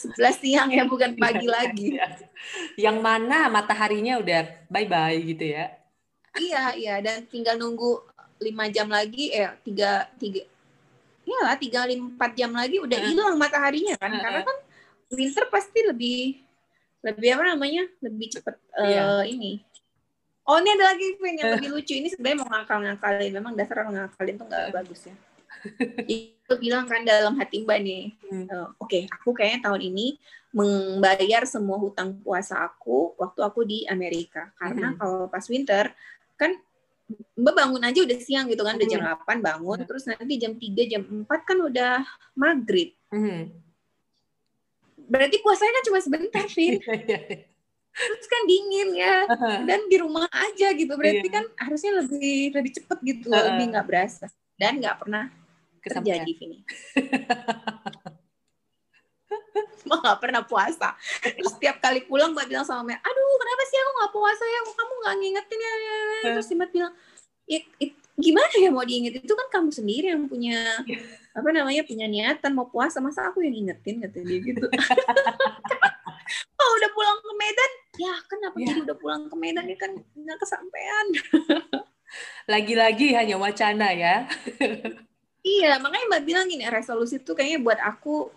sebelas 0.03 0.39
siang 0.39 0.71
ya 0.71 0.87
bukan 0.87 1.19
pagi 1.19 1.47
iya, 1.51 1.53
lagi 1.53 1.89
iya. 1.99 2.07
yang 2.79 3.03
mana 3.03 3.51
mataharinya 3.51 4.23
udah 4.23 4.71
bye 4.71 4.87
bye 4.87 5.19
gitu 5.19 5.43
ya 5.43 5.75
iya 6.39 6.65
iya 6.79 6.95
dan 7.03 7.27
tinggal 7.27 7.59
nunggu 7.59 7.99
lima 8.43 8.71
jam 8.71 8.91
lagi 8.91 9.31
eh 9.31 9.51
tiga 9.63 10.07
tiga 10.19 10.43
ya 11.23 11.39
lah 11.47 11.57
tiga 11.59 11.87
empat 11.87 12.35
jam 12.35 12.51
lagi 12.53 12.83
udah 12.83 12.99
hilang 12.99 13.37
mataharinya 13.39 13.97
kan. 13.99 14.11
Karena 14.11 14.41
kan 14.43 14.57
winter 15.13 15.45
pasti 15.49 15.81
lebih 15.85 16.43
lebih 17.03 17.29
apa 17.35 17.45
namanya 17.55 17.83
lebih 17.99 18.39
cepet 18.39 18.57
uh, 18.79 19.27
ini. 19.27 19.63
Oh 20.43 20.59
ini 20.59 20.71
ada 20.75 20.95
lagi 20.95 21.07
yang 21.19 21.55
lebih 21.59 21.69
lucu. 21.71 21.95
Ini 21.95 22.09
sebenarnya 22.11 22.39
mau 22.43 22.49
ngakal-ngakalin. 22.51 23.31
Memang 23.31 23.53
dasar 23.55 23.87
ngakalin 23.87 24.35
tuh 24.39 24.47
nggak 24.47 24.67
bagus 24.75 25.01
ya. 25.07 25.15
Itu 26.11 26.53
bilang 26.59 26.91
kan 26.91 27.07
dalam 27.07 27.39
hati 27.39 27.63
mbak 27.63 27.79
nih 27.87 28.05
hmm. 28.27 28.45
uh, 28.51 28.75
oke 28.83 28.91
okay, 28.91 29.03
aku 29.07 29.31
kayaknya 29.31 29.71
tahun 29.71 29.81
ini 29.95 30.19
membayar 30.53 31.47
semua 31.47 31.79
hutang 31.79 32.19
puasa 32.21 32.61
aku 32.61 33.15
waktu 33.17 33.41
aku 33.47 33.61
di 33.63 33.79
Amerika. 33.87 34.51
Karena 34.59 34.93
hmm. 34.93 34.99
kalau 34.99 35.31
pas 35.31 35.47
winter 35.47 35.95
kan 36.35 36.59
mbak 37.37 37.55
bangun 37.57 37.83
aja 37.83 38.01
udah 38.05 38.19
siang 38.23 38.47
gitu 38.49 38.63
kan 38.63 38.79
udah 38.79 38.89
jam 38.89 39.03
8 39.03 39.19
hmm. 39.19 39.41
bangun 39.43 39.79
hmm. 39.83 39.89
terus 39.89 40.05
nanti 40.09 40.35
jam 40.39 40.53
3 40.57 40.93
jam 40.93 41.03
4 41.03 41.49
kan 41.49 41.59
udah 41.59 41.95
maghrib 42.39 42.95
hmm. 43.13 43.51
berarti 45.11 45.37
puasanya 45.43 45.73
kan 45.77 45.85
cuma 45.91 45.99
sebentar 46.01 46.45
Vin 46.55 46.79
iya, 46.79 46.95
iya, 46.95 47.19
iya. 47.29 47.39
terus 47.93 48.29
kan 48.31 48.43
dingin 48.49 48.91
ya 48.97 49.17
dan 49.69 49.85
di 49.85 49.97
rumah 50.01 50.25
aja 50.33 50.73
gitu 50.73 50.97
berarti 50.97 51.29
kan 51.29 51.45
harusnya 51.61 52.01
lebih 52.01 52.57
lebih 52.57 52.73
cepet 52.81 52.99
gitu 53.05 53.29
lebih 53.29 53.77
nggak 53.77 53.85
berasa 53.85 54.33
dan 54.57 54.81
nggak 54.81 54.97
pernah 54.97 55.29
terjadi 55.83 56.33
ini. 56.47 56.59
Mbak 59.87 59.99
nggak 60.03 60.19
pernah 60.23 60.43
puasa. 60.47 60.95
Terus 61.23 61.53
setiap 61.55 61.83
kali 61.83 62.07
pulang 62.07 62.33
Mbak 62.33 62.47
bilang 62.49 62.67
sama 62.67 62.87
Mbak, 62.87 63.01
aduh 63.03 63.35
kenapa 63.39 63.63
sih 63.67 63.77
aku 63.79 63.91
nggak 63.99 64.13
puasa 64.13 64.45
ya? 64.45 64.61
Kamu 64.67 64.93
nggak 65.03 65.15
ngingetin 65.19 65.59
ya? 65.61 65.73
Terus 66.23 66.47
Mbak 66.55 66.71
bilang, 66.71 66.93
it, 67.51 67.65
it, 67.83 67.93
gimana 68.17 68.55
ya 68.59 68.71
mau 68.71 68.85
diinget? 68.87 69.23
Itu 69.23 69.35
kan 69.35 69.49
kamu 69.51 69.71
sendiri 69.75 70.07
yang 70.15 70.31
punya 70.31 70.83
apa 71.33 71.49
namanya 71.51 71.83
punya 71.83 72.07
niatan 72.07 72.53
mau 72.55 72.69
puasa. 72.71 73.03
Masa 73.03 73.29
aku 73.29 73.43
yang 73.43 73.55
ingetin 73.55 74.03
kata 74.03 74.19
dia 74.23 74.39
gitu. 74.39 74.67
oh 76.61 76.71
udah 76.79 76.91
pulang 76.95 77.19
ke 77.19 77.33
Medan, 77.35 77.73
ya 77.99 78.15
kenapa 78.31 78.57
ya. 78.57 78.73
udah 78.87 78.97
pulang 78.97 79.23
ke 79.27 79.37
Medan 79.37 79.65
ya 79.67 79.77
kan 79.77 79.93
nggak 79.99 80.39
kesampaian. 80.39 81.07
Lagi-lagi 82.53 83.17
hanya 83.17 83.41
wacana 83.41 83.89
ya. 83.97 84.29
Iya, 85.43 85.83
makanya 85.83 86.07
Mbak 86.07 86.23
bilang 86.23 86.47
gini, 86.47 86.63
resolusi 86.71 87.19
itu 87.19 87.35
kayaknya 87.35 87.59
buat 87.59 87.81
aku 87.83 88.31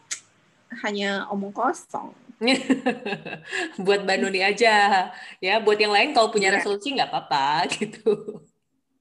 hanya 0.83 1.29
omong 1.29 1.53
kosong. 1.53 2.11
buat 3.85 4.03
Mbak 4.03 4.17
Nuni 4.19 4.41
aja. 4.43 5.09
Ya, 5.39 5.59
buat 5.63 5.79
yang 5.79 5.93
lain 5.95 6.11
kalau 6.11 6.29
punya 6.31 6.51
iya. 6.51 6.59
resolusi 6.59 6.95
nggak 6.95 7.09
apa-apa 7.11 7.65
gitu. 7.79 8.43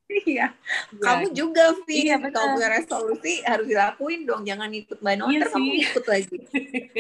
Iya. 0.07 0.55
Ya. 0.55 1.03
Kamu 1.03 1.35
juga, 1.35 1.75
Vi. 1.83 2.07
Iya, 2.07 2.23
kalau 2.31 2.55
punya 2.55 2.71
resolusi 2.71 3.43
harus 3.43 3.67
dilakuin 3.67 4.23
dong. 4.29 4.47
Jangan 4.47 4.71
ikut 4.71 4.99
Mbak 5.03 5.15
Nuni, 5.19 5.33
iya 5.35 5.43
kamu 5.51 5.71
ikut 5.83 6.05
lagi. 6.07 6.37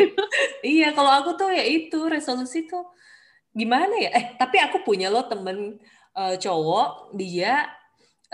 iya, 0.75 0.89
kalau 0.97 1.13
aku 1.13 1.31
tuh 1.39 1.55
ya 1.55 1.63
itu, 1.63 2.01
resolusi 2.11 2.67
tuh 2.67 2.83
gimana 3.55 3.95
ya? 4.03 4.11
Eh, 4.11 4.25
tapi 4.35 4.59
aku 4.59 4.83
punya 4.83 5.13
loh 5.13 5.31
temen 5.31 5.79
uh, 6.19 6.35
cowok, 6.35 7.15
dia 7.15 7.71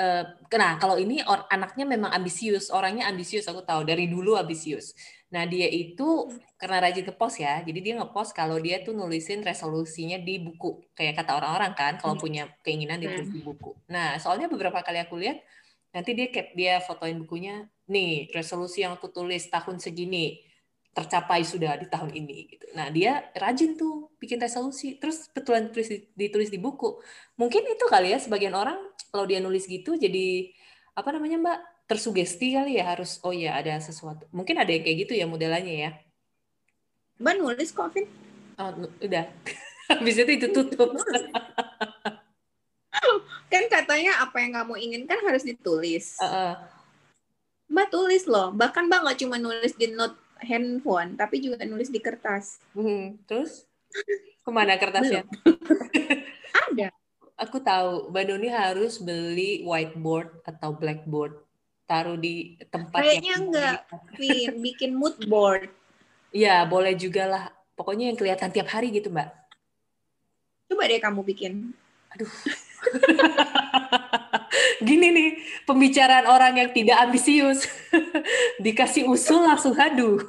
Uh, 0.00 0.24
nah 0.56 0.80
kalau 0.80 0.96
ini 0.96 1.20
or, 1.28 1.44
anaknya 1.52 1.84
memang 1.84 2.08
ambisius, 2.08 2.72
orangnya 2.72 3.04
ambisius 3.04 3.44
aku 3.44 3.60
tahu 3.60 3.84
dari 3.84 4.08
dulu 4.08 4.32
ambisius. 4.32 4.96
Nah 5.30 5.46
dia 5.46 5.70
itu 5.70 6.26
karena 6.58 6.82
rajin 6.82 7.06
ke 7.06 7.14
pos 7.14 7.38
ya, 7.38 7.62
jadi 7.62 7.78
dia 7.80 7.94
ngepost 8.02 8.34
kalau 8.34 8.58
dia 8.58 8.82
tuh 8.82 8.92
nulisin 8.92 9.40
resolusinya 9.46 10.18
di 10.18 10.42
buku, 10.42 10.92
kayak 10.92 11.22
kata 11.22 11.38
orang-orang 11.38 11.72
kan, 11.72 11.92
kalau 11.96 12.18
hmm. 12.18 12.22
punya 12.22 12.42
keinginan 12.66 12.98
ditulis 12.98 13.30
di 13.30 13.40
hmm. 13.40 13.48
buku. 13.48 13.70
Nah 13.88 14.18
soalnya 14.18 14.50
beberapa 14.50 14.82
kali 14.82 14.98
aku 15.00 15.16
lihat, 15.16 15.38
nanti 15.94 16.12
dia 16.18 16.28
cap 16.34 16.52
dia 16.52 16.82
fotoin 16.82 17.16
bukunya, 17.22 17.70
nih 17.86 18.28
resolusi 18.34 18.82
yang 18.82 18.98
aku 18.98 19.08
tulis 19.10 19.46
tahun 19.48 19.78
segini 19.78 20.50
tercapai 20.90 21.46
sudah 21.46 21.78
di 21.78 21.86
tahun 21.86 22.10
ini 22.10 22.36
gitu. 22.50 22.66
Nah, 22.74 22.90
dia 22.90 23.30
rajin 23.38 23.78
tuh 23.78 24.10
bikin 24.18 24.42
resolusi, 24.42 24.98
terus 24.98 25.30
betulan 25.30 25.70
ditulis, 25.70 25.88
ditulis 26.18 26.50
di 26.50 26.58
buku. 26.58 26.98
Mungkin 27.38 27.62
itu 27.62 27.84
kali 27.86 28.10
ya 28.10 28.18
sebagian 28.18 28.54
orang 28.58 28.78
kalau 29.14 29.22
dia 29.22 29.38
nulis 29.38 29.70
gitu 29.70 29.94
jadi 29.94 30.50
apa 30.98 31.14
namanya, 31.14 31.38
Mbak? 31.38 31.60
Tersugesti 31.90 32.54
kali 32.54 32.78
ya 32.78 32.94
harus 32.94 33.18
oh 33.26 33.34
ya 33.34 33.58
ada 33.58 33.74
sesuatu. 33.82 34.22
Mungkin 34.30 34.54
ada 34.62 34.70
yang 34.70 34.86
kayak 34.86 35.10
gitu 35.10 35.18
ya 35.18 35.26
modelannya 35.26 35.90
ya. 35.90 35.90
Mbak 37.18 37.34
nulis 37.42 37.74
kok, 37.74 37.90
Vin. 37.90 38.06
Oh, 38.54 38.70
udah. 39.02 39.26
Habis 39.90 40.22
itu 40.22 40.30
itu 40.38 40.48
tutup. 40.54 40.94
kan 43.50 43.64
katanya 43.66 44.22
apa 44.22 44.38
yang 44.38 44.54
kamu 44.54 44.74
inginkan 44.78 45.18
harus 45.26 45.42
ditulis. 45.42 46.14
Uh 46.22 46.30
-uh. 46.30 46.54
Mbak 47.66 47.90
tulis 47.90 48.22
loh. 48.30 48.54
Bahkan 48.54 48.86
Mbak 48.86 49.00
nggak 49.02 49.18
cuma 49.26 49.36
nulis 49.42 49.74
di 49.74 49.90
note 49.90 50.14
handphone, 50.46 51.18
tapi 51.18 51.42
juga 51.42 51.66
nulis 51.66 51.90
di 51.90 51.98
kertas. 51.98 52.62
Hmm, 52.72 53.18
terus 53.26 53.66
ke 54.46 54.50
mana 54.54 54.78
kertasnya? 54.78 55.26
Ada. 56.70 56.94
Aku 57.40 57.58
tahu, 57.58 58.12
Mbak 58.12 58.24
Doni 58.28 58.48
harus 58.52 59.00
beli 59.00 59.64
whiteboard 59.64 60.44
atau 60.44 60.76
blackboard, 60.76 61.40
taruh 61.90 62.14
di 62.14 62.54
tempat 62.70 63.02
Kayaknya 63.02 63.30
yang 63.34 63.44
enggak, 63.50 63.82
Vin, 64.14 64.62
bikin 64.62 64.94
mood 64.94 65.18
board. 65.26 65.66
Iya, 66.30 66.62
boleh 66.70 66.94
juga 66.94 67.26
lah. 67.26 67.44
Pokoknya 67.74 68.14
yang 68.14 68.14
kelihatan 68.14 68.54
tiap 68.54 68.70
hari 68.70 68.94
gitu, 68.94 69.10
Mbak. 69.10 69.26
Coba 70.70 70.86
deh 70.86 71.02
kamu 71.02 71.26
bikin. 71.26 71.74
Aduh. 72.14 72.30
Gini 74.86 75.10
nih, 75.10 75.30
pembicaraan 75.66 76.30
orang 76.30 76.62
yang 76.62 76.70
tidak 76.70 77.02
ambisius. 77.02 77.66
Dikasih 78.64 79.10
usul 79.10 79.42
langsung 79.42 79.74
hadu. 79.74 80.22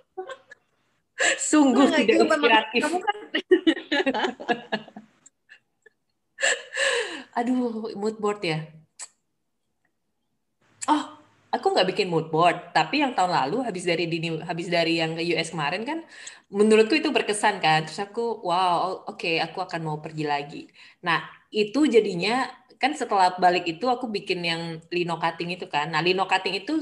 Sungguh 1.50 1.92
nah, 1.92 2.00
tidak 2.00 2.24
inspiratif. 2.24 2.82
Kamu 2.88 2.98
kan... 3.04 3.16
Aduh, 7.36 7.92
mood 7.98 8.16
board 8.16 8.40
ya. 8.40 8.77
Oh, 10.88 11.02
aku 11.52 11.66
nggak 11.72 11.88
bikin 11.92 12.08
mood 12.08 12.32
board, 12.32 12.72
tapi 12.72 13.04
yang 13.04 13.12
tahun 13.12 13.32
lalu 13.32 13.64
habis 13.64 13.84
dari 13.84 14.08
dini, 14.08 14.40
habis 14.40 14.68
dari 14.72 15.00
yang 15.00 15.16
ke 15.16 15.22
US 15.36 15.52
kemarin 15.52 15.84
kan, 15.84 15.98
menurutku 16.48 16.96
itu 16.96 17.12
berkesan 17.12 17.60
kan. 17.60 17.84
Terus 17.84 18.00
aku, 18.00 18.40
wow, 18.44 19.04
oke, 19.04 19.20
okay, 19.20 19.36
aku 19.40 19.60
akan 19.60 19.80
mau 19.84 19.98
pergi 20.00 20.24
lagi. 20.24 20.62
Nah, 21.04 21.24
itu 21.52 21.88
jadinya 21.88 22.48
kan 22.78 22.94
setelah 22.94 23.34
balik 23.36 23.66
itu 23.66 23.84
aku 23.90 24.06
bikin 24.06 24.40
yang 24.44 24.62
lino 24.88 25.16
cutting 25.18 25.52
itu 25.52 25.66
kan. 25.66 25.90
Nah, 25.92 26.00
lino 26.00 26.24
cutting 26.24 26.56
itu 26.56 26.80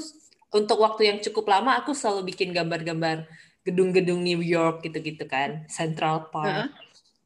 untuk 0.53 0.79
waktu 0.83 1.11
yang 1.15 1.19
cukup 1.23 1.51
lama 1.51 1.83
aku 1.83 1.97
selalu 1.97 2.31
bikin 2.31 2.55
gambar-gambar 2.55 3.27
gedung-gedung 3.67 4.23
New 4.23 4.43
York 4.45 4.87
gitu-gitu 4.87 5.27
kan, 5.27 5.67
Central 5.67 6.31
Park. 6.31 6.47
Uh 6.47 6.57
-huh. 6.63 6.69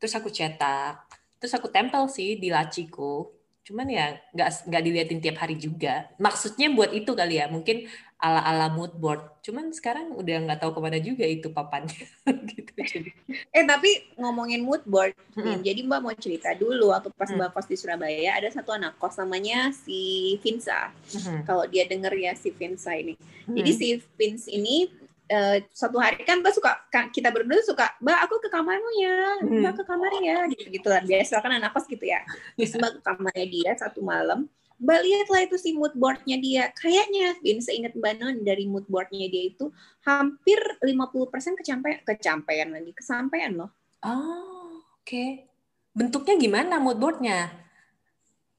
Terus 0.00 0.16
aku 0.16 0.32
cetak, 0.32 0.96
terus 1.36 1.52
aku 1.52 1.68
tempel 1.68 2.08
sih 2.08 2.40
di 2.40 2.48
laciku. 2.48 3.39
Cuman 3.61 3.86
ya 3.86 4.06
nggak 4.32 4.48
nggak 4.66 4.82
diliatin 4.82 5.20
tiap 5.20 5.36
hari 5.40 5.61
juga 5.61 6.08
maksudnya 6.16 6.72
buat 6.72 6.90
itu 6.96 7.12
kali 7.12 7.38
ya 7.38 7.46
mungkin 7.52 7.86
ala 8.20 8.44
ala 8.44 8.66
mood 8.68 8.92
board 9.00 9.40
cuman 9.40 9.72
sekarang 9.72 10.12
udah 10.12 10.44
nggak 10.44 10.61
tahu 10.61 10.76
ke 10.76 10.80
mana 10.84 11.00
juga 11.00 11.24
itu 11.24 11.48
papannya 11.48 12.04
gitu 12.52 12.72
jadi 12.76 13.11
eh 13.48 13.64
tapi 13.64 14.12
ngomongin 14.20 14.61
mood 14.61 14.84
board 14.84 15.16
hmm. 15.32 15.64
jadi 15.64 15.80
mbak 15.88 16.00
mau 16.04 16.12
cerita 16.12 16.52
dulu 16.52 16.92
waktu 16.92 17.08
pas 17.16 17.32
hmm. 17.32 17.40
mbak 17.40 17.50
kos 17.56 17.68
di 17.68 17.80
Surabaya 17.80 18.36
ada 18.36 18.52
satu 18.52 18.76
anak 18.76 19.00
kos 19.00 19.16
namanya 19.16 19.72
si 19.72 20.36
Vinsa 20.44 20.92
hmm. 20.92 21.48
kalau 21.48 21.64
dia 21.64 21.88
denger 21.88 22.12
ya 22.12 22.32
si 22.36 22.52
Vinsa 22.52 22.92
ini 22.92 23.16
hmm. 23.48 23.56
jadi 23.56 23.70
si 23.72 23.86
Vince 24.20 24.52
ini 24.52 24.92
uh, 25.30 25.56
suatu 25.70 25.96
hari 26.02 26.20
kan 26.26 26.42
mbak 26.42 26.52
suka 26.52 26.76
kita 27.14 27.30
berdua 27.30 27.62
suka 27.62 27.86
mbak 28.02 28.18
aku 28.26 28.42
ke 28.42 28.48
kamarmu 28.50 28.90
ya 28.98 29.18
hmm. 29.40 29.62
mbak 29.62 29.74
ke 29.80 29.84
kamarnya 29.86 30.20
ya 30.20 30.38
gitu 30.50 30.68
gitu 30.68 30.88
lah 30.90 31.02
biasa 31.06 31.34
kan 31.38 31.52
anak 31.54 31.70
kos 31.72 31.86
gitu 31.86 32.04
ya. 32.04 32.20
Terus 32.58 32.74
mbak 32.76 32.92
ke 32.98 33.00
kamarnya 33.06 33.46
dia 33.46 33.70
satu 33.78 34.02
malam 34.02 34.50
mbak 34.80 35.00
lihatlah 35.04 35.40
itu 35.44 35.56
si 35.60 35.70
mood 35.76 35.94
boardnya 35.94 36.36
dia. 36.40 36.64
Kayaknya 36.74 37.38
Bin 37.44 37.60
seingat 37.62 37.94
mbak 37.94 38.18
Non 38.18 38.36
dari 38.42 38.66
mood 38.66 38.88
boardnya 38.90 39.30
dia 39.30 39.52
itu 39.52 39.70
hampir 40.02 40.58
50% 40.82 41.60
kecampean 41.60 41.98
kecampean 42.02 42.68
lagi 42.74 42.92
kesampaian 42.96 43.54
loh. 43.54 43.70
Oh 44.02 44.82
oke. 45.00 45.06
Okay. 45.06 45.46
bentuknya 45.90 46.38
gimana 46.38 46.78
mood 46.78 46.98
boardnya? 47.02 47.50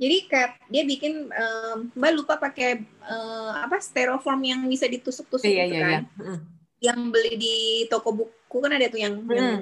Jadi 0.02 0.18
kayak 0.26 0.66
dia 0.68 0.84
bikin 0.86 1.30
um, 1.30 1.78
mbak 1.94 2.12
lupa 2.18 2.36
pakai 2.38 2.82
uh, 3.06 3.66
apa 3.66 3.78
styrofoam 3.78 4.42
yang 4.42 4.62
bisa 4.66 4.90
ditusuk-tusuk 4.90 5.46
iya, 5.46 5.66
gitu 5.70 5.78
iya, 5.78 5.86
kan. 5.86 6.04
Iya 6.18 6.61
yang 6.82 7.14
beli 7.14 7.38
di 7.38 7.58
toko 7.88 8.10
buku 8.12 8.58
kan 8.58 8.74
ada 8.74 8.90
tuh 8.90 9.00
yang, 9.00 9.22
hmm. 9.22 9.32
yang 9.32 9.62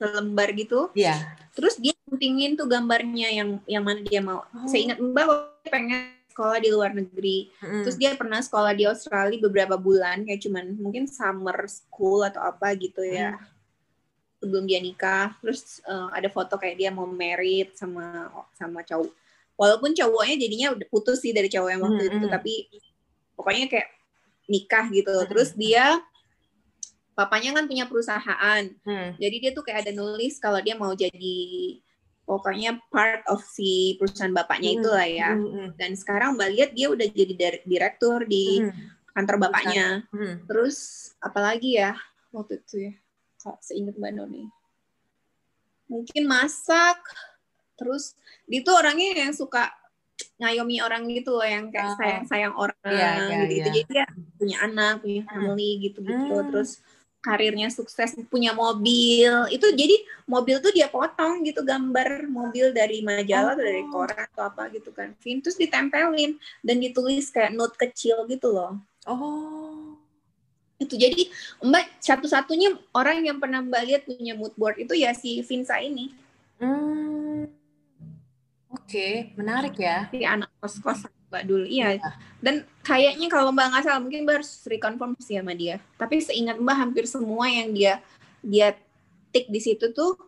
lembar 0.00 0.48
gitu. 0.54 0.88
Iya. 0.96 1.12
Yeah. 1.12 1.18
Terus 1.52 1.76
dia 1.76 1.92
pentingin 2.08 2.56
tuh 2.56 2.70
gambarnya 2.70 3.28
yang 3.28 3.50
yang 3.66 3.84
mana 3.84 4.00
dia 4.00 4.22
mau. 4.24 4.46
Oh. 4.54 4.66
Saya 4.70 4.88
ingat 4.88 4.98
Mbak 5.02 5.26
pengen 5.68 6.16
sekolah 6.30 6.58
di 6.62 6.70
luar 6.72 6.94
negeri. 6.96 7.50
Hmm. 7.60 7.84
Terus 7.84 7.96
dia 8.00 8.16
pernah 8.16 8.40
sekolah 8.40 8.72
di 8.72 8.88
Australia 8.88 9.36
beberapa 9.42 9.76
bulan 9.76 10.24
kayak 10.24 10.40
cuman 10.40 10.78
mungkin 10.78 11.04
summer 11.10 11.68
school 11.68 12.24
atau 12.24 12.40
apa 12.40 12.72
gitu 12.78 13.04
ya. 13.04 13.36
Hmm. 13.36 13.44
Sebelum 14.40 14.64
dia 14.64 14.80
nikah. 14.80 15.36
Terus 15.44 15.84
uh, 15.84 16.08
ada 16.14 16.32
foto 16.32 16.56
kayak 16.56 16.80
dia 16.80 16.90
mau 16.94 17.04
married 17.04 17.76
sama 17.76 18.32
sama 18.56 18.80
cowok. 18.86 19.12
Walaupun 19.60 19.92
cowoknya 19.92 20.36
jadinya 20.40 20.68
udah 20.72 20.86
putus 20.88 21.20
sih 21.20 21.36
dari 21.36 21.52
cowok 21.52 21.68
yang 21.68 21.82
waktu 21.84 22.02
hmm. 22.08 22.16
itu 22.16 22.26
tapi 22.32 22.52
pokoknya 23.36 23.66
kayak 23.68 23.88
nikah 24.48 24.86
gitu. 24.88 25.12
Hmm. 25.12 25.28
Terus 25.28 25.52
dia 25.52 26.00
papanya 27.20 27.52
kan 27.60 27.68
punya 27.68 27.84
perusahaan 27.84 28.64
hmm. 28.64 29.20
jadi 29.20 29.36
dia 29.36 29.50
tuh 29.52 29.60
kayak 29.60 29.84
ada 29.84 29.92
nulis 29.92 30.40
kalau 30.40 30.56
dia 30.64 30.72
mau 30.72 30.96
jadi 30.96 31.36
pokoknya 32.24 32.80
part 32.88 33.20
of 33.28 33.44
si 33.44 34.00
perusahaan 34.00 34.32
bapaknya 34.32 34.72
hmm. 34.72 34.78
itulah 34.80 35.08
ya 35.08 35.30
hmm, 35.36 35.50
hmm. 35.52 35.68
dan 35.76 35.92
sekarang 35.92 36.40
mbak 36.40 36.48
lihat 36.56 36.70
dia 36.72 36.88
udah 36.88 37.04
jadi 37.04 37.60
direktur 37.68 38.24
di 38.24 38.64
hmm. 38.64 39.12
kantor 39.12 39.36
bapaknya 39.50 40.08
hmm. 40.08 40.48
terus 40.48 40.78
apalagi 41.20 41.76
ya 41.76 41.92
waktu 42.32 42.64
itu 42.64 42.88
ya 42.88 42.92
kalau 43.44 43.60
seingat 43.60 44.00
mbak 44.00 44.16
Noni 44.16 44.48
mungkin 45.90 46.24
masak 46.24 47.02
terus 47.76 48.16
dia 48.48 48.64
tuh 48.64 48.80
orangnya 48.80 49.28
yang 49.28 49.36
suka 49.36 49.68
ngayomi 50.40 50.80
orang 50.80 51.04
gitu 51.10 51.36
loh 51.36 51.44
yang 51.44 51.68
kayak 51.68 51.96
sayang 51.98 52.24
sayang 52.28 52.54
orang 52.56 52.76
yeah, 52.86 53.28
yeah, 53.28 53.44
gitu, 53.44 53.52
yeah. 53.52 53.64
jadi 53.66 53.80
dia 53.90 54.04
punya 54.38 54.56
anak 54.64 54.94
punya 55.04 55.20
hmm. 55.26 55.30
family 55.34 55.70
gitu 55.82 55.98
gitu 56.00 56.34
hmm. 56.38 56.48
terus 56.54 56.80
karirnya 57.20 57.68
sukses 57.68 58.16
punya 58.32 58.56
mobil 58.56 59.28
itu 59.52 59.66
jadi 59.76 59.96
mobil 60.24 60.56
tuh 60.64 60.72
dia 60.72 60.88
potong 60.88 61.44
gitu 61.44 61.60
gambar 61.60 62.24
mobil 62.26 62.72
dari 62.72 63.04
majalah 63.04 63.52
oh. 63.52 63.56
atau 63.60 63.64
dari 63.64 63.84
oh. 63.84 63.88
koran 63.92 64.24
atau 64.32 64.42
apa 64.48 64.72
gitu 64.72 64.90
kan 64.90 65.12
Vin 65.20 65.44
terus 65.44 65.60
ditempelin 65.60 66.40
dan 66.64 66.76
ditulis 66.80 67.28
kayak 67.28 67.52
note 67.52 67.76
kecil 67.76 68.24
gitu 68.24 68.48
loh 68.48 68.80
oh 69.04 70.00
itu 70.80 70.96
jadi 70.96 71.28
mbak 71.60 72.00
satu-satunya 72.00 72.72
orang 72.96 73.20
yang 73.20 73.36
pernah 73.36 73.60
mbak 73.60 73.84
lihat 73.84 74.02
punya 74.08 74.32
mood 74.32 74.56
board 74.56 74.80
itu 74.80 74.96
ya 74.96 75.12
si 75.12 75.44
Vinsa 75.44 75.76
ini 75.76 76.16
hmm. 76.56 77.44
oke 78.72 78.88
okay. 78.88 79.36
menarik 79.36 79.76
ya 79.76 80.08
si 80.08 80.24
anak 80.24 80.48
kos-kos 80.56 81.04
Mbak 81.30 81.42
dulu. 81.46 81.64
Iya. 81.64 81.96
Ya. 81.96 82.10
Dan 82.42 82.66
kayaknya 82.82 83.30
kalau 83.30 83.54
Mbak 83.54 83.66
nggak 83.70 83.84
salah 83.86 84.00
mungkin 84.02 84.26
Mbak 84.26 84.36
harus 84.42 84.52
reconfirm 84.66 85.12
sih 85.22 85.38
sama 85.38 85.54
dia. 85.54 85.78
Tapi 85.94 86.18
seingat 86.18 86.58
Mbak 86.58 86.76
hampir 86.76 87.04
semua 87.06 87.46
yang 87.46 87.70
dia 87.70 88.02
dia 88.42 88.74
tik 89.30 89.46
di 89.46 89.60
situ 89.62 89.94
tuh 89.94 90.18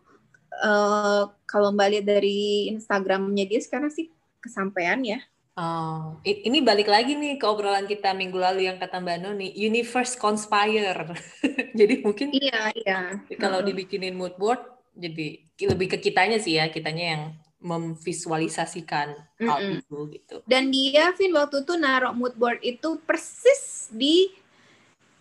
uh, 0.62 1.26
kalau 1.44 1.74
Mbak 1.74 1.88
lihat 1.90 2.06
dari 2.06 2.70
Instagramnya 2.70 3.44
dia 3.50 3.60
sekarang 3.60 3.90
sih 3.90 4.08
kesampaian 4.38 5.02
ya. 5.02 5.20
Oh, 5.52 6.16
ini 6.24 6.64
balik 6.64 6.88
lagi 6.88 7.12
nih 7.12 7.36
ke 7.36 7.44
obrolan 7.44 7.84
kita 7.84 8.16
minggu 8.16 8.40
lalu 8.40 8.64
yang 8.64 8.80
kata 8.80 9.04
Mbak 9.04 9.18
Noni, 9.20 9.52
universe 9.52 10.16
conspire. 10.16 11.12
jadi 11.78 12.00
mungkin 12.00 12.32
iya, 12.32 12.72
iya. 12.72 13.20
Kalau 13.36 13.60
dibikinin 13.60 14.16
mood 14.16 14.32
board 14.40 14.64
jadi 14.96 15.44
lebih 15.68 15.92
ke 15.92 15.98
kitanya 16.00 16.40
sih 16.40 16.56
ya, 16.56 16.72
kitanya 16.72 17.04
yang 17.04 17.22
memvisualisasikan 17.62 19.14
mm 19.14 19.38
-mm. 19.38 19.48
hal 19.48 19.58
itu 19.78 19.98
gitu. 20.18 20.36
Dan 20.44 20.74
dia 20.74 21.14
Vin 21.14 21.32
waktu 21.32 21.62
itu 21.62 21.74
naruh 21.78 22.12
mood 22.12 22.34
board 22.34 22.58
itu 22.60 22.98
persis 23.06 23.88
di 23.94 24.34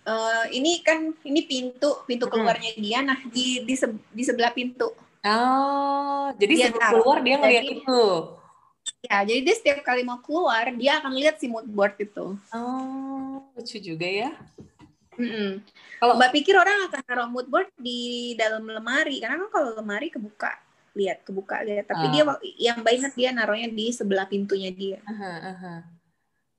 uh, 0.10 0.46
ini 0.50 0.82
kan 0.82 1.14
ini 1.22 1.46
pintu 1.46 2.02
pintu 2.10 2.26
keluarnya 2.26 2.74
mm. 2.76 2.82
dia 2.82 3.00
nah 3.06 3.20
di 3.30 3.62
di, 3.64 3.76
se, 3.78 3.88
di 4.10 4.24
sebelah 4.26 4.52
pintu. 4.52 4.90
Oh, 5.22 6.34
jadi 6.42 6.54
dia 6.58 6.68
sebelum 6.74 6.82
keluar 6.98 7.18
dia 7.22 7.38
ngeliat 7.38 7.64
jadi, 7.64 7.78
itu. 7.78 8.04
Ya, 9.06 9.18
jadi 9.22 9.40
dia 9.46 9.56
setiap 9.56 9.86
kali 9.86 10.02
mau 10.02 10.18
keluar 10.18 10.66
dia 10.74 10.98
akan 10.98 11.14
lihat 11.14 11.38
si 11.38 11.46
mood 11.46 11.70
board 11.70 11.94
itu. 12.02 12.34
Oh, 12.50 13.46
lucu 13.54 13.78
juga 13.78 14.10
ya. 14.10 14.34
Mm 15.22 15.30
-mm. 15.30 15.50
Kalau 16.02 16.18
Mbak 16.18 16.32
pikir 16.34 16.58
orang 16.58 16.90
akan 16.90 17.02
naruh 17.06 17.30
mood 17.30 17.46
board 17.46 17.70
di 17.78 18.34
dalam 18.34 18.66
lemari, 18.66 19.22
karena 19.22 19.38
kan 19.46 19.50
kalau 19.54 19.70
lemari 19.78 20.10
kebuka 20.10 20.58
lihat 20.92 21.24
kebuka 21.24 21.64
lihat 21.64 21.88
tapi 21.88 22.06
uh. 22.08 22.12
dia 22.12 22.24
yang 22.60 22.80
banyak 22.84 23.12
dia 23.16 23.30
naruhnya 23.32 23.72
di 23.72 23.92
sebelah 23.96 24.28
pintunya 24.28 24.72
dia 24.74 25.00
uh 25.08 25.14
-huh, 25.16 25.82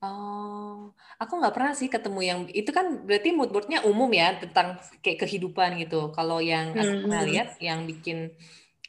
Oh, 0.03 0.91
aku 1.15 1.39
nggak 1.39 1.55
pernah 1.55 1.71
sih 1.71 1.87
ketemu 1.87 2.19
yang 2.19 2.39
itu 2.51 2.75
kan 2.75 3.07
berarti 3.07 3.31
mood 3.31 3.55
boardnya 3.55 3.87
umum 3.87 4.11
ya 4.11 4.35
tentang 4.35 4.75
kayak 4.99 5.23
kehidupan 5.23 5.79
gitu. 5.79 6.11
Kalau 6.11 6.43
yang 6.43 6.75
aku 6.75 6.83
hmm. 6.83 7.03
pernah 7.07 7.23
lihat 7.23 7.47
yang 7.63 7.87
bikin 7.87 8.35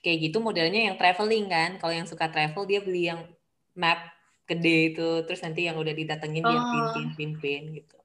kayak 0.03 0.19
gitu 0.27 0.43
modelnya 0.43 0.91
yang 0.91 0.99
traveling 0.99 1.47
kan. 1.47 1.79
Kalau 1.79 1.95
yang 1.95 2.11
suka 2.11 2.27
travel 2.27 2.67
dia 2.67 2.83
beli 2.83 3.15
yang 3.15 3.31
map 3.79 4.11
gede 4.51 4.91
itu, 4.91 5.23
terus 5.23 5.39
nanti 5.47 5.71
yang 5.71 5.79
udah 5.79 5.95
didatengin 5.95 6.43
oh. 6.43 6.51
dia 6.51 6.61
pin 6.67 6.85
pin 6.91 7.09
pin 7.15 7.33
pin 7.39 7.63
gitu. 7.79 7.99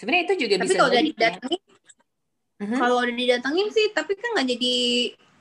Sebenarnya 0.00 0.24
itu 0.32 0.34
juga 0.48 0.54
tapi 0.56 0.64
bisa. 0.64 0.72
Tapi 0.72 0.80
kalau 0.80 0.88
udah 0.88 1.04
didatengin, 1.04 1.60
uh 1.60 2.64
-huh. 2.64 2.78
kalau 2.80 2.96
udah 3.04 3.16
didatengin 3.20 3.68
sih, 3.76 3.86
tapi 3.92 4.16
kan 4.16 4.40
nggak 4.40 4.48
jadi 4.56 4.76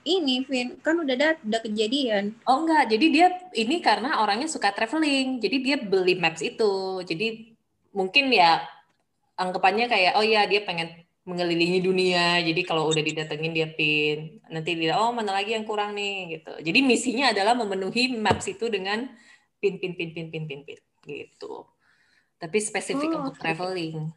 ini 0.10 0.42
Vin. 0.50 0.82
Kan 0.82 0.98
udah 0.98 1.14
ada 1.14 1.30
udah 1.46 1.62
kejadian. 1.62 2.34
Oh 2.50 2.66
enggak. 2.66 2.90
Jadi 2.90 3.06
dia 3.14 3.28
ini 3.54 3.78
karena 3.78 4.18
orangnya 4.26 4.50
suka 4.50 4.74
traveling. 4.74 5.38
Jadi 5.38 5.58
dia 5.62 5.78
beli 5.78 6.18
maps 6.18 6.42
itu. 6.42 7.06
Jadi 7.06 7.54
mungkin 7.94 8.34
ya 8.34 8.66
anggapannya 9.38 9.86
kayak 9.86 10.14
oh 10.18 10.26
ya 10.26 10.50
dia 10.50 10.66
pengen 10.66 11.06
mengelilingi 11.30 11.80
dunia. 11.86 12.42
Jadi 12.42 12.62
kalau 12.66 12.90
udah 12.90 13.04
didatengin 13.06 13.54
dia 13.54 13.70
pin. 13.70 14.42
Nanti 14.50 14.74
dia 14.74 14.98
oh 14.98 15.14
mana 15.14 15.38
lagi 15.38 15.54
yang 15.54 15.70
kurang 15.70 15.94
nih 15.94 16.42
gitu. 16.42 16.54
Jadi 16.66 16.80
misinya 16.82 17.30
adalah 17.30 17.54
memenuhi 17.54 18.18
maps 18.18 18.50
itu 18.50 18.66
dengan 18.68 19.06
pin 19.62 19.78
pin 19.78 19.94
pin 19.94 20.10
pin 20.12 20.34
pin 20.34 20.44
pin 20.50 20.62
pin 20.66 20.80
gitu. 21.06 21.70
Tapi 22.40 22.58
spesifik 22.58 23.14
oh, 23.14 23.18
untuk 23.22 23.36
okay. 23.38 23.44
traveling. 23.54 24.10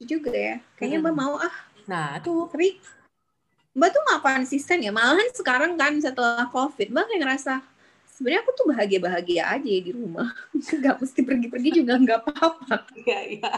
Juga 0.00 0.32
ya. 0.32 0.56
Kayaknya 0.80 0.98
hmm. 1.02 1.06
mbak 1.10 1.16
mau 1.16 1.34
ah. 1.36 1.56
Nah 1.84 2.16
tuh. 2.24 2.48
Tapi 2.48 2.80
Mbak 3.74 3.88
tuh 3.90 4.02
nggak 4.06 4.22
konsisten 4.22 4.78
ya. 4.86 4.94
Malahan 4.94 5.28
sekarang 5.34 5.74
kan 5.74 5.98
setelah 5.98 6.46
COVID, 6.54 6.94
Mbak 6.94 7.04
kayak 7.10 7.20
ngerasa 7.26 7.54
sebenarnya 8.14 8.40
aku 8.46 8.50
tuh 8.54 8.66
bahagia-bahagia 8.70 9.42
aja 9.50 9.66
di 9.66 9.90
rumah. 9.90 10.30
Gak 10.82 11.02
mesti 11.02 11.20
pergi-pergi 11.26 11.82
juga 11.82 11.98
nggak 11.98 12.18
apa-apa. 12.22 12.86
Iya, 12.94 13.20
iya. 13.26 13.52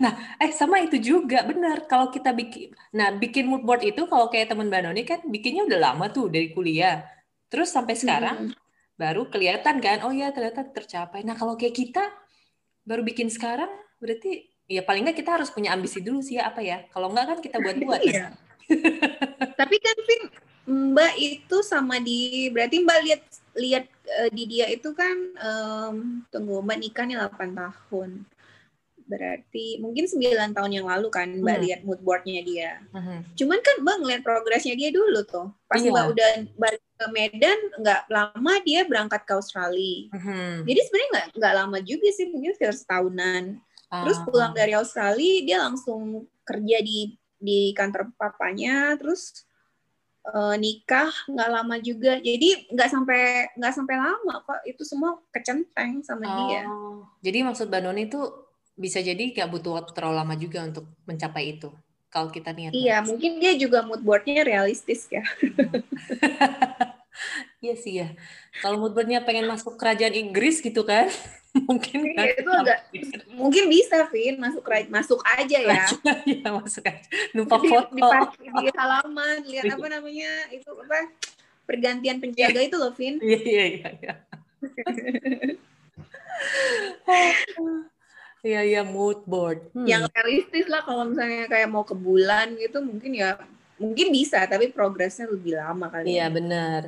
Nah, 0.00 0.12
eh 0.40 0.48
sama 0.56 0.80
itu 0.80 0.96
juga 0.96 1.44
benar. 1.44 1.84
Kalau 1.84 2.08
kita 2.08 2.32
bikin, 2.32 2.72
nah 2.96 3.12
bikin 3.12 3.44
mood 3.44 3.68
board 3.68 3.84
itu 3.84 4.08
kalau 4.08 4.32
kayak 4.32 4.48
teman 4.48 4.72
Mbak 4.72 4.80
Noni 4.88 5.02
kan 5.04 5.20
bikinnya 5.28 5.68
udah 5.68 5.92
lama 5.92 6.08
tuh 6.08 6.32
dari 6.32 6.48
kuliah. 6.56 7.04
Terus 7.52 7.68
sampai 7.68 7.94
sekarang 8.00 8.48
hmm. 8.48 8.96
baru 8.96 9.28
kelihatan 9.28 9.76
kan, 9.84 10.00
oh 10.08 10.12
ya 10.12 10.32
ternyata 10.32 10.64
tercapai. 10.64 11.20
Nah 11.28 11.36
kalau 11.36 11.60
kayak 11.60 11.76
kita 11.76 12.08
baru 12.88 13.04
bikin 13.04 13.28
sekarang, 13.28 13.68
berarti 14.00 14.48
ya 14.68 14.80
paling 14.84 15.04
nggak 15.04 15.20
kita 15.20 15.36
harus 15.36 15.52
punya 15.52 15.76
ambisi 15.76 16.00
dulu 16.00 16.24
sih 16.24 16.40
ya 16.40 16.48
apa 16.48 16.64
ya. 16.64 16.88
Kalau 16.88 17.12
nggak 17.12 17.26
kan 17.28 17.38
kita 17.44 17.56
buat-buat. 17.60 18.00
iya. 18.08 18.32
Tapi 19.58 19.76
kan 19.82 19.96
Vin, 20.06 20.22
Mbak 20.68 21.14
itu 21.18 21.56
sama 21.66 21.98
di 21.98 22.46
berarti 22.54 22.78
Mbak 22.86 22.98
lihat 23.02 23.22
lihat 23.58 23.84
uh, 24.22 24.30
di 24.30 24.44
dia 24.46 24.70
itu 24.70 24.94
kan 24.94 25.16
um, 25.42 26.22
tunggu 26.30 26.62
Mbak 26.62 26.78
nikah 26.78 27.04
nih 27.10 27.18
8 27.18 27.58
tahun. 27.58 28.10
Berarti 29.08 29.80
mungkin 29.82 30.04
9 30.06 30.54
tahun 30.54 30.70
yang 30.70 30.86
lalu 30.86 31.10
kan 31.10 31.26
Mbak 31.26 31.56
hmm. 31.58 31.64
lihat 31.66 31.80
mood 31.82 32.00
boardnya 32.06 32.40
dia. 32.46 32.78
Hmm. 32.94 33.26
Cuman 33.34 33.58
kan 33.58 33.82
Mbak 33.82 33.96
ngeliat 33.98 34.22
progresnya 34.22 34.78
dia 34.78 34.94
dulu 34.94 35.26
tuh. 35.26 35.50
Pas 35.66 35.82
iya. 35.82 35.90
Mbak 35.90 36.06
udah 36.14 36.30
balik 36.54 36.82
Medan 37.06 37.58
nggak 37.78 38.10
lama 38.10 38.52
dia 38.66 38.82
berangkat 38.82 39.22
ke 39.22 39.32
Australia. 39.38 40.10
Mm-hmm. 40.10 40.66
Jadi 40.66 40.80
sebenarnya 40.82 41.08
nggak 41.14 41.26
nggak 41.38 41.54
lama 41.54 41.78
juga 41.86 42.08
sih 42.10 42.26
mungkin 42.26 42.50
sekitar 42.58 42.74
setahunan. 42.74 43.62
Uh. 43.86 44.02
Terus 44.02 44.18
pulang 44.26 44.50
dari 44.50 44.74
Australia 44.74 45.34
dia 45.46 45.58
langsung 45.62 46.26
kerja 46.42 46.82
di 46.82 47.14
di 47.38 47.70
kantor 47.70 48.10
papanya 48.18 48.98
terus 48.98 49.46
uh, 50.32 50.56
nikah 50.56 51.10
nggak 51.28 51.50
lama 51.50 51.76
juga. 51.80 52.20
Jadi 52.20 52.72
nggak 52.72 52.88
sampai 52.88 53.52
nggak 53.56 53.74
sampai 53.74 53.96
lama 53.96 54.34
kok. 54.44 54.60
Itu 54.68 54.82
semua 54.84 55.16
kecenteng 55.32 56.04
sama 56.04 56.24
oh. 56.24 56.36
dia 56.48 56.62
jadi 57.22 57.44
maksud 57.44 57.66
Mbak 57.70 57.82
Noni 57.82 58.02
itu 58.06 58.20
bisa 58.78 59.02
jadi 59.02 59.34
nggak 59.34 59.50
butuh 59.50 59.82
waktu 59.82 59.92
terlalu 59.94 60.16
lama 60.16 60.34
juga 60.38 60.62
untuk 60.62 60.86
mencapai 61.02 61.58
itu 61.58 61.68
kalau 62.08 62.30
kita 62.30 62.54
niat 62.54 62.70
iya 62.70 63.02
mungkin 63.02 63.42
dia 63.42 63.58
juga 63.58 63.82
mood 63.82 64.00
boardnya 64.06 64.46
realistis 64.46 65.10
ya 65.10 65.26
Iya 67.58 67.74
sih 67.74 67.94
ya. 68.02 68.08
Kalau 68.62 68.78
mood 68.78 68.94
boardnya 68.94 69.22
pengen 69.22 69.50
masuk 69.50 69.74
kerajaan 69.78 70.14
Inggris 70.14 70.62
gitu 70.62 70.82
kan, 70.86 71.10
mungkin 71.68 71.98
iya, 72.04 72.14
kan 72.14 72.26
itu 72.36 72.50
agak 72.52 72.78
mungkin 73.40 73.64
bisa 73.70 74.06
Vin 74.12 74.36
masuk 74.38 74.64
masuk 74.92 75.20
aja 75.24 75.58
ya 75.58 75.84
ya 76.44 76.48
masuk 76.52 76.84
aja 76.84 77.08
numpang 77.32 77.64
foto 77.64 77.94
di, 77.96 78.02
di, 78.44 78.48
di 78.52 78.68
halaman 78.76 79.42
lihat 79.48 79.74
apa 79.74 79.86
namanya 79.88 80.30
itu 80.52 80.68
apa 80.70 81.08
pergantian 81.64 82.20
penjaga 82.20 82.60
itu 82.62 82.76
loh 82.76 82.92
Vin 82.94 83.18
iya 83.22 83.40
iya 83.40 83.64
iya 83.66 83.88
iya 84.02 84.14
Iya 88.38 88.62
iya 88.62 88.82
mood 88.86 89.26
board. 89.26 89.74
Hmm. 89.74 89.82
Yang 89.82 90.14
realistis 90.14 90.70
lah 90.70 90.86
kalau 90.86 91.10
misalnya 91.10 91.50
kayak 91.50 91.74
mau 91.74 91.82
ke 91.82 91.90
bulan 91.98 92.54
gitu 92.54 92.78
mungkin 92.78 93.18
ya 93.18 93.34
mungkin 93.82 94.14
bisa 94.14 94.46
tapi 94.46 94.70
progresnya 94.70 95.26
lebih 95.26 95.58
lama 95.58 95.90
kali. 95.90 96.14
Iya 96.14 96.30
ya. 96.30 96.32
benar. 96.32 96.82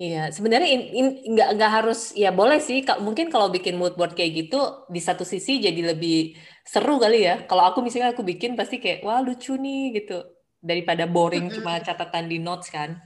Iya, 0.00 0.32
sebenarnya 0.32 0.64
in, 0.64 0.82
in, 0.96 1.06
nggak 1.36 1.60
nggak 1.60 1.72
harus 1.76 2.16
ya 2.16 2.32
boleh 2.32 2.56
sih. 2.56 2.80
Mungkin 2.80 3.28
kalau 3.28 3.52
bikin 3.52 3.76
mood 3.76 4.00
board 4.00 4.16
kayak 4.16 4.48
gitu 4.48 4.88
di 4.88 4.96
satu 4.96 5.28
sisi 5.28 5.60
jadi 5.60 5.92
lebih 5.92 6.40
seru 6.64 6.96
kali 6.96 7.28
ya. 7.28 7.44
Kalau 7.44 7.68
aku 7.68 7.84
misalnya 7.84 8.16
aku 8.16 8.24
bikin 8.24 8.56
pasti 8.56 8.80
kayak 8.80 9.04
wah 9.04 9.20
lucu 9.20 9.60
nih 9.60 10.00
gitu 10.00 10.24
daripada 10.56 11.04
boring 11.04 11.52
mm 11.52 11.52
-hmm. 11.52 11.56
cuma 11.60 11.84
catatan 11.84 12.32
di 12.32 12.40
notes 12.40 12.72
kan. 12.72 12.96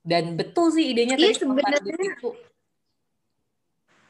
Dan 0.00 0.32
betul 0.32 0.72
sih 0.72 0.96
idenya 0.96 1.20
iya, 1.20 1.36
tadi 1.36 1.36
sebenarnya. 1.36 1.96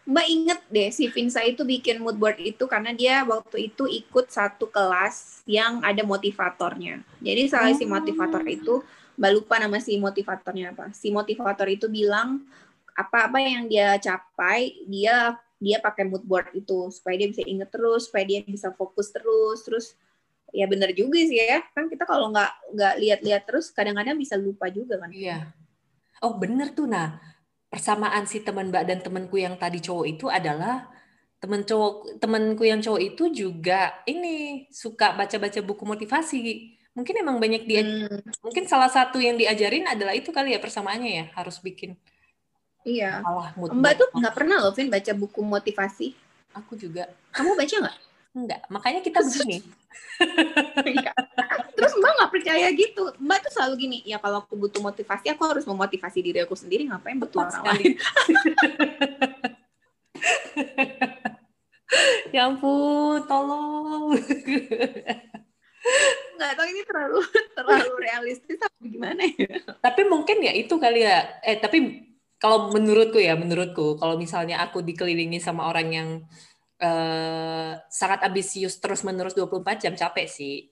Mbak 0.03 0.27
inget 0.31 0.61
deh 0.71 0.89
si 0.95 1.11
Vinsa 1.11 1.43
itu 1.43 1.67
bikin 1.67 1.99
mood 1.99 2.23
board 2.23 2.39
itu 2.39 2.71
karena 2.71 2.95
dia 2.95 3.27
waktu 3.27 3.67
itu 3.75 3.91
ikut 3.91 4.31
satu 4.31 4.71
kelas 4.71 5.43
yang 5.51 5.83
ada 5.83 6.07
motivatornya. 6.07 7.03
Jadi 7.19 7.51
salah 7.51 7.75
oh. 7.75 7.79
si 7.79 7.83
motivator 7.83 8.47
itu 8.47 8.79
mbak 9.17 9.31
lupa 9.37 9.61
nama 9.61 9.79
si 9.79 9.97
motivatornya 10.01 10.73
apa. 10.77 10.91
Si 10.97 11.13
motivator 11.13 11.69
itu 11.69 11.87
bilang 11.89 12.45
apa-apa 12.93 13.41
yang 13.41 13.69
dia 13.69 13.97
capai 13.97 14.85
dia 14.89 15.37
dia 15.63 15.79
pakai 15.79 16.09
mood 16.09 16.25
board 16.25 16.51
itu. 16.57 16.91
Supaya 16.91 17.21
dia 17.21 17.29
bisa 17.31 17.43
inget 17.45 17.69
terus 17.71 18.09
supaya 18.09 18.25
dia 18.27 18.41
bisa 18.43 18.73
fokus 18.75 19.13
terus. 19.15 19.63
Terus 19.63 19.87
ya 20.53 20.67
bener 20.67 20.93
juga 20.97 21.21
sih 21.23 21.39
ya. 21.39 21.63
Kan 21.73 21.89
kita 21.89 22.05
kalau 22.09 22.33
nggak 22.33 22.53
nggak 22.75 22.95
lihat-lihat 22.99 23.43
terus 23.49 23.71
kadang-kadang 23.71 24.19
bisa 24.19 24.35
lupa 24.35 24.69
juga 24.69 24.99
kan. 24.99 25.11
Iya. 25.13 25.53
Oh 26.25 26.39
bener 26.39 26.73
tuh. 26.75 26.89
Nah 26.89 27.21
persamaan 27.73 28.29
si 28.29 28.45
teman 28.45 28.69
mbak 28.69 28.85
dan 28.85 29.01
temanku 29.01 29.41
yang 29.41 29.57
tadi 29.57 29.81
cowok 29.81 30.07
itu 30.07 30.29
adalah 30.29 30.93
temen 31.41 31.65
cowok 31.65 32.23
temanku 32.23 32.63
yang 32.63 32.79
cowok 32.79 33.03
itu 33.03 33.25
juga 33.33 33.91
ini 34.07 34.69
suka 34.71 35.17
baca-baca 35.17 35.59
buku 35.59 35.83
motivasi 35.83 36.39
mungkin 36.93 37.15
emang 37.21 37.37
banyak 37.41 37.63
dia 37.65 37.81
hmm. 37.85 38.45
mungkin 38.45 38.65
salah 38.69 38.93
satu 38.93 39.17
yang 39.17 39.41
diajarin 39.41 39.89
adalah 39.89 40.13
itu 40.13 40.29
kali 40.29 40.53
ya 40.53 40.61
persamaannya 40.61 41.11
ya 41.11 41.25
harus 41.37 41.61
bikin 41.61 41.97
iya 42.85 43.25
mbak 43.73 43.93
tuh 43.97 44.09
nggak 44.13 44.35
pernah 44.35 44.61
loh 44.61 44.73
Vin 44.77 44.93
baca 44.93 45.13
buku 45.17 45.41
motivasi 45.41 46.13
aku 46.53 46.77
juga 46.77 47.09
kamu 47.33 47.57
baca 47.57 47.77
nggak 47.89 47.99
Enggak, 48.33 48.65
makanya 48.73 49.05
kita 49.05 49.21
begini. 49.21 49.61
Iya. 50.83 51.13
Terus 51.77 51.93
Mbak 51.99 52.13
nggak 52.17 52.33
percaya 52.33 52.71
gitu. 52.73 53.13
Mbak 53.21 53.39
tuh 53.45 53.53
selalu 53.53 53.75
gini, 53.77 53.99
ya 54.07 54.17
kalau 54.23 54.41
aku 54.41 54.57
butuh 54.57 54.81
motivasi, 54.81 55.29
aku 55.29 55.43
harus 55.45 55.67
memotivasi 55.69 56.23
diri 56.25 56.41
aku 56.41 56.57
sendiri, 56.57 56.89
ngapain 56.89 57.19
butuh 57.21 57.45
orang 57.45 57.77
lain. 57.77 57.99
ya 62.35 62.49
ampun, 62.49 63.21
tolong 63.29 64.17
nggak 66.37 66.53
tahu 66.59 66.67
ini 66.69 66.83
terlalu 66.85 67.21
terlalu 67.57 67.93
realistis 68.01 68.59
atau 68.59 68.83
gimana 68.83 69.23
ya 69.25 69.59
tapi 69.81 70.03
mungkin 70.07 70.39
ya 70.43 70.53
itu 70.53 70.75
kali 70.77 71.05
ya 71.05 71.41
eh 71.45 71.59
tapi 71.59 72.09
kalau 72.43 72.75
menurutku 72.75 73.23
ya 73.23 73.39
menurutku 73.39 73.97
kalau 74.01 74.19
misalnya 74.19 74.59
aku 74.65 74.83
dikelilingi 74.83 75.39
sama 75.39 75.71
orang 75.71 75.89
yang 75.95 76.09
uh, 76.83 77.79
sangat 77.87 78.27
ambisius 78.27 78.83
terus 78.83 79.07
menerus 79.07 79.39
24 79.39 79.83
jam 79.83 79.95
capek 79.95 80.27
sih 80.27 80.67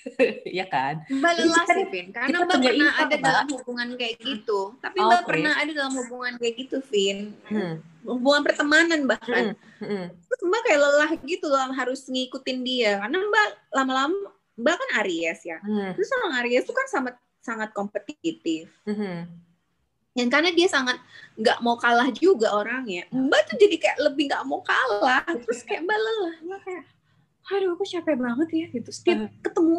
Iya 0.56 0.66
kan? 0.68 1.04
Mbak 1.08 1.32
lelah 1.36 1.64
sih, 1.68 1.86
Vin. 1.92 2.06
Karena 2.12 2.38
Mbak 2.44 2.48
pernah 2.56 2.72
impact, 2.72 3.00
ada 3.00 3.16
mbak. 3.16 3.26
dalam 3.28 3.46
hubungan 3.52 3.88
kayak 4.00 4.16
gitu. 4.20 4.60
Tapi 4.80 4.98
oh, 5.00 5.06
Mbak 5.08 5.20
okay. 5.20 5.28
pernah 5.28 5.52
ada 5.56 5.72
dalam 5.76 5.94
hubungan 5.96 6.32
kayak 6.40 6.54
gitu, 6.56 6.76
Vin. 6.88 7.18
Hmm. 7.48 7.74
Hubungan 8.04 8.42
pertemanan 8.44 9.00
bahkan. 9.04 9.44
Hmm. 9.80 9.84
Hmm. 9.84 10.06
Terus 10.08 10.40
Mbak 10.40 10.62
kayak 10.66 10.80
lelah 10.80 11.10
gitu 11.24 11.46
loh, 11.48 11.70
harus 11.76 12.00
ngikutin 12.08 12.58
dia. 12.64 12.92
Karena 13.00 13.18
Mbak 13.20 13.48
lama-lama 13.76 14.18
Mbak 14.60 14.74
kan 14.76 14.90
Aries 15.02 15.40
ya. 15.42 15.58
Hmm. 15.64 15.96
Terus 15.96 16.08
orang 16.20 16.32
Aries 16.44 16.64
itu 16.68 16.74
kan 16.76 16.86
sangat 16.86 17.14
sangat 17.40 17.72
kompetitif. 17.72 18.68
Hmm. 18.84 19.24
Dan 20.10 20.26
karena 20.28 20.50
dia 20.52 20.68
sangat 20.68 21.00
nggak 21.38 21.58
mau 21.62 21.78
kalah 21.78 22.10
juga 22.10 22.50
orangnya, 22.52 23.06
Mbak 23.14 23.40
tuh 23.46 23.56
jadi 23.56 23.76
kayak 23.78 23.98
lebih 24.10 24.28
nggak 24.28 24.44
mau 24.44 24.60
kalah. 24.60 25.22
Terus 25.24 25.62
kayak 25.64 25.86
Mbak 25.86 25.98
lelah, 26.02 26.36
Mbak 26.44 26.60
kayak, 26.66 26.84
aduh 27.50 27.70
aku 27.78 27.84
capek 27.86 28.16
banget 28.18 28.48
ya 28.50 28.66
gitu. 28.74 28.90
Setiap 28.90 29.18
uh. 29.24 29.30
ketemu 29.40 29.76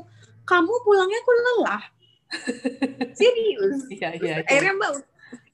kamu 0.48 0.74
pulangnya 0.88 1.20
aku 1.20 1.32
lelah. 1.36 1.84
Serius. 3.20 3.92
Iya, 3.92 4.10
iya, 4.18 4.36
iya. 4.40 4.48
Akhirnya 4.48 4.74
Mbak 4.80 4.92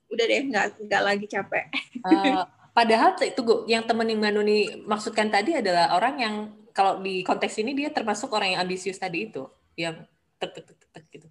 udah 0.08 0.26
deh 0.30 0.42
nggak 0.46 0.66
nggak 0.88 1.02
lagi 1.04 1.26
capek. 1.26 1.66
Uh, 2.06 2.46
padahal 2.72 3.18
itu 3.20 3.42
yang 3.66 3.84
temen 3.84 4.08
yang 4.08 4.20
Mbak 4.22 4.34
Nuni 4.38 4.58
maksudkan 4.86 5.28
tadi 5.34 5.58
adalah 5.58 5.98
orang 5.98 6.16
yang 6.22 6.36
kalau 6.78 7.02
di 7.02 7.26
konteks 7.26 7.58
ini 7.58 7.74
dia 7.74 7.90
termasuk 7.90 8.30
orang 8.30 8.54
yang 8.54 8.62
ambisius 8.62 9.02
tadi 9.02 9.34
itu 9.34 9.50
yang 9.74 9.98
tek 10.38 10.54
tek 10.54 10.70
tek, 10.70 10.78
tek 10.94 11.04
gitu 11.10 11.28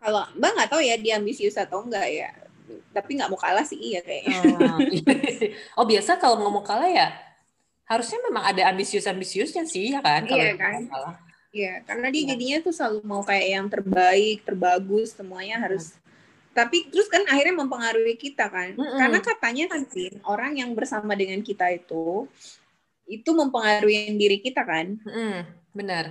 kalau 0.00 0.24
mbak 0.32 0.50
nggak 0.56 0.68
tahu 0.72 0.80
ya 0.80 0.96
dia 0.96 1.20
ambisius 1.20 1.60
atau 1.60 1.84
enggak 1.84 2.08
ya 2.08 2.32
tapi 2.96 3.20
nggak 3.20 3.28
mau 3.28 3.36
kalah 3.36 3.68
sih 3.68 3.76
iya 3.76 4.00
kayaknya 4.00 4.40
oh, 5.76 5.84
oh 5.84 5.84
biasa 5.84 6.16
kalau 6.16 6.40
ngomong 6.40 6.64
kalah 6.64 6.88
ya 6.88 7.12
harusnya 7.84 8.16
memang 8.24 8.48
ada 8.48 8.72
ambisius 8.72 9.04
ambisiusnya 9.04 9.68
sih 9.68 9.92
ya 9.92 10.00
kan 10.00 10.24
iya 10.24 10.56
kan 10.56 10.88
Iya, 11.48 11.80
karena 11.88 12.12
dia 12.12 12.22
ya. 12.22 12.28
jadinya 12.36 12.58
tuh 12.60 12.74
selalu 12.76 13.00
mau 13.08 13.24
kayak 13.24 13.48
yang 13.48 13.66
terbaik, 13.72 14.44
terbagus, 14.44 15.16
semuanya 15.16 15.56
harus. 15.56 15.96
Hmm. 15.96 16.04
Tapi 16.52 16.92
terus 16.92 17.08
kan 17.08 17.24
akhirnya 17.24 17.56
mempengaruhi 17.56 18.20
kita 18.20 18.52
kan, 18.52 18.76
mm 18.76 18.82
-mm. 18.82 18.98
karena 19.00 19.18
katanya 19.24 19.64
kan 19.70 19.82
orang 20.28 20.58
yang 20.60 20.70
bersama 20.74 21.14
dengan 21.16 21.40
kita 21.40 21.70
itu 21.72 22.28
itu 23.08 23.30
mempengaruhi 23.32 24.12
diri 24.14 24.38
kita 24.38 24.62
kan? 24.62 25.00
Mm, 25.02 25.48
benar. 25.72 26.04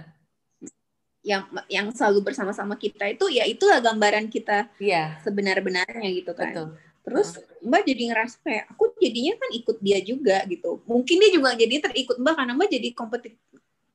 Yang 1.21 1.43
yang 1.69 1.87
selalu 1.93 2.25
bersama-sama 2.25 2.73
kita 2.75 3.05
itu 3.13 3.29
ya 3.29 3.45
itulah 3.45 3.77
gambaran 3.77 4.27
kita 4.27 4.67
yeah. 4.81 5.21
sebenar-benarnya 5.21 6.09
gitu 6.11 6.33
kan? 6.33 6.51
Betul. 6.51 6.69
terus 7.07 7.39
mbak 7.63 7.87
jadi 7.87 8.11
ngerasa 8.11 8.35
kayak 8.43 8.67
aku 8.67 8.91
jadinya 8.99 9.39
kan 9.39 9.49
ikut 9.55 9.77
dia 9.79 10.03
juga 10.03 10.43
gitu. 10.43 10.83
Mungkin 10.83 11.15
dia 11.23 11.31
juga 11.31 11.55
jadi 11.55 11.79
terikut 11.79 12.19
mbak 12.19 12.35
karena 12.35 12.51
mbak 12.51 12.67
jadi 12.67 12.89
kompeti 12.91 13.31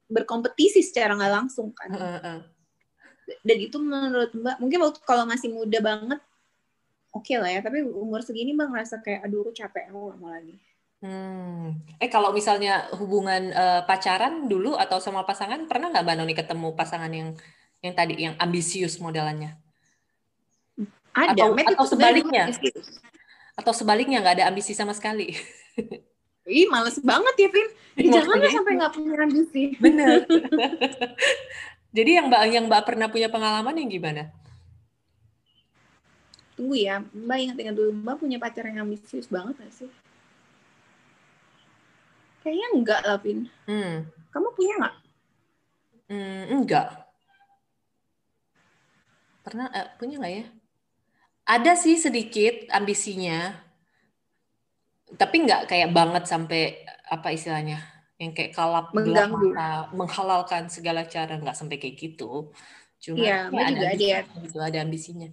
berkompetisi 0.09 0.81
secara 0.81 1.13
nggak 1.21 1.33
langsung 1.37 1.77
kan? 1.77 1.93
Uh, 1.93 2.17
uh. 2.25 2.41
dan 3.45 3.57
itu 3.61 3.77
menurut 3.77 4.33
mbak 4.33 4.57
mungkin 4.65 4.79
waktu 4.81 4.99
kalau 5.05 5.29
masih 5.29 5.53
muda 5.53 5.77
banget 5.85 6.25
oke 7.13 7.21
okay 7.21 7.37
lah 7.37 7.53
ya. 7.53 7.61
Tapi 7.61 7.85
umur 7.85 8.25
segini 8.25 8.57
mbak 8.57 8.73
ngerasa 8.73 9.05
kayak 9.05 9.29
aduh 9.29 9.45
aku 9.45 9.53
capek 9.61 9.93
aku 9.93 9.99
gak 10.09 10.17
mau 10.17 10.33
lagi 10.33 10.57
Hmm. 11.03 11.83
Eh 11.99 12.07
kalau 12.07 12.31
misalnya 12.31 12.87
hubungan 12.95 13.51
uh, 13.51 13.83
pacaran 13.83 14.47
dulu 14.47 14.79
atau 14.79 15.03
sama 15.03 15.27
pasangan 15.27 15.67
pernah 15.67 15.91
nggak 15.91 16.07
Mbak 16.07 16.17
Noni 16.23 16.35
ketemu 16.39 16.69
pasangan 16.79 17.11
yang 17.11 17.35
yang 17.83 17.95
tadi 17.99 18.15
yang 18.23 18.35
ambisius 18.39 19.03
modelannya? 19.03 19.59
Ada. 21.13 21.35
Atau, 21.35 21.59
atau 21.59 21.87
sebaliknya? 21.91 22.49
Atau 23.59 23.73
sebaliknya 23.75 24.23
nggak 24.23 24.37
ada 24.39 24.47
ambisi 24.49 24.73
sama 24.79 24.95
sekali? 24.95 25.35
Ih, 26.43 26.67
males 26.71 26.99
banget 26.99 27.35
ya, 27.39 27.49
Vin. 27.51 27.69
Jangan 28.11 28.39
sampai 28.51 28.73
nggak 28.79 28.93
punya 28.95 29.15
ambisi. 29.23 29.63
Bener. 29.79 30.27
Jadi 31.97 32.11
yang 32.17 32.27
Mbak 32.33 32.43
yang 32.49 32.65
Mbak 32.71 32.83
pernah 32.89 33.07
punya 33.13 33.29
pengalaman 33.29 33.77
yang 33.77 33.91
gimana? 33.91 34.23
Tunggu 36.57 36.77
ya, 36.79 37.05
Mbak 37.11 37.39
ingat-ingat 37.43 37.75
dulu, 37.75 37.91
Mbak 37.91 38.17
punya 38.23 38.39
pacar 38.39 38.65
yang 38.71 38.87
ambisius 38.87 39.29
banget 39.29 39.59
gak 39.61 39.73
sih? 39.75 39.91
Kayaknya 42.43 42.69
enggak 42.75 43.01
lah, 43.07 43.19
Vin. 43.23 43.47
Hmm. 43.71 44.11
Kamu 44.35 44.49
punya 44.59 44.75
nggak? 44.83 44.95
Hmm, 46.11 46.43
enggak. 46.59 46.89
Pernah, 49.43 49.67
eh, 49.71 49.89
punya 49.99 50.19
nggak 50.19 50.35
ya? 50.35 50.45
ada 51.47 51.73
sih 51.75 51.99
sedikit 51.99 52.71
ambisinya 52.71 53.55
tapi 55.19 55.45
nggak 55.45 55.69
kayak 55.69 55.91
banget 55.93 56.25
sampai 56.25 56.87
apa 57.11 57.35
istilahnya 57.35 57.83
yang 58.17 58.33
kayak 58.33 58.55
kalap 58.55 58.95
mata, 58.95 59.91
menghalalkan 59.93 60.71
segala 60.71 61.05
cara 61.05 61.37
nggak 61.37 61.59
sampai 61.59 61.77
kayak 61.77 61.99
gitu 61.99 62.55
cuma 63.03 63.19
iya, 63.19 63.51
ya, 63.51 63.67
ada 63.67 63.83
ambisinya, 63.83 64.19
ada. 64.23 64.41
Gitu, 64.47 64.59
ada 64.63 64.79
ambisinya 64.87 65.29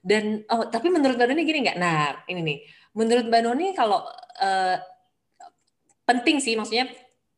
dan 0.00 0.24
oh 0.48 0.64
tapi 0.72 0.88
menurut 0.88 1.20
mbak 1.20 1.28
Noni 1.28 1.42
gini 1.44 1.60
nggak 1.68 1.78
nah 1.78 2.16
ini 2.26 2.40
nih 2.40 2.58
menurut 2.96 3.28
mbak 3.28 3.42
Noni 3.44 3.66
kalau 3.76 4.00
uh, 4.40 4.76
penting 6.10 6.42
sih 6.42 6.58
maksudnya 6.58 6.90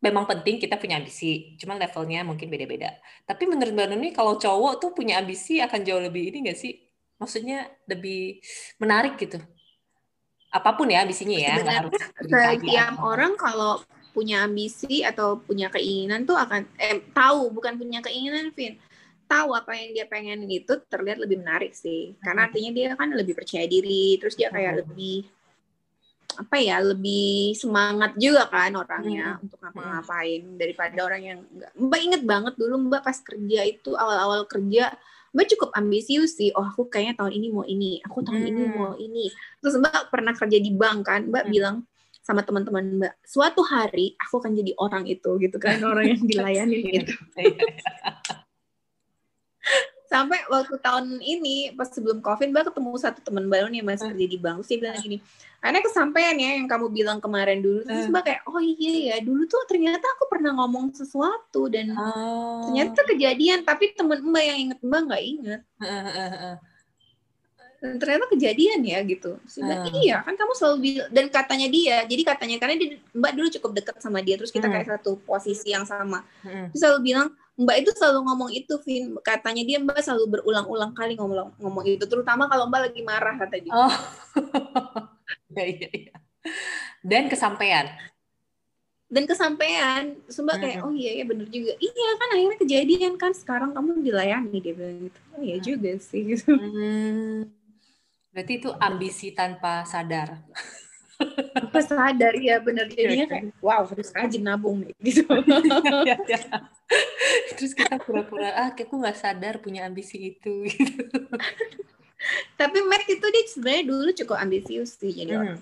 memang 0.02 0.26
penting 0.26 0.58
kita 0.58 0.74
punya 0.80 0.98
ambisi, 0.98 1.54
cuman 1.60 1.78
levelnya 1.78 2.26
mungkin 2.26 2.50
beda-beda. 2.50 2.90
Tapi 3.22 3.46
menurut 3.46 3.70
Mbak 3.70 3.86
Nuni 3.94 4.08
kalau 4.10 4.34
cowok 4.34 4.82
tuh 4.82 4.90
punya 4.90 5.22
ambisi 5.22 5.62
akan 5.62 5.80
jauh 5.86 6.02
lebih 6.02 6.34
ini 6.34 6.50
nggak 6.50 6.58
sih? 6.58 6.74
Maksudnya 7.22 7.70
lebih 7.86 8.42
menarik 8.82 9.14
gitu. 9.14 9.38
Apa 10.50 10.74
pun 10.74 10.90
ya 10.90 11.06
ambisinya 11.06 11.38
ya. 11.38 11.54
Setiap 12.18 12.98
orang 12.98 13.38
kalau 13.38 13.78
punya 14.12 14.44
ambisi 14.44 15.06
atau 15.06 15.40
punya 15.40 15.70
keinginan 15.72 16.26
tuh 16.28 16.36
akan 16.36 16.66
eh 16.76 17.00
tahu 17.14 17.54
bukan 17.54 17.78
punya 17.78 18.02
keinginan, 18.02 18.50
Vin. 18.52 18.76
Tahu 19.30 19.54
apa 19.54 19.72
yang 19.78 19.96
dia 19.96 20.04
pengen 20.10 20.44
itu 20.50 20.82
terlihat 20.90 21.22
lebih 21.22 21.40
menarik 21.40 21.72
sih. 21.72 22.18
Karena 22.20 22.44
hmm. 22.44 22.48
artinya 22.50 22.70
dia 22.74 22.88
kan 22.98 23.08
lebih 23.14 23.38
percaya 23.38 23.64
diri, 23.70 24.18
terus 24.18 24.34
dia 24.34 24.50
kayak 24.50 24.72
hmm. 24.74 24.80
lebih 24.82 25.16
apa 26.38 26.56
ya 26.58 26.80
lebih 26.80 27.52
semangat 27.58 28.16
juga 28.16 28.48
kan 28.48 28.72
orangnya 28.74 29.36
hmm. 29.36 29.42
untuk 29.44 29.58
ngapa-ngapain 29.60 30.42
daripada 30.56 30.98
orang 31.04 31.22
yang 31.22 31.38
enggak. 31.48 31.72
Mbak 31.76 32.00
inget 32.00 32.22
banget 32.24 32.54
dulu 32.56 32.74
Mbak 32.88 33.02
pas 33.04 33.18
kerja 33.20 33.60
itu 33.66 33.90
awal-awal 33.96 34.48
kerja 34.48 34.92
Mbak 35.32 35.46
cukup 35.56 35.70
ambisius 35.72 36.36
sih. 36.36 36.52
Oh 36.52 36.64
aku 36.64 36.92
kayaknya 36.92 37.24
tahun 37.24 37.32
ini 37.32 37.46
mau 37.48 37.64
ini, 37.64 38.04
aku 38.04 38.20
tahun 38.20 38.40
hmm. 38.44 38.50
ini 38.52 38.62
mau 38.68 38.92
ini. 39.00 39.32
Terus 39.64 39.80
Mbak 39.80 40.12
pernah 40.12 40.32
kerja 40.36 40.58
di 40.60 40.70
bank 40.76 40.98
kan, 41.08 41.20
Mbak 41.28 41.44
hmm. 41.48 41.52
bilang 41.52 41.76
sama 42.22 42.44
teman-teman 42.46 42.84
Mbak, 43.00 43.14
suatu 43.24 43.64
hari 43.66 44.14
aku 44.20 44.38
akan 44.38 44.52
jadi 44.54 44.72
orang 44.78 45.08
itu 45.08 45.40
gitu 45.40 45.56
kan, 45.56 45.80
orang 45.82 46.14
yang 46.14 46.22
dilayani 46.30 46.78
gitu. 47.00 47.14
Sampai 50.12 50.44
waktu 50.52 50.76
tahun 50.76 51.24
ini 51.24 51.72
pas 51.72 51.88
sebelum 51.88 52.20
covid 52.20 52.52
mbak 52.52 52.68
ketemu 52.68 52.90
satu 53.00 53.24
teman 53.24 53.48
baru 53.48 53.72
nih 53.72 53.80
mas 53.80 54.04
kerja 54.04 54.26
di 54.28 54.36
bank. 54.36 54.60
Sih 54.68 54.76
bilang 54.76 55.00
gini 55.00 55.24
karena 55.62 55.78
kesampaian 55.78 56.36
ya 56.36 56.58
yang 56.60 56.68
kamu 56.68 56.92
bilang 56.92 57.16
kemarin 57.16 57.64
dulu. 57.64 57.80
Terus 57.88 58.12
mbak 58.12 58.28
kayak 58.28 58.42
oh 58.44 58.60
iya 58.60 59.16
ya 59.16 59.16
dulu 59.24 59.48
tuh 59.48 59.64
ternyata 59.64 60.04
aku 60.04 60.28
pernah 60.28 60.52
ngomong 60.52 60.92
sesuatu 60.92 61.72
dan 61.72 61.96
oh. 61.96 62.68
ternyata 62.68 63.00
kejadian. 63.08 63.64
Tapi 63.64 63.96
temen 63.96 64.20
mbak 64.20 64.44
yang 64.44 64.58
inget 64.68 64.78
mbak 64.84 65.00
nggak 65.08 65.22
inget 65.24 65.60
dan 67.82 67.98
ternyata 67.98 68.30
kejadian 68.30 68.80
ya 68.86 69.02
gitu. 69.02 69.42
Sehingga, 69.50 69.82
uh. 69.82 69.90
iya 69.98 70.22
kan 70.22 70.38
kamu 70.38 70.52
selalu 70.54 70.76
bilang 70.78 71.08
dan 71.10 71.26
katanya 71.26 71.66
dia 71.66 71.96
jadi 72.06 72.22
katanya 72.22 72.56
karena 72.62 72.74
dia, 72.78 72.88
mbak 73.10 73.32
dulu 73.34 73.48
cukup 73.58 73.70
dekat 73.74 73.96
sama 73.98 74.22
dia 74.22 74.38
terus 74.38 74.54
kita 74.54 74.70
hmm. 74.70 74.74
kayak 74.78 74.88
satu 74.94 75.18
posisi 75.26 75.74
yang 75.74 75.82
sama. 75.82 76.22
Hmm. 76.46 76.70
dia 76.70 76.78
selalu 76.78 77.00
bilang 77.10 77.28
Mbak 77.52 77.76
itu 77.84 77.90
selalu 77.92 78.20
ngomong 78.24 78.50
itu, 78.52 78.74
Vin. 78.84 79.12
Katanya 79.20 79.62
dia 79.62 79.78
Mbak 79.80 80.00
selalu 80.00 80.24
berulang-ulang 80.38 80.96
kali 80.96 81.20
ngomong 81.20 81.52
ngomong 81.60 81.84
itu, 81.84 82.04
terutama 82.08 82.48
kalau 82.48 82.64
Mbak 82.68 82.80
lagi 82.88 83.00
marah 83.04 83.34
kata 83.36 83.56
dia. 83.60 83.72
Oh. 83.72 83.92
ya, 85.56 85.64
iya, 85.68 85.88
iya. 85.92 86.14
Dan 87.04 87.28
kesampaian. 87.28 87.92
Dan 89.12 89.28
kesampaian, 89.28 90.16
Mbak 90.24 90.56
kayak, 90.56 90.78
oh 90.80 90.96
iya 90.96 91.20
ya 91.20 91.24
bener 91.28 91.44
juga. 91.52 91.76
Iya 91.76 92.08
kan 92.16 92.28
akhirnya 92.32 92.58
kejadian 92.64 93.14
kan 93.20 93.32
sekarang 93.36 93.76
kamu 93.76 94.00
dilayani 94.00 94.56
dia 94.56 94.72
bilang 94.72 94.98
gitu. 95.04 95.18
Oh 95.36 95.42
iya 95.44 95.56
juga 95.60 95.92
sih. 96.00 96.32
Gitu. 96.32 96.48
Hmm. 96.48 97.52
Berarti 98.32 98.52
itu 98.64 98.72
ambisi 98.80 99.36
tanpa 99.36 99.84
sadar 99.84 100.40
apa 101.56 101.78
sadar 101.80 102.34
ya 102.36 102.60
benar 102.60 102.86
jadinya 102.90 103.26
kayak 103.28 103.54
wow 103.64 103.86
harus 103.86 104.08
rajin 104.12 104.42
nabung 104.44 104.84
nih 104.84 104.94
gitu 105.00 105.24
ya, 106.08 106.16
ya. 106.28 106.40
terus 107.56 107.72
kita 107.72 107.96
pura-pura 108.02 108.52
ah 108.52 108.70
aku 108.72 108.94
nggak 109.00 109.18
sadar 109.18 109.58
punya 109.62 109.88
ambisi 109.88 110.34
itu 110.36 110.64
gitu 110.68 111.04
tapi 112.54 112.78
Matt 112.86 113.08
itu 113.08 113.26
dia 113.26 113.44
sebenarnya 113.48 113.84
dulu 113.88 114.10
cukup 114.14 114.36
ambisius 114.38 115.00
sih 115.00 115.10
jadi 115.10 115.32
hmm. 115.32 115.40
orang 115.40 115.60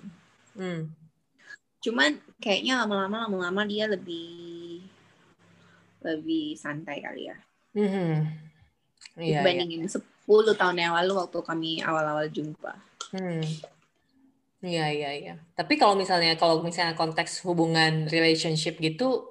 hmm. 0.57 0.81
cuman 1.81 2.11
kayaknya 2.37 2.83
lama-lama 2.85 3.25
lama-lama 3.25 3.61
dia 3.65 3.89
lebih 3.89 4.85
lebih 6.01 6.57
santai 6.57 7.01
kali 7.01 7.29
ya 7.29 7.37
hmm. 7.77 8.15
Iya, 9.19 9.43
dibandingin 9.43 9.85
iya. 9.85 9.91
10 9.91 10.55
tahun 10.55 10.77
yang 10.79 10.93
lalu 10.95 11.19
waktu 11.19 11.39
kami 11.43 11.71
awal-awal 11.83 12.27
jumpa 12.31 12.79
hmm. 13.11 13.43
Iya 14.61 14.85
iya 14.93 15.09
iya. 15.17 15.33
Tapi 15.57 15.73
kalau 15.81 15.97
misalnya 15.97 16.37
kalau 16.37 16.61
misalnya 16.61 16.93
konteks 16.93 17.41
hubungan 17.49 18.05
relationship 18.13 18.77
gitu 18.77 19.25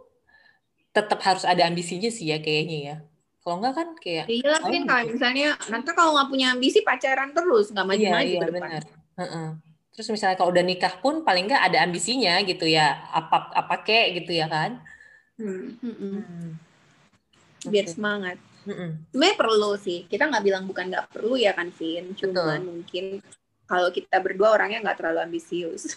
tetap 0.91 1.22
harus 1.22 1.47
ada 1.47 1.70
ambisinya 1.70 2.11
sih 2.11 2.35
ya 2.35 2.43
kayaknya 2.43 2.78
ya. 2.83 2.97
Kalau 3.41 3.62
enggak 3.62 3.74
kan 3.78 3.89
kayak 3.97 4.26
Iya 4.26 4.59
kan 4.59 4.83
kalau 4.91 5.05
misalnya 5.07 5.49
nanti 5.70 5.91
kalau 5.95 6.18
nggak 6.18 6.28
punya 6.28 6.47
ambisi 6.53 6.83
pacaran 6.83 7.31
terus 7.31 7.70
nggak 7.70 7.87
maju-maju 7.87 8.26
iya, 8.26 8.43
iya, 8.43 8.51
benar. 8.51 8.83
Uh 9.14 9.22
-uh. 9.22 9.49
Terus 9.95 10.09
misalnya 10.11 10.37
kalau 10.37 10.51
udah 10.51 10.64
nikah 10.66 10.95
pun 10.99 11.22
paling 11.22 11.47
nggak 11.47 11.62
ada 11.72 11.78
ambisinya 11.87 12.43
gitu 12.43 12.66
ya. 12.66 13.07
Apa 13.14 13.55
apa 13.55 13.87
kek 13.87 14.18
gitu 14.18 14.35
ya 14.35 14.51
kan? 14.51 14.83
Hmm. 15.39 15.78
Hmm. 15.78 15.95
Hmm. 15.95 16.51
Biar 17.70 17.87
okay. 17.87 17.95
semangat. 17.95 18.37
Mm 18.66 19.09
Sebenarnya 19.14 19.37
perlu 19.39 19.70
sih. 19.78 20.11
Kita 20.11 20.26
nggak 20.26 20.45
bilang 20.45 20.64
bukan 20.66 20.91
nggak 20.91 21.07
perlu 21.14 21.39
ya 21.39 21.55
kan, 21.55 21.70
Vin. 21.70 22.12
Cuman 22.18 22.35
Betul. 22.35 22.66
mungkin 22.66 23.05
kalau 23.71 23.95
kita 23.95 24.18
berdua 24.18 24.59
orangnya 24.59 24.83
nggak 24.83 24.99
terlalu 24.99 25.31
ambisius. 25.31 25.95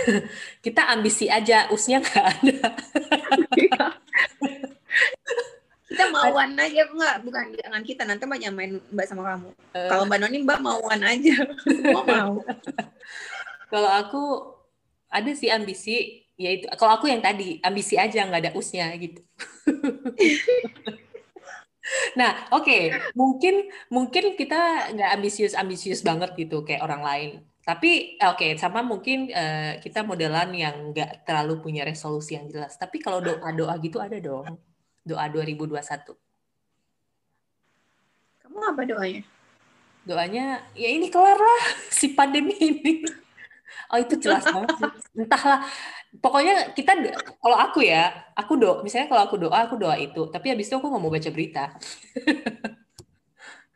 kita 0.64 0.84
ambisi 0.92 1.32
aja, 1.32 1.64
usnya 1.72 2.04
nggak 2.04 2.26
ada. 2.28 2.68
kita 5.88 6.04
mauan 6.12 6.52
aja 6.60 6.84
nggak, 6.92 7.16
bukan 7.24 7.56
jangan 7.56 7.82
kita 7.88 8.04
nanti 8.04 8.28
mbak 8.28 8.52
main 8.52 8.72
mbak 8.92 9.06
sama 9.08 9.32
kamu. 9.32 9.48
Uh. 9.48 9.88
Kalau 9.88 10.04
mbak 10.04 10.18
Noni 10.20 10.44
mbak 10.44 10.60
mauan 10.60 11.00
aja, 11.00 11.36
semua 11.64 12.04
mau. 12.04 12.36
kalau 13.72 13.90
aku 13.96 14.22
ada 15.08 15.32
sih 15.32 15.48
ambisi, 15.48 16.28
yaitu 16.36 16.68
kalau 16.76 17.00
aku 17.00 17.08
yang 17.08 17.24
tadi 17.24 17.64
ambisi 17.64 17.96
aja 17.96 18.28
nggak 18.28 18.44
ada 18.44 18.52
usnya 18.52 18.92
gitu. 19.00 19.24
Nah, 22.18 22.50
oke, 22.50 22.66
okay. 22.66 22.82
mungkin 23.14 23.70
mungkin 23.88 24.34
kita 24.34 24.90
nggak 24.94 25.10
ambisius 25.14 25.54
ambisius 25.54 26.02
banget 26.02 26.34
gitu 26.34 26.66
kayak 26.66 26.82
orang 26.82 27.02
lain. 27.02 27.30
Tapi 27.66 28.18
oke, 28.22 28.38
okay, 28.38 28.50
sama 28.58 28.82
mungkin 28.82 29.26
uh, 29.30 29.78
kita 29.82 30.06
modelan 30.06 30.54
yang 30.54 30.94
nggak 30.94 31.26
terlalu 31.26 31.58
punya 31.62 31.82
resolusi 31.82 32.38
yang 32.38 32.46
jelas. 32.46 32.78
Tapi 32.78 33.02
kalau 33.02 33.18
doa 33.18 33.50
doa 33.50 33.74
gitu 33.82 33.98
ada 33.98 34.18
dong. 34.22 34.58
Doa 35.06 35.26
2021. 35.30 36.14
Kamu 38.42 38.58
apa 38.62 38.82
doanya? 38.86 39.22
Doanya 40.06 40.62
ya 40.78 40.88
ini 40.90 41.10
kelar 41.10 41.38
lah 41.38 41.62
si 41.98 42.14
pandemi 42.14 42.54
ini. 42.54 43.02
Oh 43.90 43.98
itu 43.98 44.14
jelas 44.18 44.46
banget. 44.46 44.74
Entahlah 45.14 45.66
pokoknya 46.22 46.72
kita 46.72 46.92
kalau 47.38 47.58
aku 47.58 47.84
ya 47.84 48.12
aku 48.32 48.56
doa 48.56 48.80
misalnya 48.84 49.08
kalau 49.10 49.22
aku 49.26 49.36
doa 49.36 49.66
aku 49.66 49.76
doa 49.76 49.96
itu 49.98 50.28
tapi 50.32 50.52
habis 50.52 50.68
itu 50.68 50.76
aku 50.76 50.88
nggak 50.88 51.02
mau 51.02 51.12
baca 51.12 51.30
berita 51.32 51.64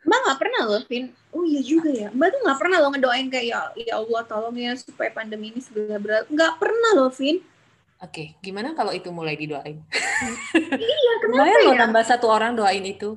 Mbak 0.01 0.17
nggak 0.17 0.39
pernah 0.41 0.61
loh, 0.65 0.81
Vin. 0.89 1.13
Oh 1.29 1.45
iya 1.45 1.61
juga 1.61 1.93
ya. 1.93 2.09
Mbak 2.09 2.27
tuh 2.33 2.39
nggak 2.41 2.57
pernah 2.57 2.77
loh 2.81 2.89
ngedoain 2.89 3.29
kayak 3.29 3.45
ya, 3.53 3.59
ya 3.77 3.93
Allah 4.01 4.21
tolong 4.25 4.57
ya 4.57 4.73
supaya 4.73 5.13
pandemi 5.13 5.53
ini 5.53 5.61
segera 5.61 6.01
berlalu. 6.01 6.25
Nggak 6.33 6.53
pernah 6.57 6.91
loh, 6.97 7.11
Vin. 7.13 7.37
Oke, 8.01 8.09
okay. 8.09 8.27
gimana 8.41 8.73
kalau 8.73 8.89
itu 8.97 9.13
mulai 9.13 9.37
didoain? 9.37 9.77
iya, 10.57 11.11
kenapa 11.21 11.37
Lumayan 11.37 11.53
ya? 11.53 11.65
loh 11.69 11.75
nambah 11.85 12.03
satu 12.09 12.25
orang 12.33 12.57
doain 12.57 12.81
itu. 12.81 13.13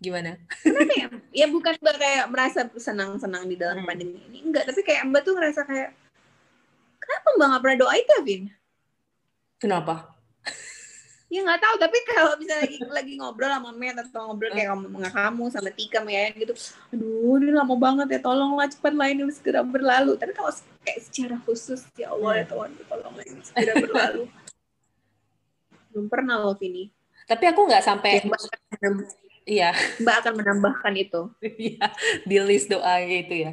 Gimana? 0.00 0.40
Kenapa 0.64 0.92
ya? 0.96 1.06
Ya 1.28 1.46
bukan 1.52 1.76
Mbak 1.76 1.96
kayak 2.00 2.24
merasa 2.32 2.60
senang-senang 2.72 3.44
di 3.44 3.60
dalam 3.60 3.84
hmm. 3.84 3.88
pandemi 3.88 4.24
ini. 4.32 4.48
Enggak, 4.48 4.64
tapi 4.72 4.80
kayak 4.80 5.04
Mbak 5.12 5.22
tuh 5.28 5.32
ngerasa 5.36 5.60
kayak 5.68 5.92
Kenapa 7.04 7.28
Mbak 7.36 7.46
nggak 7.52 7.62
pernah 7.62 7.78
doa 7.84 7.94
itu, 8.00 8.14
Vin? 8.24 8.42
Kenapa? 9.60 9.94
ya 11.34 11.42
nggak 11.42 11.60
tahu, 11.66 11.74
tapi 11.82 11.98
kalau 12.06 12.38
bisa 12.38 12.54
lagi, 12.62 12.78
lagi 12.86 13.12
ngobrol 13.18 13.50
sama 13.50 13.74
Matt 13.74 14.06
atau 14.06 14.30
ngobrol 14.30 14.54
kayak 14.54 14.70
kamu 14.70 14.86
sama 14.86 15.10
kamu, 15.10 15.44
sama 15.50 15.70
Tika, 15.74 16.00
ya 16.06 16.30
gitu, 16.30 16.54
aduh 16.94 17.42
ini 17.42 17.50
lama 17.50 17.74
banget 17.74 18.06
ya, 18.14 18.20
tolonglah 18.22 18.70
cepat 18.70 18.94
lah 18.94 19.10
ini 19.10 19.26
segera 19.34 19.66
berlalu. 19.66 20.14
Tapi 20.14 20.30
kalau 20.30 20.54
kayak 20.86 21.00
secara 21.02 21.36
khusus, 21.42 21.82
ya 21.98 22.14
Allah 22.14 22.38
ya 22.38 22.44
Tuhan, 22.46 22.70
tolonglah 22.86 23.24
ini 23.26 23.42
segera 23.42 23.74
berlalu. 23.82 24.30
Belum 25.90 26.06
pernah 26.06 26.38
loh, 26.38 26.54
Vini. 26.54 26.94
Tapi 27.26 27.44
aku 27.50 27.60
nggak 27.66 27.82
sampai 27.82 28.22
Iya. 29.44 29.76
Mbak 30.00 30.16
akan 30.24 30.34
menambahkan 30.40 30.94
itu. 30.96 31.20
Iya, 31.68 31.86
di 32.24 32.36
list 32.40 32.72
doa 32.72 33.00
gitu 33.04 33.34
ya. 33.44 33.50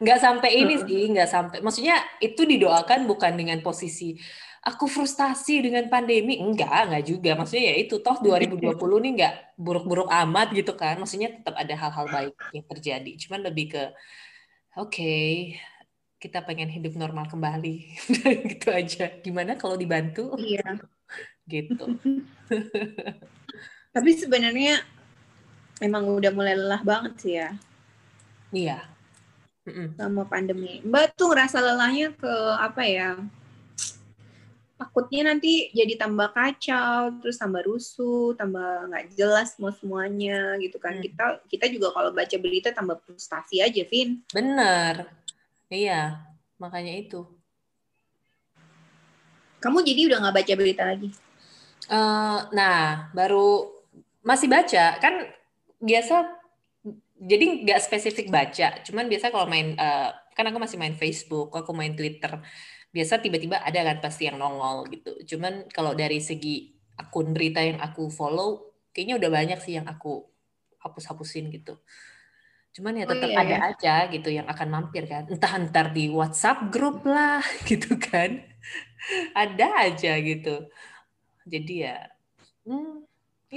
Nggak 0.00 0.18
sampai 0.20 0.50
ini 0.56 0.74
sih, 0.80 1.12
nggak 1.12 1.28
sampai. 1.28 1.58
Maksudnya 1.60 2.00
itu 2.20 2.42
didoakan 2.48 3.04
bukan 3.04 3.36
dengan 3.36 3.60
posisi 3.60 4.16
aku 4.64 4.88
frustasi 4.88 5.60
dengan 5.60 5.86
pandemi. 5.92 6.40
Enggak, 6.40 6.88
enggak 6.88 7.04
juga. 7.04 7.30
Maksudnya 7.36 7.64
ya 7.72 7.76
itu 7.76 8.00
toh 8.00 8.16
2020 8.24 8.72
nih 9.04 9.12
nggak 9.20 9.34
buruk-buruk 9.60 10.08
amat 10.08 10.48
gitu 10.56 10.72
kan. 10.72 10.96
Maksudnya 10.96 11.36
tetap 11.36 11.54
ada 11.60 11.74
hal-hal 11.76 12.06
baik 12.08 12.34
yang 12.56 12.64
terjadi. 12.64 13.12
Cuman 13.20 13.40
lebih 13.44 13.76
ke 13.76 13.82
oke 14.74 14.90
okay, 14.90 15.60
kita 16.24 16.40
pengen 16.40 16.72
hidup 16.72 16.96
normal 16.96 17.28
kembali 17.28 18.00
gitu 18.56 18.72
aja 18.72 19.12
gimana 19.20 19.60
kalau 19.60 19.76
dibantu 19.76 20.32
iya 20.40 20.80
gitu 21.44 22.00
tapi 23.94 24.10
sebenarnya 24.16 24.80
emang 25.82 26.06
udah 26.06 26.30
mulai 26.34 26.54
lelah 26.54 26.82
banget 26.82 27.12
sih 27.18 27.34
ya. 27.38 27.50
Iya. 28.54 28.78
Sama 29.96 30.28
pandemi. 30.28 30.84
Mbak 30.84 31.16
tuh 31.16 31.32
ngerasa 31.32 31.58
lelahnya 31.58 32.12
ke 32.12 32.34
apa 32.60 32.82
ya 32.84 33.16
takutnya 34.74 35.32
nanti 35.32 35.70
jadi 35.70 35.94
tambah 35.96 36.34
kacau 36.34 37.14
terus 37.22 37.38
tambah 37.38 37.62
rusuh 37.62 38.34
tambah 38.34 38.90
nggak 38.90 39.14
jelas 39.14 39.54
semua 39.54 39.72
semuanya 39.72 40.58
gitu 40.58 40.76
kan. 40.82 40.98
Hmm. 40.98 41.02
kita 41.02 41.24
kita 41.46 41.66
juga 41.70 41.94
kalau 41.94 42.10
baca 42.10 42.36
berita 42.36 42.74
tambah 42.74 42.98
frustasi 43.06 43.62
aja 43.62 43.82
Vin. 43.86 44.20
Bener. 44.34 45.08
Iya 45.70 46.20
makanya 46.58 46.92
itu. 46.94 47.26
Kamu 49.62 49.80
jadi 49.80 50.12
udah 50.12 50.18
nggak 50.20 50.36
baca 50.42 50.52
berita 50.58 50.82
lagi? 50.84 51.08
Uh, 51.88 52.44
nah 52.52 53.08
baru 53.16 53.72
masih 54.20 54.50
baca. 54.50 55.00
Kan 55.00 55.32
biasa 55.84 56.24
jadi 57.20 57.44
nggak 57.68 57.80
spesifik 57.84 58.32
baca 58.32 58.80
cuman 58.80 59.04
biasa 59.12 59.28
kalau 59.28 59.44
main 59.44 59.76
uh, 59.76 60.10
kan 60.32 60.48
aku 60.48 60.58
masih 60.58 60.80
main 60.80 60.96
Facebook 60.96 61.52
aku 61.52 61.76
main 61.76 61.92
Twitter 61.92 62.40
biasa 62.94 63.18
tiba-tiba 63.18 63.58
ada 63.58 63.82
kan 63.82 63.98
pasti 63.98 64.30
yang 64.30 64.38
nongol 64.38 64.86
gitu. 64.86 65.34
Cuman 65.34 65.66
kalau 65.74 65.98
dari 65.98 66.22
segi 66.22 66.70
akun 66.94 67.34
berita 67.34 67.58
yang 67.58 67.82
aku 67.82 68.06
follow, 68.06 68.70
kayaknya 68.94 69.18
udah 69.18 69.30
banyak 69.34 69.58
sih 69.58 69.74
yang 69.82 69.90
aku 69.90 70.22
hapus-hapusin 70.78 71.50
gitu. 71.50 71.74
Cuman 72.70 73.02
ya 73.02 73.06
tetap 73.10 73.26
oh, 73.26 73.34
iya, 73.34 73.42
ada 73.42 73.56
iya. 73.58 73.66
aja 73.74 73.94
gitu 74.14 74.30
yang 74.30 74.46
akan 74.46 74.68
mampir 74.70 75.10
kan. 75.10 75.26
Entah 75.26 75.58
ntar 75.66 75.90
di 75.90 76.06
WhatsApp 76.06 76.70
grup 76.70 77.02
lah 77.02 77.42
gitu 77.68 77.98
kan. 77.98 78.38
ada 79.34 79.90
aja 79.90 80.14
gitu. 80.22 80.70
Jadi 81.50 81.74
ya 81.82 81.98
hmm, 82.62 83.02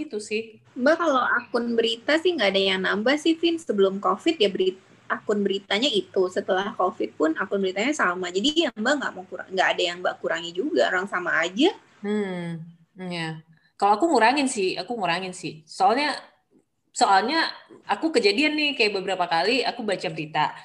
itu 0.05 0.21
sih. 0.21 0.61
Mbak 0.77 0.95
kalau 1.01 1.23
akun 1.25 1.73
berita 1.73 2.21
sih 2.21 2.37
nggak 2.37 2.51
ada 2.53 2.61
yang 2.61 2.79
nambah 2.85 3.17
sih 3.17 3.33
Vin. 3.33 3.57
Sebelum 3.57 3.97
COVID 3.97 4.37
ya 4.37 4.49
berita 4.53 4.83
akun 5.07 5.41
beritanya 5.41 5.89
itu. 5.89 6.27
Setelah 6.29 6.75
covid 6.75 7.15
pun 7.15 7.33
akun 7.39 7.63
beritanya 7.63 7.95
sama. 7.95 8.27
Jadi 8.29 8.67
yang 8.67 8.75
mbak 8.75 8.93
nggak 8.99 9.11
mau 9.15 9.25
kurang 9.25 9.47
nggak 9.49 9.69
ada 9.73 9.81
yang 9.81 9.97
mbak 10.03 10.15
kurangi 10.19 10.51
juga. 10.51 10.91
Orang 10.91 11.07
sama 11.07 11.39
aja. 11.41 11.71
Hmm 12.03 12.77
ya 12.97 13.37
kalau 13.77 13.93
aku 14.01 14.05
ngurangin 14.09 14.49
sih 14.49 14.73
aku 14.73 14.97
ngurangin 14.97 15.31
sih. 15.37 15.61
Soalnya 15.69 16.17
soalnya 16.89 17.45
aku 17.85 18.09
kejadian 18.09 18.57
nih 18.57 18.73
kayak 18.73 18.97
beberapa 18.97 19.29
kali 19.29 19.61
aku 19.61 19.85
baca 19.85 20.09
berita. 20.09 20.57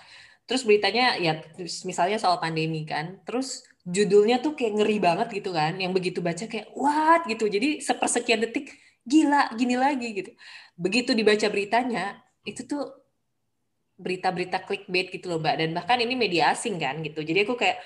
Terus 0.49 0.65
beritanya 0.65 1.21
ya 1.21 1.45
misalnya 1.85 2.17
soal 2.17 2.41
pandemi 2.41 2.89
kan. 2.89 3.21
Terus 3.29 3.69
judulnya 3.85 4.41
tuh 4.41 4.57
kayak 4.57 4.81
ngeri 4.81 4.97
banget 4.97 5.29
gitu 5.37 5.53
kan. 5.53 5.77
Yang 5.77 5.93
begitu 5.93 6.19
baca 6.25 6.45
kayak 6.49 6.73
what? 6.73 7.29
gitu. 7.29 7.47
Jadi 7.53 7.85
sepersekian 7.85 8.41
detik 8.41 8.73
gila 9.03 9.51
gini 9.59 9.75
lagi 9.75 10.09
gitu. 10.15 10.31
Begitu 10.79 11.11
dibaca 11.13 11.47
beritanya 11.51 12.23
itu 12.47 12.67
tuh 12.67 13.03
berita-berita 13.99 14.63
clickbait 14.67 15.11
gitu 15.11 15.31
loh 15.31 15.39
mbak. 15.43 15.59
Dan 15.59 15.75
bahkan 15.75 15.99
ini 15.99 16.15
media 16.15 16.55
asing 16.55 16.79
kan 16.79 17.03
gitu. 17.03 17.23
Jadi 17.23 17.47
aku 17.47 17.55
kayak 17.59 17.79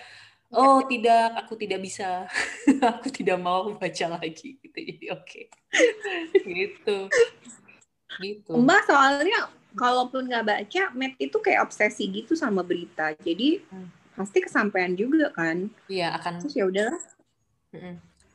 oh 0.54 0.86
tidak 0.86 1.42
aku 1.42 1.58
tidak 1.58 1.82
bisa 1.82 2.24
aku 2.96 3.08
tidak 3.10 3.36
mau 3.40 3.72
baca 3.74 4.06
lagi 4.20 4.60
gitu. 4.60 4.78
Jadi 4.78 5.04
oke. 5.12 5.24
Okay. 5.24 5.44
gitu. 6.56 6.96
Gitu. 8.16 8.52
Mbak 8.52 8.82
soalnya 8.88 9.50
kalaupun 9.76 10.28
nggak 10.32 10.46
baca 10.46 10.82
Matt 10.96 11.20
itu 11.20 11.36
kayak 11.40 11.68
obsesi 11.68 12.08
gitu 12.08 12.36
sama 12.36 12.64
berita. 12.64 13.12
Jadi 13.20 13.60
hmm. 13.60 14.16
pasti 14.16 14.40
kesampaian 14.44 14.92
juga 14.96 15.32
kan. 15.32 15.68
Iya 15.88 16.16
akan 16.16 16.44
terus 16.44 16.56
ya 16.56 16.64
udahlah. 16.68 17.02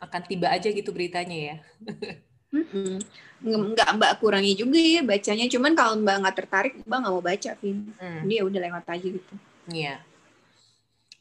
Akan 0.01 0.21
tiba 0.25 0.49
aja 0.49 0.69
gitu 0.69 0.89
beritanya 0.93 1.37
ya 1.37 1.55
Mm-mm. 2.51 2.99
nggak 3.41 3.89
mbak 3.97 4.11
kurangi 4.21 4.53
juga 4.53 4.77
ya 4.77 5.01
bacanya. 5.01 5.45
Cuman 5.49 5.71
kalau 5.73 5.97
mbak 5.97 6.15
nggak 6.21 6.35
tertarik 6.37 6.73
mbak 6.83 6.97
nggak 7.01 7.13
mau 7.13 7.23
baca 7.23 7.51
Vin. 7.59 7.77
Mm. 7.97 8.21
dia 8.27 8.41
udah 8.43 8.59
lewat 8.69 8.85
aja 8.91 9.07
gitu. 9.07 9.33
Iya. 9.71 9.95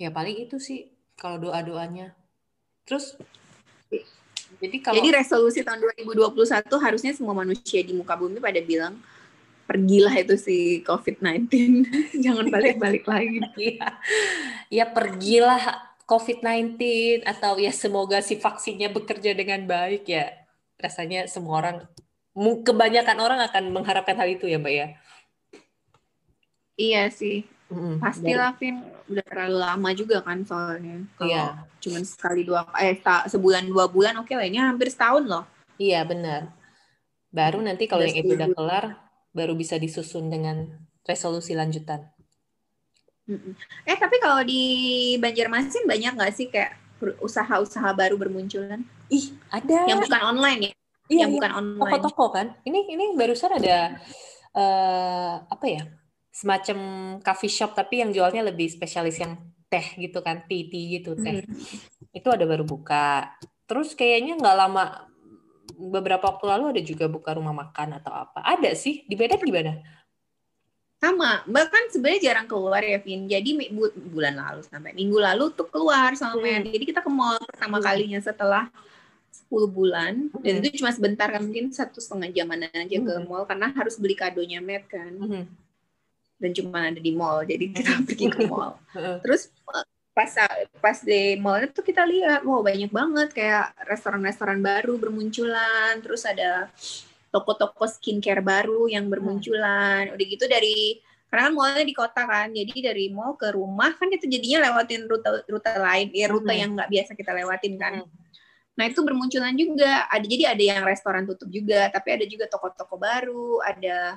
Ya 0.01 0.09
paling 0.11 0.37
itu 0.49 0.57
sih 0.61 0.91
kalau 1.21 1.37
doa 1.37 1.61
doanya 1.61 2.17
terus 2.89 3.15
jadi 4.59 4.77
kalau 4.83 4.97
jadi 4.99 5.21
resolusi 5.21 5.61
tahun 5.61 5.85
2021 6.01 6.67
harusnya 6.81 7.13
semua 7.13 7.37
manusia 7.37 7.85
di 7.85 7.93
muka 7.93 8.17
bumi 8.17 8.41
pada 8.41 8.59
bilang 8.65 8.97
pergilah 9.69 10.11
itu 10.17 10.35
si 10.35 10.83
COVID-19 10.83 11.47
jangan 12.25 12.49
balik-balik 12.49 13.05
lagi. 13.07 13.39
Ya, 13.61 13.87
ya 14.73 14.85
pergilah 14.89 15.61
COVID-19 16.09 16.75
atau 17.23 17.55
ya 17.61 17.71
semoga 17.71 18.19
si 18.19 18.35
vaksinnya 18.41 18.91
bekerja 18.91 19.31
dengan 19.37 19.63
baik 19.69 20.11
ya 20.11 20.40
rasanya 20.81 21.29
semua 21.29 21.61
orang 21.61 21.77
kebanyakan 22.65 23.19
orang 23.21 23.41
akan 23.45 23.65
mengharapkan 23.71 24.17
hal 24.17 24.29
itu 24.33 24.49
ya 24.49 24.57
mbak 24.57 24.75
ya? 24.75 24.87
Iya 26.81 27.03
sih. 27.13 27.45
Mm, 27.71 28.03
pastilah 28.03 28.57
Vin. 28.59 28.83
Udah 29.07 29.25
terlalu 29.27 29.59
lama 29.61 29.91
juga 29.93 30.25
kan 30.25 30.43
soalnya. 30.43 31.05
Kalau 31.15 31.31
iya. 31.31 31.69
cuman 31.79 32.03
sekali 32.03 32.43
dua 32.43 32.67
eh 32.81 32.99
sebulan 33.05 33.69
dua 33.69 33.87
bulan 33.87 34.19
oke 34.19 34.33
lah 34.33 34.47
ini 34.49 34.59
hampir 34.59 34.89
setahun 34.89 35.29
loh. 35.29 35.45
Iya 35.77 36.03
benar. 36.09 36.51
Baru 37.31 37.63
nanti 37.63 37.87
kalau 37.87 38.03
yang 38.03 38.25
itu 38.25 38.35
udah 38.35 38.49
kelar 38.51 38.85
baru 39.31 39.55
bisa 39.55 39.79
disusun 39.79 40.33
dengan 40.33 40.67
resolusi 41.07 41.55
lanjutan. 41.55 42.11
Eh 43.87 43.95
tapi 43.95 44.19
kalau 44.19 44.43
di 44.43 44.63
Banjarmasin 45.23 45.87
banyak 45.87 46.19
nggak 46.19 46.35
sih 46.35 46.51
kayak 46.51 46.80
usaha-usaha 47.21 47.91
baru 47.97 48.21
bermunculan 48.21 48.85
Ih, 49.11 49.35
ada. 49.51 49.91
Yang 49.91 50.07
bukan 50.07 50.23
online 50.23 50.61
ya? 50.63 50.73
Iya, 51.11 51.19
yang 51.27 51.31
iya. 51.35 51.37
bukan 51.37 51.53
online. 51.59 51.83
Toko-toko 51.83 52.25
kan. 52.31 52.47
Ini 52.63 52.81
ini 52.95 53.05
barusan 53.19 53.51
ada 53.59 53.99
uh, 54.55 55.35
apa 55.51 55.67
ya? 55.67 55.83
Semacam 56.31 56.79
coffee 57.21 57.51
shop 57.51 57.75
tapi 57.75 58.07
yang 58.07 58.15
jualnya 58.15 58.47
lebih 58.47 58.71
spesialis 58.71 59.19
yang 59.19 59.35
teh 59.67 59.99
gitu 59.99 60.23
kan, 60.23 60.47
tea, 60.47 60.71
tea 60.71 61.03
gitu 61.03 61.19
teh. 61.19 61.43
Hmm. 61.43 62.15
Itu 62.15 62.31
ada 62.31 62.47
baru 62.47 62.63
buka. 62.63 63.35
Terus 63.67 63.99
kayaknya 63.99 64.39
nggak 64.39 64.57
lama 64.57 65.11
beberapa 65.75 66.31
waktu 66.31 66.45
lalu 66.47 66.65
ada 66.79 66.83
juga 66.87 67.11
buka 67.11 67.35
rumah 67.35 67.55
makan 67.55 67.99
atau 67.99 68.15
apa. 68.15 68.47
Ada 68.47 68.79
sih. 68.79 69.03
Di 69.11 69.19
Medan 69.19 69.43
gimana? 69.43 69.83
Sama 71.01 71.41
bahkan 71.49 71.89
sebenarnya 71.89 72.21
jarang 72.29 72.45
keluar 72.45 72.85
ya 72.85 73.01
Vin 73.01 73.25
jadi 73.25 73.73
bu 73.73 73.89
bulan 74.13 74.37
lalu 74.37 74.61
sampai 74.69 74.93
minggu 74.93 75.17
lalu 75.17 75.49
tuh 75.57 75.65
keluar 75.73 76.13
sama 76.13 76.37
hmm. 76.37 76.69
jadi 76.69 76.85
kita 76.85 77.01
ke 77.01 77.09
mall 77.09 77.41
pertama 77.41 77.81
hmm. 77.81 77.87
kalinya 77.89 78.21
setelah 78.21 78.69
10 79.49 79.49
bulan 79.73 80.29
hmm. 80.29 80.45
dan 80.45 80.53
itu 80.61 80.85
cuma 80.85 80.93
sebentar 80.93 81.33
kan 81.33 81.41
mungkin 81.41 81.73
satu 81.73 82.05
setengah 82.05 82.29
jaman 82.37 82.69
aja 82.69 82.85
hmm. 82.85 83.07
ke 83.09 83.13
mall 83.25 83.49
karena 83.49 83.73
harus 83.73 83.97
beli 83.97 84.13
kadonya 84.13 84.61
Matt 84.61 84.93
kan 84.93 85.13
hmm. 85.17 85.45
dan 86.37 86.51
cuma 86.53 86.93
ada 86.93 87.01
di 87.01 87.13
mall 87.17 87.49
jadi 87.49 87.65
kita 87.73 87.93
hmm. 87.97 88.05
pergi 88.05 88.27
ke 88.29 88.41
mall 88.45 88.77
terus 89.25 89.49
pas 90.13 90.37
pas 90.85 90.99
di 91.01 91.41
mall 91.41 91.65
itu 91.65 91.81
kita 91.81 92.05
lihat 92.05 92.45
wow 92.45 92.61
banyak 92.61 92.93
banget 92.93 93.33
kayak 93.33 93.73
restoran-restoran 93.89 94.61
baru 94.61 95.01
bermunculan 95.01 95.97
terus 96.05 96.29
ada 96.29 96.69
toko-toko 97.31 97.87
skincare 97.87 98.43
baru 98.43 98.91
yang 98.91 99.07
bermunculan 99.07 100.11
udah 100.13 100.27
gitu 100.27 100.45
dari 100.51 100.99
karena 101.31 101.47
kan 101.47 101.55
mallnya 101.55 101.87
di 101.87 101.95
kota 101.95 102.27
kan 102.27 102.51
jadi 102.51 102.91
dari 102.91 103.07
mall 103.15 103.39
ke 103.39 103.55
rumah 103.55 103.95
kan 103.95 104.11
itu 104.11 104.27
jadinya 104.27 104.67
lewatin 104.67 105.07
rute 105.07 105.47
rute 105.47 105.73
lain 105.79 106.11
ya 106.11 106.27
rute 106.27 106.51
hmm. 106.51 106.59
yang 106.59 106.71
nggak 106.75 106.91
biasa 106.91 107.11
kita 107.15 107.31
lewatin 107.33 107.75
kan 107.79 108.03
hmm 108.03 108.31
Nah 108.81 108.89
itu 108.89 109.05
bermunculan 109.05 109.53
juga. 109.53 110.09
Ada 110.09 110.25
jadi 110.25 110.45
ada 110.57 110.63
yang 110.65 110.81
restoran 110.89 111.29
tutup 111.29 111.53
juga, 111.53 111.93
tapi 111.93 112.17
ada 112.17 112.25
juga 112.25 112.49
toko-toko 112.49 112.97
baru, 112.97 113.61
ada 113.61 114.17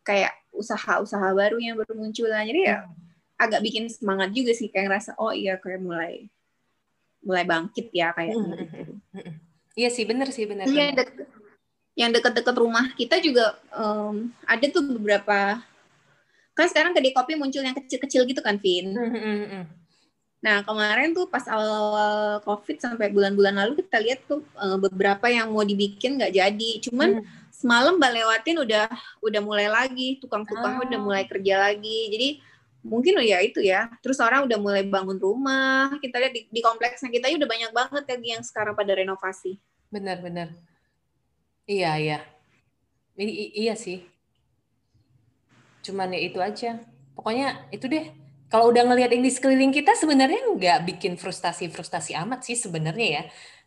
kayak 0.00 0.32
usaha-usaha 0.48 1.28
baru 1.36 1.60
yang 1.60 1.76
bermunculan. 1.76 2.48
Jadi 2.48 2.72
ya 2.72 2.88
agak 3.36 3.60
bikin 3.60 3.92
semangat 3.92 4.32
juga 4.32 4.56
sih 4.56 4.72
kayak 4.72 4.88
ngerasa 4.88 5.18
oh 5.20 5.34
iya 5.34 5.60
kayak 5.60 5.82
mulai 5.84 6.30
mulai 7.20 7.44
bangkit 7.44 7.92
ya 7.92 8.16
kayak 8.16 8.32
hmm, 8.32 8.40
gitu. 8.40 8.54
Hmm, 8.56 8.98
hmm, 9.18 9.32
iya 9.76 9.88
sih 9.92 10.04
bener 10.08 10.28
sih 10.32 10.48
bener. 10.48 10.64
Iya 10.64 11.04
yang 11.92 12.10
dekat-dekat 12.12 12.56
rumah 12.56 12.88
kita 12.96 13.20
juga 13.20 13.60
um, 13.76 14.32
ada 14.48 14.64
tuh 14.72 14.80
beberapa 14.96 15.60
kan 16.52 16.66
sekarang 16.68 16.92
kedai 16.92 17.12
kopi 17.12 17.36
muncul 17.36 17.64
yang 17.64 17.76
kecil-kecil 17.76 18.28
gitu 18.28 18.40
kan 18.44 18.60
Vin. 18.60 18.92
Nah, 20.42 20.58
kemarin 20.66 21.14
tuh 21.14 21.30
pas 21.30 21.46
awal 21.46 22.42
COVID 22.42 22.76
sampai 22.82 23.14
bulan-bulan 23.14 23.54
lalu 23.62 23.78
kita 23.78 24.02
lihat 24.02 24.26
tuh 24.26 24.42
uh, 24.58 24.74
beberapa 24.74 25.30
yang 25.30 25.54
mau 25.54 25.62
dibikin 25.62 26.18
nggak 26.18 26.34
jadi. 26.34 26.70
Cuman 26.82 27.22
hmm. 27.22 27.54
semalam 27.54 27.94
Mbak 27.94 28.10
lewatin 28.10 28.56
udah 28.58 28.90
udah 29.22 29.40
mulai 29.40 29.70
lagi, 29.70 30.18
tukang-tukang 30.18 30.82
oh. 30.82 30.84
udah 30.84 30.98
mulai 30.98 31.24
kerja 31.30 31.62
lagi. 31.62 32.10
Jadi 32.10 32.28
mungkin 32.82 33.22
ya 33.22 33.38
itu 33.38 33.62
ya. 33.62 33.86
Terus 34.02 34.18
orang 34.18 34.50
udah 34.50 34.58
mulai 34.58 34.82
bangun 34.82 35.22
rumah. 35.22 35.94
Kita 36.02 36.18
lihat 36.18 36.34
di, 36.34 36.50
di 36.50 36.60
kompleksnya 36.60 37.14
kita 37.14 37.30
udah 37.30 37.48
banyak 37.48 37.70
banget 37.70 38.04
lagi 38.10 38.28
yang 38.34 38.42
sekarang 38.42 38.74
pada 38.74 38.98
renovasi. 38.98 39.62
Benar-benar. 39.94 40.71
Iya, 41.66 41.90
iya. 41.98 42.18
I 43.18 43.52
iya 43.54 43.74
sih. 43.76 44.02
Cuman 45.84 46.14
ya 46.14 46.20
itu 46.20 46.40
aja. 46.40 46.80
pokoknya 47.12 47.68
itu 47.68 47.92
deh 47.92 48.08
kalau 48.48 48.72
udah 48.72 48.88
ngelihat 48.88 49.12
yang 49.12 49.20
di 49.20 49.28
sekeliling 49.28 49.68
kita 49.68 49.92
sebenarnya 49.92 50.40
nggak 50.56 50.78
bikin 50.88 51.20
frustasi-frustasi 51.20 52.16
amat 52.24 52.40
sih 52.48 52.56
sebenarnya 52.56 53.08
ya. 53.20 53.22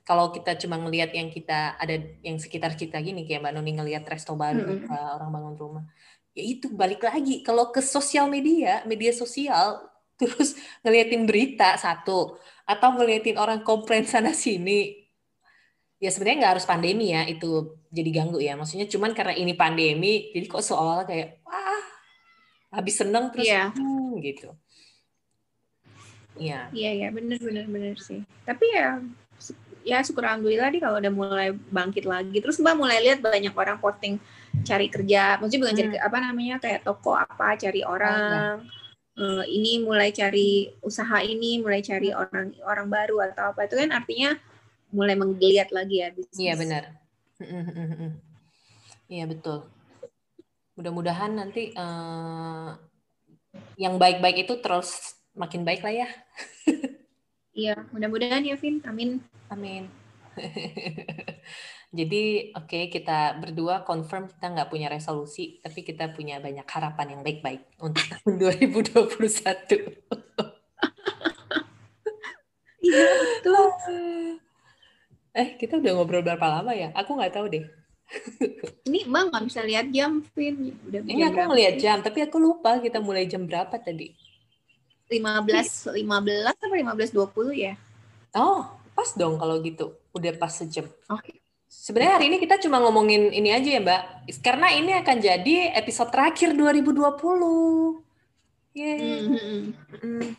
Kalau 0.05 0.29
kita 0.33 0.57
cuma 0.61 0.77
ngelihat 0.77 1.13
yang 1.13 1.29
kita 1.29 1.77
ada 1.77 1.97
yang 2.21 2.37
sekitar 2.37 2.73
kita 2.77 3.01
gini 3.01 3.25
kayak 3.25 3.41
Mbak 3.41 3.53
Nuni 3.57 3.71
ngelihat 3.81 4.05
resto 4.05 4.37
baru 4.37 4.65
mm 4.65 4.89
-hmm. 4.89 5.15
orang 5.17 5.29
bangun 5.29 5.55
rumah. 5.57 5.83
Ya 6.37 6.43
itu 6.45 6.69
balik 6.73 7.05
lagi 7.05 7.41
kalau 7.45 7.69
ke 7.73 7.81
sosial 7.81 8.29
media, 8.29 8.81
media 8.89 9.13
sosial 9.13 9.81
terus 10.19 10.57
ngeliatin 10.81 11.25
berita 11.29 11.77
satu 11.77 12.37
atau 12.65 12.89
ngeliatin 12.97 13.37
orang 13.37 13.61
komplain 13.61 14.09
sana 14.09 14.33
sini 14.33 15.04
ya 15.99 16.09
sebenarnya 16.11 16.37
nggak 16.43 16.53
harus 16.59 16.67
pandemi 16.67 17.15
ya 17.15 17.23
itu 17.23 17.79
jadi 17.89 18.09
ganggu 18.11 18.39
ya 18.43 18.59
maksudnya 18.59 18.85
cuman 18.91 19.15
karena 19.15 19.33
ini 19.35 19.55
pandemi 19.55 20.29
jadi 20.35 20.45
kok 20.47 20.63
seolah 20.63 21.07
kayak 21.07 21.39
wah 21.47 21.83
habis 22.75 22.99
seneng 22.99 23.31
terus 23.31 23.47
yeah. 23.47 23.71
hmm, 23.71 24.19
gitu 24.19 24.51
Iya. 26.35 26.67
Iya 26.71 26.91
ya, 27.05 27.07
benar 27.15 27.39
benar 27.39 27.65
benar 27.67 27.95
sih. 27.99 28.21
Tapi 28.43 28.65
ya 28.75 28.99
ya 29.85 30.01
syukur 30.01 30.25
alhamdulillah 30.25 30.73
nih 30.73 30.81
kalau 30.81 30.97
udah 30.99 31.13
mulai 31.13 31.49
bangkit 31.71 32.05
lagi. 32.05 32.37
Terus 32.43 32.59
Mbak 32.59 32.75
mulai 32.75 32.99
lihat 33.03 33.19
banyak 33.23 33.53
orang 33.55 33.77
posting 33.79 34.19
cari 34.63 34.87
kerja, 34.87 35.39
maksudnya 35.39 35.61
bukan 35.67 35.75
hmm. 35.75 35.81
cari 35.83 35.97
apa 35.99 36.17
namanya 36.19 36.55
kayak 36.59 36.81
toko 36.83 37.15
apa 37.15 37.55
cari 37.59 37.81
orang. 37.83 38.63
Oh, 39.15 39.23
uh, 39.23 39.43
ini 39.47 39.79
mulai 39.83 40.11
cari 40.11 40.71
usaha 40.83 41.23
ini, 41.23 41.63
mulai 41.63 41.79
cari 41.79 42.11
hmm. 42.11 42.19
orang 42.19 42.47
orang 42.63 42.87
baru 42.91 43.17
atau 43.31 43.55
apa 43.55 43.67
itu 43.67 43.75
kan 43.79 43.89
artinya 43.95 44.35
mulai 44.95 45.19
menggeliat 45.19 45.69
lagi 45.75 45.99
ya 45.99 46.09
bisnis. 46.15 46.39
Iya 46.39 46.53
benar. 46.55 46.83
Iya 49.11 49.25
betul. 49.27 49.67
Mudah-mudahan 50.79 51.35
nanti 51.35 51.75
uh, 51.75 52.73
yang 53.75 53.99
baik-baik 53.99 54.47
itu 54.47 54.59
terus 54.63 55.19
makin 55.35 55.67
baik 55.67 55.83
lah 55.83 55.93
ya. 55.93 56.09
Iya, 57.55 57.87
mudah-mudahan 57.95 58.43
ya, 58.43 58.59
Vin. 58.59 58.83
Amin. 58.83 59.23
Amin. 59.47 59.87
Jadi, 61.95 62.51
oke, 62.51 62.67
okay, 62.67 62.83
kita 62.91 63.39
berdua 63.39 63.87
confirm 63.87 64.27
kita 64.27 64.51
nggak 64.51 64.67
punya 64.67 64.91
resolusi, 64.91 65.63
tapi 65.63 65.87
kita 65.87 66.11
punya 66.11 66.43
banyak 66.43 66.67
harapan 66.67 67.15
yang 67.15 67.23
baik-baik 67.23 67.63
untuk 67.79 68.03
tahun 68.11 68.33
2021. 68.59 69.07
Iya, 72.83 73.07
betul. 73.39 74.43
Eh, 75.35 75.59
kita 75.59 75.83
udah 75.83 75.91
ngobrol 75.99 76.23
berapa 76.23 76.47
lama 76.47 76.71
ya? 76.71 76.95
Aku 76.95 77.19
nggak 77.19 77.35
tahu 77.35 77.51
deh. 77.51 77.67
Ini 78.87 79.03
Mbak 79.03 79.23
nggak 79.27 79.43
bisa 79.51 79.59
lihat 79.67 79.91
jam, 79.91 80.23
Vin. 80.31 80.79
Udah 80.87 81.03
Ini 81.03 81.27
aku 81.27 81.39
ngeliat 81.51 81.75
jam, 81.75 81.99
tapi 81.99 82.23
aku 82.23 82.39
lupa 82.39 82.79
kita 82.79 83.03
mulai 83.03 83.27
jam 83.27 83.43
berapa 83.43 83.75
tadi. 83.75 84.15
15 85.11 85.91
15 85.91 86.01
apa 86.49 86.63
15 86.63 87.11
20 87.11 87.51
ya? 87.51 87.75
Oh, 88.31 88.63
pas 88.95 89.11
dong 89.11 89.35
kalau 89.35 89.59
gitu. 89.59 89.91
Udah 90.15 90.31
pas 90.39 90.55
sejam. 90.55 90.87
Oke. 91.11 91.35
Okay. 91.35 91.35
Sebenarnya 91.67 92.13
hari 92.15 92.25
ini 92.31 92.37
kita 92.39 92.55
cuma 92.63 92.79
ngomongin 92.79 93.35
ini 93.35 93.51
aja 93.51 93.67
ya, 93.67 93.81
Mbak. 93.83 94.01
Karena 94.39 94.71
ini 94.71 94.95
akan 94.95 95.17
jadi 95.19 95.75
episode 95.75 96.15
terakhir 96.15 96.55
2020. 96.55 96.95
Yeay. 98.71 99.27
Mm 99.27 99.35
-hmm. 99.35 99.61
mm. 99.99 100.29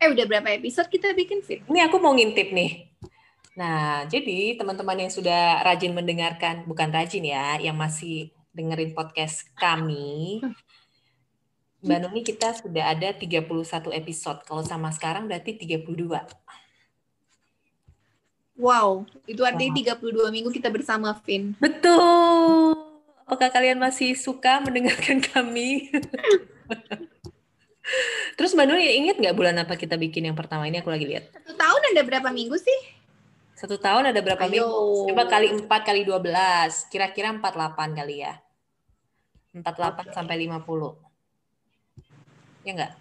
Eh, 0.00 0.08
udah 0.12 0.24
berapa 0.28 0.48
episode 0.52 0.92
kita 0.92 1.16
bikin, 1.16 1.40
Fit? 1.40 1.64
Ini 1.64 1.88
aku 1.88 1.96
mau 1.96 2.12
ngintip 2.12 2.52
nih. 2.52 2.89
Nah, 3.58 4.06
jadi 4.06 4.54
teman-teman 4.54 5.06
yang 5.06 5.12
sudah 5.12 5.64
rajin 5.66 5.90
mendengarkan, 5.90 6.62
bukan 6.70 6.90
rajin 6.94 7.26
ya, 7.26 7.58
yang 7.58 7.74
masih 7.74 8.30
dengerin 8.54 8.94
podcast 8.94 9.46
kami, 9.58 10.42
Mbak 11.80 11.98
Nuni 12.04 12.20
kita 12.20 12.52
sudah 12.52 12.92
ada 12.92 13.08
31 13.16 13.48
episode. 13.96 14.44
Kalau 14.44 14.60
sama 14.60 14.92
sekarang 14.92 15.24
berarti 15.24 15.56
32. 15.56 16.28
Wow, 18.60 19.08
itu 19.24 19.40
artinya 19.40 19.72
wow. 19.96 20.28
32 20.28 20.36
minggu 20.36 20.50
kita 20.52 20.68
bersama, 20.68 21.16
Vin. 21.24 21.56
Betul. 21.56 22.76
Apakah 23.24 23.48
kalian 23.48 23.80
masih 23.80 24.12
suka 24.12 24.60
mendengarkan 24.60 25.24
kami? 25.32 25.88
Terus 28.36 28.52
Mbak 28.52 28.66
Nuni 28.68 28.84
ingat 29.00 29.16
nggak 29.16 29.36
bulan 29.36 29.56
apa 29.64 29.80
kita 29.80 29.96
bikin 29.96 30.28
yang 30.28 30.36
pertama 30.36 30.68
ini? 30.68 30.84
Aku 30.84 30.92
lagi 30.92 31.08
lihat. 31.08 31.32
Satu 31.32 31.56
tahun 31.56 31.82
ada 31.96 32.02
berapa 32.04 32.28
minggu 32.28 32.60
sih? 32.60 32.99
Satu 33.60 33.76
tahun 33.76 34.08
ada 34.08 34.24
berapa 34.24 34.48
Ayo. 34.48 34.52
minggu? 34.56 35.12
Coba 35.12 35.28
kali 35.28 35.52
4 35.52 35.68
kali 35.68 36.08
12. 36.08 36.88
Kira-kira 36.88 37.28
48 37.36 37.92
kali 37.92 38.24
ya. 38.24 38.40
48 39.52 39.60
okay. 39.60 40.16
sampai 40.16 40.48
50. 40.48 42.64
Ya 42.64 42.72
enggak? 42.72 42.92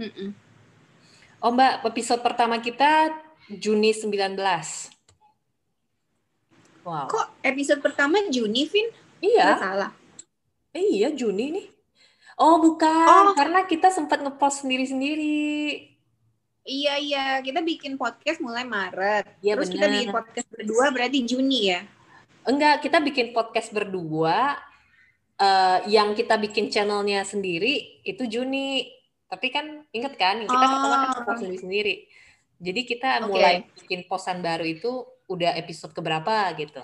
Mm 0.00 0.12
-mm. 0.16 0.32
Oh 1.44 1.52
Mbak, 1.52 1.92
episode 1.92 2.24
pertama 2.24 2.56
kita 2.64 3.12
Juni 3.52 3.92
19. 3.92 4.32
Wow. 6.80 7.12
Kok 7.12 7.44
episode 7.44 7.84
pertama 7.84 8.16
Juni, 8.32 8.64
Vin? 8.64 8.88
Iya. 9.20 9.44
Nggak 9.44 9.60
salah. 9.60 9.92
iya, 10.72 11.12
Juni 11.12 11.52
nih. 11.52 11.68
Oh, 12.40 12.64
bukan. 12.64 13.28
Oh. 13.28 13.36
Karena 13.36 13.68
kita 13.68 13.92
sempat 13.92 14.24
ngepost 14.24 14.64
sendiri-sendiri. 14.64 15.89
Iya, 16.64 16.94
iya. 17.00 17.24
Kita 17.40 17.64
bikin 17.64 17.96
podcast 17.96 18.38
mulai 18.44 18.68
Maret. 18.68 19.40
Iya, 19.40 19.56
Terus 19.56 19.68
bener. 19.72 19.76
kita 19.76 19.86
bikin 19.88 20.10
podcast 20.12 20.48
berdua 20.52 20.86
berarti 20.92 21.18
Juni 21.24 21.60
ya? 21.72 21.80
Enggak, 22.44 22.74
kita 22.84 22.98
bikin 23.00 23.26
podcast 23.36 23.68
berdua 23.72 24.56
uh, 25.40 25.78
yang 25.88 26.12
kita 26.12 26.36
bikin 26.36 26.68
channelnya 26.68 27.24
sendiri 27.24 28.04
itu 28.04 28.22
Juni. 28.28 28.92
Tapi 29.30 29.46
kan 29.48 29.86
inget 29.94 30.14
kan 30.18 30.42
kita 30.42 30.52
oh. 30.52 30.60
ketemu 30.60 30.88
kan 31.24 31.36
sendiri 31.38 31.58
sendiri. 31.60 31.94
Jadi 32.60 32.80
kita 32.84 33.10
okay. 33.24 33.28
mulai 33.28 33.54
bikin 33.72 34.00
posan 34.04 34.44
baru 34.44 34.68
itu 34.68 35.08
udah 35.32 35.56
episode 35.56 35.96
keberapa 35.96 36.52
gitu. 36.60 36.82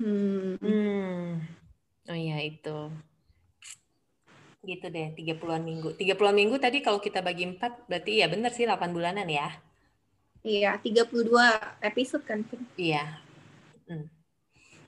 Hmm. 0.00 0.56
hmm. 0.56 1.28
Oh 2.08 2.18
iya 2.18 2.40
itu. 2.40 2.90
Gitu 4.62 4.86
deh, 4.88 5.10
30-an 5.18 5.62
minggu. 5.66 5.98
30-an 5.98 6.36
minggu 6.38 6.56
tadi 6.62 6.78
kalau 6.78 7.02
kita 7.02 7.18
bagi 7.18 7.50
4 7.50 7.90
berarti 7.90 8.22
ya 8.22 8.30
benar 8.30 8.54
sih 8.54 8.62
8 8.62 8.94
bulanan 8.94 9.26
ya. 9.26 9.50
Iya, 10.42 10.78
32 10.78 11.82
episode 11.82 12.22
kan. 12.22 12.46
Iya. 12.78 13.18
Hmm. 13.90 14.06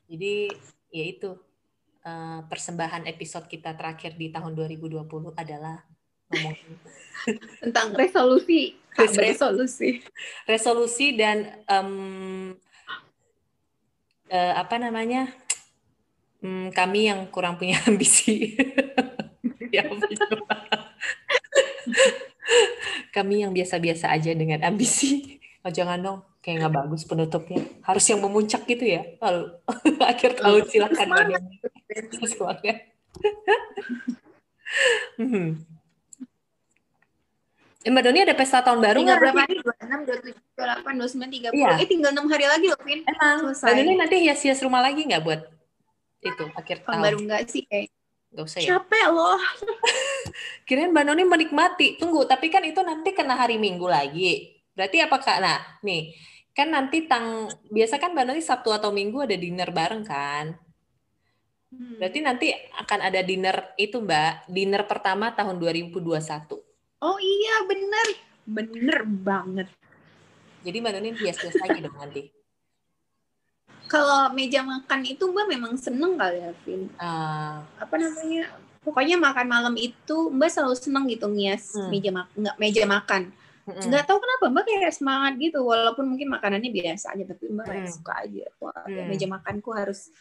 Jadi 0.06 0.50
ya 0.94 1.04
itu 1.10 1.34
uh, 2.06 2.40
persembahan 2.46 3.08
episode 3.10 3.50
kita 3.50 3.74
terakhir 3.74 4.14
di 4.14 4.30
tahun 4.30 4.54
2020 4.54 5.02
adalah 5.34 5.82
ngomongin 6.30 6.74
tentang 7.62 7.94
resolusi, 7.98 8.78
resolusi, 8.94 10.02
resolusi 10.46 11.06
dan 11.18 11.66
um, 11.66 12.54
uh, 14.30 14.54
apa 14.54 14.76
namanya 14.78 15.30
um, 16.42 16.70
kami 16.70 17.10
yang 17.10 17.26
kurang 17.30 17.58
punya 17.58 17.80
ambisi. 17.88 18.54
Ya 19.74 19.82
kami 23.14 23.46
yang 23.46 23.54
biasa-biasa 23.54 24.10
aja 24.10 24.30
dengan 24.34 24.62
ambisi. 24.62 25.38
Oh, 25.64 25.72
jangan 25.72 25.98
dong 25.98 26.20
kayak 26.44 26.60
nggak 26.60 26.74
bagus 26.76 27.08
penutupnya 27.08 27.64
harus 27.88 28.04
yang 28.04 28.20
memuncak 28.20 28.68
gitu 28.68 28.84
ya 28.84 29.16
lalu 29.16 29.48
akhir 30.12 30.36
tahun 30.36 30.68
silakan 30.68 31.08
semangat 31.08 31.40
hmm. 35.16 35.64
Eh, 37.84 37.92
Mbak 37.92 38.00
Doni 38.00 38.24
ada 38.24 38.32
pesta 38.32 38.64
tahun 38.64 38.80
baru 38.80 39.04
nggak? 39.04 39.20
berapa 39.20 39.44
hari? 39.44 39.60
26, 39.60 40.32
27, 40.32 40.56
28, 40.56 41.52
29, 41.52 41.52
30. 41.52 41.60
Iya. 41.60 41.72
Eh 41.76 41.84
tinggal 41.84 42.16
6 42.16 42.32
hari 42.32 42.46
lagi 42.48 42.66
loh, 42.72 42.80
Vin. 42.80 43.04
Emang. 43.04 43.36
Selesai. 43.44 43.68
Mbak 43.68 43.76
Doni 43.76 43.92
nanti 44.00 44.16
hias-hias 44.24 44.60
rumah 44.64 44.80
lagi 44.80 45.04
nggak 45.04 45.20
buat 45.20 45.40
itu 46.24 46.44
akhir 46.56 46.88
tahun? 46.88 47.04
baru 47.04 47.18
nggak 47.28 47.42
sih 47.44 47.68
kayak. 47.68 47.92
Gak 48.34 48.44
usah 48.44 48.60
ya? 48.60 48.68
Capek 48.76 49.06
loh. 49.14 49.38
Kirain 50.66 50.90
Mbak 50.90 51.04
Noni 51.06 51.22
menikmati. 51.22 51.94
Tunggu, 51.96 52.26
tapi 52.26 52.50
kan 52.50 52.66
itu 52.66 52.82
nanti 52.82 53.14
kena 53.14 53.38
hari 53.38 53.56
Minggu 53.62 53.86
lagi. 53.86 54.58
Berarti 54.74 54.98
apakah, 54.98 55.38
nah 55.38 55.62
nih, 55.86 56.10
kan 56.54 56.70
nanti 56.70 57.10
tang 57.10 57.50
biasa 57.66 57.98
kan 57.98 58.14
mbak 58.14 58.30
nanti 58.30 58.42
Sabtu 58.46 58.70
atau 58.70 58.94
Minggu 58.94 59.26
ada 59.26 59.34
dinner 59.34 59.74
bareng 59.74 60.06
kan 60.06 60.54
hmm. 61.74 61.98
berarti 61.98 62.18
nanti 62.22 62.46
akan 62.78 63.00
ada 63.02 63.20
dinner 63.26 63.74
itu 63.74 63.98
mbak 63.98 64.46
dinner 64.46 64.86
pertama 64.86 65.34
tahun 65.34 65.58
2021 65.58 65.98
oh 67.02 67.18
iya 67.18 67.56
bener 67.66 68.06
bener 68.46 68.98
banget 69.02 69.68
jadi 70.62 70.78
mbak 70.78 70.92
Nunin 70.94 71.18
hias-hias 71.18 71.58
lagi 71.58 71.82
dong 71.82 71.98
nanti 71.98 72.30
kalau 73.94 74.20
meja 74.34 74.60
makan 74.66 75.00
itu 75.06 75.24
mbak 75.30 75.46
memang 75.46 75.72
seneng 75.78 76.18
kali 76.18 76.42
ya 76.42 76.50
Vin 76.66 76.90
uh. 76.98 77.62
apa 77.78 77.94
namanya 77.94 78.50
pokoknya 78.82 79.16
makan 79.22 79.46
malam 79.46 79.74
itu 79.78 80.34
mbak 80.34 80.50
selalu 80.50 80.74
seneng 80.74 81.04
gitu 81.06 81.30
ngias 81.30 81.78
hmm. 81.78 81.88
meja 81.94 82.10
mak 82.10 82.26
nggak 82.34 82.56
meja 82.58 82.84
makan 82.84 83.24
Mm-hmm. 83.64 83.88
Nggak 83.88 84.04
tahu 84.04 84.20
kenapa 84.20 84.44
Mbak 84.52 84.64
kayak 84.68 84.92
semangat 84.92 85.32
gitu 85.40 85.64
walaupun 85.64 86.04
mungkin 86.04 86.28
makanannya 86.28 86.68
biasa 86.68 87.16
aja 87.16 87.24
tapi 87.24 87.48
Mbak 87.48 87.64
kayak 87.64 87.88
mm. 87.88 87.94
suka 87.96 88.12
aja. 88.20 88.44
Wah, 88.60 88.84
mm. 88.84 89.08
meja 89.08 89.24
makanku 89.24 89.72
harus 89.72 90.12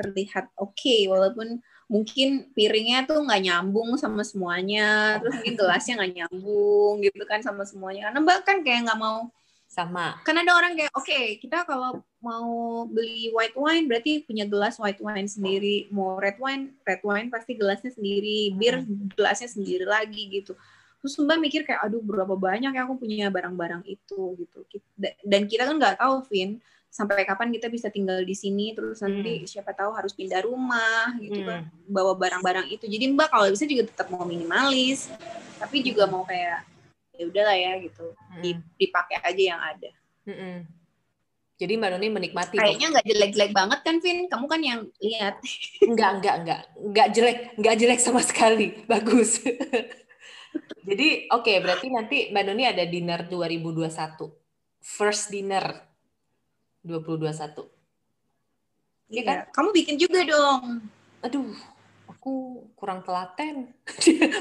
terlihat 0.00 0.52
oke 0.56 0.76
okay, 0.76 1.08
walaupun 1.08 1.60
mungkin 1.88 2.52
piringnya 2.52 3.08
tuh 3.08 3.22
nggak 3.24 3.42
nyambung 3.46 3.96
sama 3.96 4.26
semuanya 4.26 5.16
terus 5.22 5.38
mungkin 5.40 5.54
gelasnya 5.56 5.94
nggak 6.02 6.12
nyambung 6.18 6.94
gitu 7.00 7.24
kan 7.24 7.40
sama 7.40 7.62
semuanya 7.62 8.10
karena 8.10 8.18
mbak 8.26 8.38
kan 8.42 8.58
kayak 8.66 8.90
nggak 8.90 9.00
mau 9.00 9.30
sama 9.76 10.16
kan 10.24 10.32
ada 10.40 10.56
orang 10.56 10.72
kayak 10.72 10.88
oke 10.96 11.04
okay, 11.04 11.36
kita 11.36 11.68
kalau 11.68 12.00
mau 12.24 12.88
beli 12.88 13.28
white 13.36 13.52
wine 13.52 13.84
berarti 13.84 14.24
punya 14.24 14.48
gelas 14.48 14.80
white 14.80 15.04
wine 15.04 15.28
sendiri 15.28 15.84
mau 15.92 16.16
red 16.16 16.40
wine 16.40 16.72
red 16.88 17.04
wine 17.04 17.28
pasti 17.28 17.60
gelasnya 17.60 17.92
sendiri 17.92 18.56
bir 18.56 18.80
hmm. 18.80 19.12
gelasnya 19.12 19.52
sendiri 19.52 19.84
lagi 19.84 20.32
gitu 20.32 20.56
terus 21.04 21.12
mbak 21.20 21.38
mikir 21.38 21.62
kayak 21.68 21.84
aduh 21.84 22.00
berapa 22.00 22.32
banyak 22.32 22.72
ya 22.72 22.88
aku 22.88 22.96
punya 22.96 23.28
barang-barang 23.28 23.84
itu 23.84 24.40
gitu 24.40 24.64
dan 25.22 25.44
kita 25.44 25.68
kan 25.68 25.76
nggak 25.76 26.00
tahu 26.00 26.24
Vin 26.32 26.56
sampai 26.88 27.28
kapan 27.28 27.52
kita 27.52 27.68
bisa 27.68 27.92
tinggal 27.92 28.24
di 28.24 28.32
sini 28.32 28.72
terus 28.72 29.04
nanti 29.04 29.44
hmm. 29.44 29.46
siapa 29.46 29.76
tahu 29.76 29.92
harus 29.92 30.16
pindah 30.16 30.40
rumah 30.40 31.12
gitu 31.20 31.44
kan 31.44 31.68
hmm. 31.68 31.92
bawa 31.92 32.16
barang-barang 32.16 32.72
itu 32.72 32.88
jadi 32.88 33.12
mbak 33.12 33.28
kalau 33.28 33.52
bisa 33.52 33.68
juga 33.68 33.92
tetap 33.92 34.08
mau 34.08 34.24
minimalis 34.24 35.12
tapi 35.60 35.84
juga 35.84 36.08
mau 36.08 36.24
kayak 36.24 36.75
ya 37.16 37.24
udahlah 37.28 37.56
ya 37.56 37.72
gitu 37.82 38.06
hmm. 38.12 38.62
dipakai 38.76 39.16
aja 39.24 39.42
yang 39.56 39.60
ada 39.60 39.90
hmm. 40.28 40.58
jadi 41.56 41.72
mbak 41.80 41.90
Noni 41.96 42.08
menikmati 42.12 42.56
kayaknya 42.60 42.88
nggak 42.96 43.06
jelek-jelek 43.08 43.52
banget 43.56 43.80
kan 43.80 43.96
Vin 44.00 44.18
kamu 44.28 44.46
kan 44.48 44.60
yang 44.62 44.80
lihat 45.00 45.34
nggak 45.92 46.10
nggak 46.22 46.36
nggak 46.44 46.60
nggak 46.92 47.08
jelek 47.16 47.38
nggak 47.56 47.74
jelek 47.80 48.00
sama 48.00 48.20
sekali 48.20 48.76
bagus 48.90 49.40
jadi 50.88 51.08
oke 51.32 51.42
okay, 51.44 51.56
berarti 51.64 51.86
nanti 51.90 52.16
mbak 52.30 52.44
Noni 52.46 52.64
ada 52.68 52.84
dinner 52.84 53.24
2021 53.26 54.46
first 54.86 55.34
dinner 55.34 55.86
2021. 56.86 57.66
Iya 59.10 59.22
kan? 59.26 59.38
Kamu 59.50 59.74
bikin 59.74 59.98
juga 59.98 60.22
dong. 60.22 60.86
Aduh, 61.26 61.50
aku 62.06 62.62
kurang 62.78 63.02
telaten. 63.02 63.74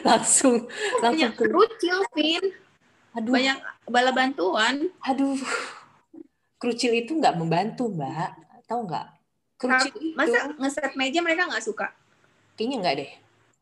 langsung 0.08 0.70
langsung 1.02 1.34
kerucil, 1.34 2.06
Vin. 2.14 2.46
Aduh. 3.16 3.32
Banyak 3.32 3.58
bala 3.88 4.12
bantuan. 4.12 4.92
Aduh. 5.08 5.40
Kerucil 6.60 6.92
itu 7.00 7.16
nggak 7.16 7.40
membantu, 7.40 7.88
Mbak. 7.88 8.30
Tahu 8.68 8.82
nggak? 8.88 9.08
Kerucil 9.56 9.92
itu. 10.04 10.18
Masa 10.20 10.52
ngeset 10.60 10.94
meja 11.00 11.20
mereka 11.24 11.48
nggak 11.48 11.64
suka? 11.64 11.88
Kayaknya 12.60 12.78
nggak 12.84 12.96
deh. 13.00 13.12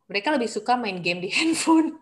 Mereka 0.09 0.27
lebih 0.35 0.49
suka 0.49 0.73
main 0.75 0.99
game 0.99 1.21
di 1.21 1.29
handphone. 1.37 1.97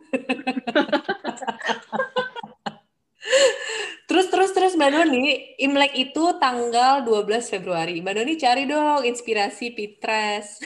Terus 4.12 4.28
terus 4.28 4.52
terus 4.52 4.74
Mbak 4.76 4.92
Doni, 4.92 5.56
Imlek 5.56 5.96
itu 5.96 6.24
tanggal 6.36 7.08
12 7.08 7.48
Februari. 7.48 8.04
Mbak 8.04 8.14
Doni 8.20 8.34
cari 8.36 8.64
dong 8.68 9.08
inspirasi 9.08 9.72
Pitres. 9.72 10.60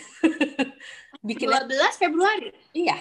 Bikin 1.27 1.53
12 1.53 1.69
Februari. 2.01 2.49
Iya. 2.73 2.97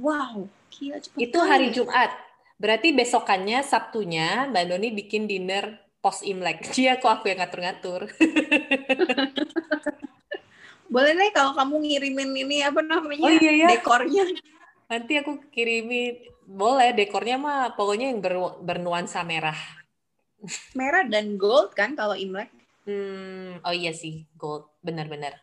Wow, 0.00 0.48
gila 0.80 0.98
cepet 0.98 1.18
Itu 1.20 1.38
hari 1.44 1.68
Jumat. 1.70 2.10
Berarti 2.56 2.96
besokannya 2.96 3.60
Sabtunya 3.60 4.48
Mbak 4.48 4.64
Doni 4.68 4.88
bikin 4.96 5.28
dinner 5.28 5.76
post 6.00 6.24
Imlek. 6.24 6.64
Iya, 6.80 6.96
kok 6.96 7.20
aku 7.20 7.28
yang 7.28 7.44
ngatur-ngatur. 7.44 8.08
Boleh 10.90 11.14
deh 11.14 11.30
kalau 11.30 11.54
kamu 11.54 11.86
ngirimin 11.86 12.30
ini 12.34 12.66
apa 12.66 12.82
namanya? 12.82 13.22
Oh, 13.22 13.30
iya, 13.30 13.52
iya. 13.54 13.68
Dekornya. 13.78 14.26
Nanti 14.90 15.22
aku 15.22 15.38
kirimin 15.54 16.18
boleh 16.50 16.90
dekornya 16.90 17.38
mah 17.38 17.78
pokoknya 17.78 18.10
yang 18.10 18.18
ber, 18.18 18.58
bernuansa 18.58 19.22
merah. 19.22 19.54
Merah 20.74 21.06
dan 21.06 21.38
gold 21.38 21.78
kan 21.78 21.94
kalau 21.94 22.18
Imlek? 22.18 22.50
Hmm, 22.90 23.62
oh 23.62 23.70
iya 23.70 23.94
sih, 23.94 24.26
gold. 24.34 24.66
Benar-benar. 24.82 25.38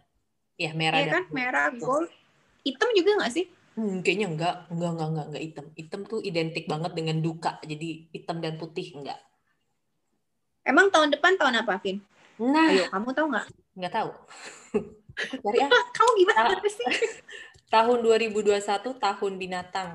Ya, 0.59 0.75
merah 0.75 0.99
iya 0.99 1.15
kan, 1.15 1.23
merah, 1.31 1.71
gold. 1.79 2.11
Hitam 2.67 2.91
juga 2.91 3.23
nggak 3.23 3.31
sih? 3.31 3.47
Hmm, 3.77 4.01
kayaknya 4.01 4.27
enggak, 4.33 4.55
enggak, 4.73 4.89
enggak, 4.97 5.07
enggak, 5.13 5.25
enggak 5.29 5.43
hitam. 5.45 5.65
Hitam 5.77 6.01
tuh 6.09 6.19
identik 6.25 6.65
banget 6.65 6.97
dengan 6.97 7.21
duka, 7.21 7.61
jadi 7.61 8.09
hitam 8.09 8.41
dan 8.41 8.57
putih 8.57 8.89
enggak. 8.97 9.21
Emang 10.65 10.89
tahun 10.89 11.13
depan 11.13 11.37
tahun 11.37 11.61
apa, 11.61 11.77
Vin? 11.85 12.01
Nah, 12.41 12.73
ayo 12.73 12.89
kamu 12.89 13.09
tahu 13.13 13.27
nggak? 13.29 13.45
Nggak 13.77 13.93
tahu. 13.93 14.09
Cari 15.45 15.57
ah. 15.61 15.83
kamu 15.93 16.11
gimana 16.25 16.57
sih? 16.65 16.87
Tahun 17.73 17.99
2021 17.99 18.63
tahun 18.95 19.33
binatang. 19.35 19.89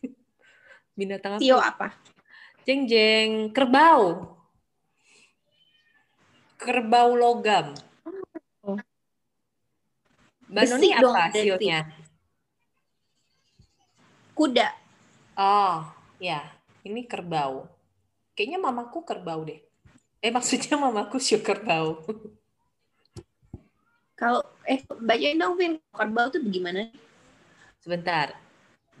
Binatang 0.98 1.36
apa? 1.36 1.42
Tio 1.42 1.58
apa? 1.60 1.92
Jeng 2.64 2.88
jeng 2.88 3.52
kerbau. 3.52 4.34
Kerbau 6.56 7.12
logam. 7.18 7.76
Oh. 8.64 8.80
Mbak 10.48 10.64
Noni 10.72 10.88
apa 10.96 11.22
sionya? 11.36 11.99
Kuda. 14.34 14.68
Oh, 15.36 15.86
ya. 16.20 16.44
Ini 16.82 17.04
kerbau. 17.04 17.68
Kayaknya 18.32 18.58
mamaku 18.58 19.04
kerbau 19.04 19.44
deh. 19.44 19.60
Eh 20.20 20.32
maksudnya 20.32 20.80
mamaku 20.80 21.20
sio 21.20 21.40
kerbau. 21.44 22.00
Kalau 24.20 24.44
eh 24.68 24.84
bacain 25.00 25.36
dong 25.36 25.56
Vin, 25.56 25.80
kerbau 25.92 26.28
tuh 26.28 26.40
bagaimana? 26.44 26.92
Sebentar. 27.80 28.36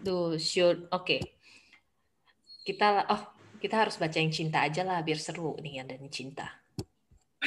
Tuh, 0.00 0.40
shoot. 0.40 0.88
Oke. 0.88 1.20
Okay 1.20 1.20
kita 2.70 3.08
oh 3.08 3.22
kita 3.60 3.82
harus 3.82 3.96
baca 3.98 4.16
yang 4.16 4.32
cinta 4.32 4.64
aja 4.64 4.84
lah 4.84 5.02
biar 5.02 5.18
seru 5.18 5.56
nih 5.60 5.84
ada 5.84 5.96
nih 5.96 6.12
cinta. 6.12 6.59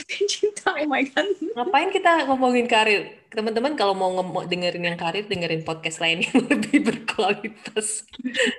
Cinta, 0.02 0.74
oh 0.74 0.89
my 0.89 1.06
god. 1.06 1.28
Ngapain 1.54 1.89
kita 1.94 2.26
ngomongin 2.26 2.66
karir? 2.66 3.14
Teman-teman 3.30 3.78
kalau 3.78 3.94
mau 3.94 4.10
dengerin 4.46 4.94
yang 4.94 4.98
karir, 4.98 5.30
dengerin 5.30 5.62
podcast 5.62 6.02
lain 6.02 6.26
yang 6.26 6.46
lebih 6.52 6.82
berkualitas 6.82 8.06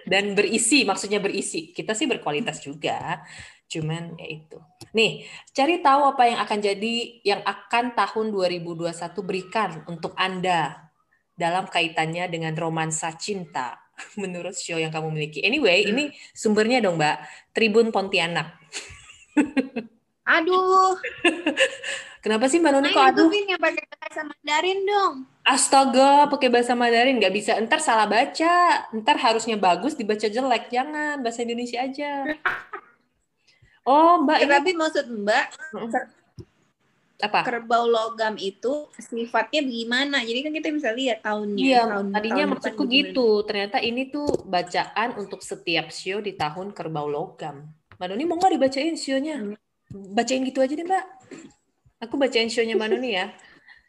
dan 0.06 0.38
berisi, 0.38 0.86
maksudnya 0.86 1.18
berisi. 1.18 1.74
Kita 1.74 1.94
sih 1.94 2.06
berkualitas 2.06 2.62
juga, 2.62 3.22
cuman 3.66 4.14
ya 4.18 4.26
itu. 4.30 4.58
Nih, 4.94 5.26
cari 5.50 5.82
tahu 5.82 6.14
apa 6.14 6.22
yang 6.30 6.38
akan 6.38 6.58
jadi, 6.62 6.94
yang 7.26 7.42
akan 7.42 7.98
tahun 7.98 8.26
2021 8.30 8.94
berikan 9.26 9.70
untuk 9.90 10.14
Anda 10.14 10.90
dalam 11.34 11.66
kaitannya 11.66 12.30
dengan 12.30 12.54
romansa 12.54 13.10
cinta 13.18 13.74
menurut 14.22 14.54
show 14.54 14.78
yang 14.78 14.94
kamu 14.94 15.10
miliki. 15.10 15.42
Anyway, 15.42 15.90
ini 15.90 16.14
sumbernya 16.30 16.78
dong, 16.78 16.94
Mbak. 16.94 17.16
Tribun 17.50 17.90
Pontianak. 17.90 18.54
Aduh. 20.24 20.96
Kenapa 22.24 22.48
sih 22.48 22.56
Mbak 22.56 22.72
Noni 22.72 22.88
kok 22.96 23.04
aduh? 23.04 23.28
yang 23.28 23.60
pakai 23.60 23.84
bahasa 23.84 24.20
Mandarin 24.24 24.80
dong. 24.88 25.14
Astaga, 25.44 26.24
pakai 26.32 26.48
bahasa 26.48 26.72
Mandarin 26.72 27.20
nggak 27.20 27.34
bisa. 27.36 27.52
Ntar 27.60 27.84
salah 27.84 28.08
baca. 28.08 28.88
Ntar 28.96 29.16
harusnya 29.20 29.60
bagus 29.60 29.92
dibaca 29.92 30.24
jelek. 30.24 30.72
Jangan 30.72 31.20
bahasa 31.20 31.44
Indonesia 31.44 31.78
aja. 31.84 32.12
Oh, 33.84 34.16
Mbak. 34.24 34.38
Ya. 34.40 34.48
Tapi 34.48 34.72
maksud 34.72 35.12
Mbak, 35.12 35.44
apa 37.20 37.40
kerbau 37.46 37.86
logam 37.86 38.34
itu 38.36 38.90
sifatnya 38.98 39.62
bagaimana 39.64 40.20
jadi 40.26 40.40
kan 40.44 40.52
kita 40.52 40.68
bisa 40.74 40.90
lihat 40.92 41.22
tahunnya 41.22 41.62
iya 41.62 41.82
tahun, 41.86 42.06
tadinya 42.10 42.44
tahun 42.44 42.52
maksudku 42.58 42.82
gitu 42.90 43.28
ternyata 43.46 43.78
ini 43.80 44.10
tuh 44.10 44.28
bacaan 44.44 45.08
untuk 45.16 45.40
setiap 45.40 45.88
show 45.94 46.18
di 46.20 46.34
tahun 46.36 46.74
kerbau 46.76 47.08
logam 47.08 47.70
Mbak 47.96 48.06
Noni 48.10 48.24
mau 48.26 48.36
nggak 48.36 48.52
dibacain 48.58 48.96
sionya 48.98 49.36
hmm. 49.40 49.63
Bacain 49.94 50.42
gitu 50.42 50.58
aja 50.58 50.74
deh 50.74 50.86
Mbak 50.86 51.04
aku 52.02 52.14
bacain 52.18 52.50
sionya 52.50 52.74
Mbak 52.74 52.88
Noni 52.90 53.10
ya 53.14 53.30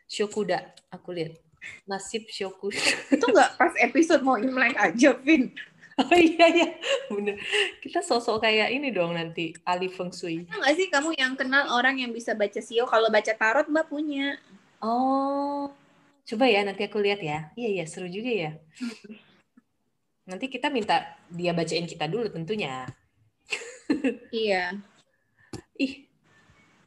show 0.06 0.30
kuda 0.30 0.61
aku 0.94 1.18
lihat 1.18 1.41
nasib 1.90 2.30
show 2.30 2.53
kuda 2.53 2.77
itu 3.10 3.26
nggak 3.26 3.57
pas 3.57 3.73
episode 3.82 4.22
mau 4.22 4.38
imlek 4.38 4.77
aja 4.77 5.18
Vin 5.26 5.49
Oh 5.95 6.11
iya 6.11 6.52
iya, 6.52 6.69
bener. 7.07 7.40
Kita 7.80 8.03
sosok 8.03 8.44
kayak 8.44 8.68
ini 8.68 8.91
dong 8.91 9.15
nanti 9.15 9.56
Ali 9.64 9.88
Feng 9.88 10.11
Shui. 10.11 10.44
Enggak 10.44 10.76
sih 10.76 10.91
kamu 10.91 11.15
yang 11.15 11.40
kenal 11.40 11.72
orang 11.72 11.95
yang 11.95 12.11
bisa 12.11 12.36
baca 12.36 12.60
sio? 12.60 12.84
Kalau 12.84 13.07
baca 13.07 13.32
tarot 13.32 13.72
mbak 13.72 13.88
punya. 13.88 14.36
Oh, 14.84 15.72
coba 16.27 16.52
ya 16.52 16.68
nanti 16.68 16.84
aku 16.84 16.99
lihat 16.99 17.23
ya. 17.23 17.48
Iya 17.56 17.80
iya 17.80 17.86
seru 17.88 18.11
juga 18.11 18.27
ya. 18.27 18.52
Nanti 20.27 20.52
kita 20.52 20.68
minta 20.68 21.15
dia 21.32 21.56
bacain 21.56 21.88
kita 21.88 22.11
dulu 22.11 22.27
tentunya. 22.27 22.91
iya. 24.36 24.76
Ih, 25.76 26.07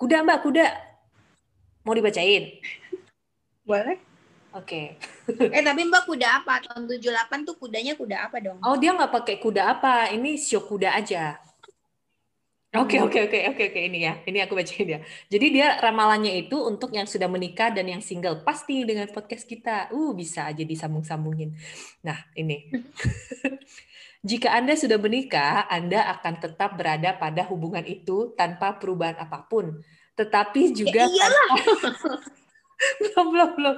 kuda 0.01 0.25
mbak 0.25 0.41
kuda. 0.45 0.67
Mau 1.85 1.93
dibacain? 1.93 2.61
Boleh. 3.69 4.01
Oke. 4.57 4.97
Okay. 5.29 5.57
eh 5.57 5.61
tapi 5.61 5.85
Mbak 5.85 6.09
kuda 6.09 6.41
apa? 6.41 6.65
Tahun 6.65 6.89
78 6.89 7.45
tuh 7.45 7.57
kudanya 7.61 7.93
kuda 7.93 8.17
apa 8.29 8.41
dong? 8.41 8.57
Oh 8.65 8.81
dia 8.81 8.97
nggak 8.97 9.13
pakai 9.13 9.37
kuda 9.37 9.77
apa? 9.77 10.09
Ini 10.09 10.41
show 10.41 10.65
kuda 10.65 10.97
aja. 10.97 11.37
Oke 12.77 13.01
hmm. 13.01 13.09
oke 13.09 13.19
oke 13.29 13.39
oke 13.53 13.63
oke 13.73 13.81
ini 13.81 14.09
ya. 14.09 14.21
Ini 14.25 14.49
aku 14.49 14.57
bacain 14.57 14.89
ya. 14.89 15.01
Jadi 15.29 15.47
dia 15.53 15.77
ramalannya 15.81 16.33
itu 16.49 16.57
untuk 16.65 16.93
yang 16.97 17.05
sudah 17.05 17.29
menikah 17.29 17.69
dan 17.73 17.89
yang 17.89 18.01
single. 18.01 18.41
Pasti 18.41 18.89
dengan 18.89 19.09
podcast 19.13 19.45
kita. 19.45 19.93
Uh 19.93 20.17
bisa 20.17 20.49
aja 20.49 20.65
disambung-sambungin. 20.65 21.53
Nah 22.05 22.17
ini. 22.37 22.69
Jika 24.27 24.51
Anda 24.51 24.75
sudah 24.75 24.99
menikah, 24.99 25.71
Anda 25.71 26.11
akan 26.19 26.35
tetap 26.43 26.75
berada 26.75 27.15
pada 27.15 27.47
hubungan 27.47 27.87
itu 27.87 28.35
tanpa 28.35 28.75
perubahan 28.77 29.15
apa 29.19 29.47
pun 29.47 29.79
tetapi 30.19 30.75
juga 30.75 31.07
ya, 31.07 31.15
iyalah. 31.15 31.49
belum 32.99 33.27
belum 33.31 33.51
belum. 33.55 33.77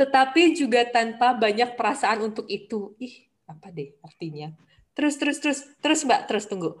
Tetapi 0.00 0.56
juga 0.56 0.80
tanpa 0.88 1.36
banyak 1.36 1.76
perasaan 1.76 2.24
untuk 2.24 2.48
itu. 2.48 2.96
Ih, 2.96 3.28
apa 3.44 3.68
deh 3.68 3.92
artinya? 4.00 4.48
Terus 4.96 5.20
terus 5.20 5.44
terus 5.44 5.60
terus 5.84 6.00
Mbak, 6.08 6.20
terus 6.24 6.48
tunggu. 6.48 6.80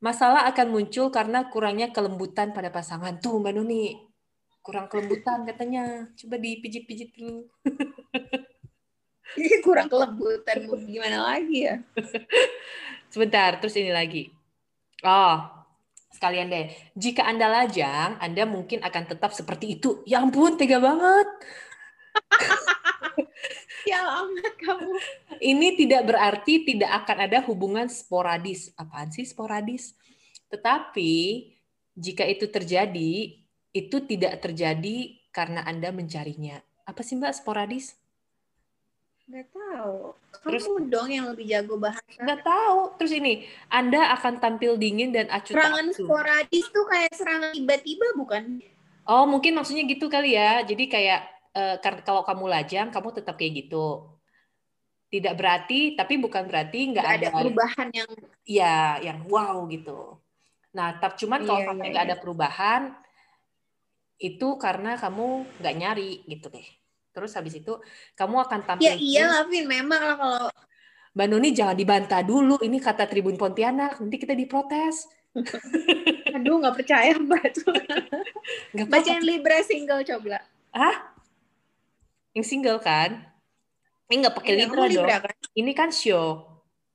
Masalah 0.00 0.48
akan 0.48 0.72
muncul 0.72 1.12
karena 1.12 1.52
kurangnya 1.52 1.92
kelembutan 1.92 2.56
pada 2.56 2.72
pasangan. 2.72 3.20
Tuh 3.20 3.36
Mbak 3.36 3.52
Nuni, 3.52 4.00
kurang 4.64 4.88
kelembutan 4.88 5.44
katanya. 5.44 6.08
Coba 6.16 6.40
dipijit-pijit 6.40 7.12
dulu. 7.12 7.44
Ini 9.36 9.60
kurang 9.60 9.92
kelembutan 9.92 10.64
gimana 10.88 11.34
lagi 11.34 11.68
ya? 11.68 11.82
Sebentar, 13.12 13.60
terus 13.60 13.76
ini 13.76 13.92
lagi. 13.92 14.32
Oh, 15.04 15.44
sekalian 16.14 16.48
deh. 16.48 16.72
Jika 16.96 17.26
Anda 17.28 17.50
lajang, 17.50 18.16
Anda 18.22 18.48
mungkin 18.48 18.80
akan 18.80 19.04
tetap 19.04 19.36
seperti 19.36 19.76
itu. 19.76 20.00
Ya 20.08 20.24
ampun, 20.24 20.56
tega 20.56 20.80
banget. 20.80 21.28
ya 23.90 24.00
amat 24.24 24.54
kamu. 24.60 24.92
Ini 25.38 25.68
tidak 25.76 26.02
berarti 26.08 26.54
tidak 26.64 26.90
akan 27.04 27.18
ada 27.28 27.38
hubungan 27.44 27.86
sporadis. 27.90 28.72
Apaan 28.78 29.10
sih 29.10 29.26
sporadis? 29.26 29.96
Tetapi 30.48 31.12
jika 31.98 32.24
itu 32.24 32.46
terjadi, 32.46 33.12
itu 33.74 33.96
tidak 34.06 34.40
terjadi 34.40 35.18
karena 35.34 35.66
Anda 35.66 35.90
mencarinya. 35.90 36.62
Apa 36.88 37.04
sih 37.04 37.18
Mbak 37.18 37.44
sporadis? 37.44 37.97
Nggak 39.28 39.46
tahu. 39.52 40.16
Kamu 40.40 40.44
Terus, 40.48 40.64
dong 40.88 41.08
yang 41.12 41.26
lebih 41.28 41.44
jago 41.44 41.76
bahasa. 41.76 42.00
Nggak 42.16 42.40
tahu. 42.40 42.78
Terus 42.96 43.12
ini, 43.12 43.44
Anda 43.68 44.16
akan 44.16 44.40
tampil 44.40 44.80
dingin 44.80 45.12
dan 45.12 45.28
acuh 45.28 45.52
Serangan 45.52 45.92
sporadis 45.92 46.64
tuh 46.72 46.88
kayak 46.88 47.12
serangan 47.12 47.52
tiba-tiba 47.52 48.16
bukan? 48.16 48.64
Oh, 49.04 49.28
mungkin 49.28 49.52
maksudnya 49.52 49.84
gitu 49.84 50.08
kali 50.08 50.32
ya. 50.32 50.64
Jadi 50.64 50.88
kayak 50.88 51.20
uh, 51.52 51.76
kalau 52.00 52.24
kamu 52.24 52.44
lajang, 52.48 52.88
kamu 52.88 53.20
tetap 53.20 53.36
kayak 53.36 53.68
gitu. 53.68 54.16
Tidak 55.12 55.36
berarti, 55.36 55.92
tapi 55.92 56.16
bukan 56.20 56.48
berarti 56.48 56.92
nggak 56.92 57.04
ada, 57.04 57.28
ada 57.28 57.28
perubahan 57.32 57.88
yang 57.92 58.10
ya 58.44 59.00
yang 59.00 59.24
wow 59.28 59.64
gitu. 59.68 60.20
Nah, 60.72 61.00
tapi 61.00 61.16
cuman 61.24 61.40
kalau 61.48 61.60
iya, 61.64 61.68
sampai 61.68 61.84
iya, 61.84 61.92
nggak 61.92 62.04
iya. 62.04 62.10
ada 62.12 62.20
perubahan, 62.20 62.82
itu 64.20 64.48
karena 64.60 65.00
kamu 65.00 65.48
nggak 65.64 65.76
nyari 65.80 66.10
gitu 66.28 66.52
deh. 66.52 66.77
Terus 67.18 67.34
habis 67.34 67.58
itu 67.58 67.74
kamu 68.14 68.46
akan 68.46 68.60
tampil. 68.62 68.86
Ya 68.86 68.94
iya 68.94 69.42
Vin. 69.50 69.66
Memang 69.66 69.98
lah 69.98 70.16
kalau 70.16 70.46
Mbak 71.18 71.26
Nuni 71.34 71.50
jangan 71.50 71.74
dibantah 71.74 72.22
dulu. 72.22 72.62
Ini 72.62 72.78
kata 72.78 73.10
Tribun 73.10 73.34
Pontianak. 73.34 73.98
Nanti 73.98 74.16
kita 74.22 74.38
diprotes. 74.38 75.10
Aduh, 76.38 76.62
nggak 76.62 76.78
percaya 76.78 77.18
Mbak. 77.18 77.66
Bacain 78.92 79.26
Libra 79.26 79.58
single 79.66 80.06
coba. 80.06 80.38
Hah? 80.70 80.96
Yang 82.38 82.46
single 82.54 82.78
kan? 82.78 83.26
Ini 84.08 84.14
nggak 84.24 84.36
pakai 84.38 84.52
Libra, 84.56 84.86
Libra 84.86 85.16
dong. 85.18 85.24
Kan? 85.26 85.34
Ini 85.58 85.72
kan 85.74 85.90
show, 85.90 86.46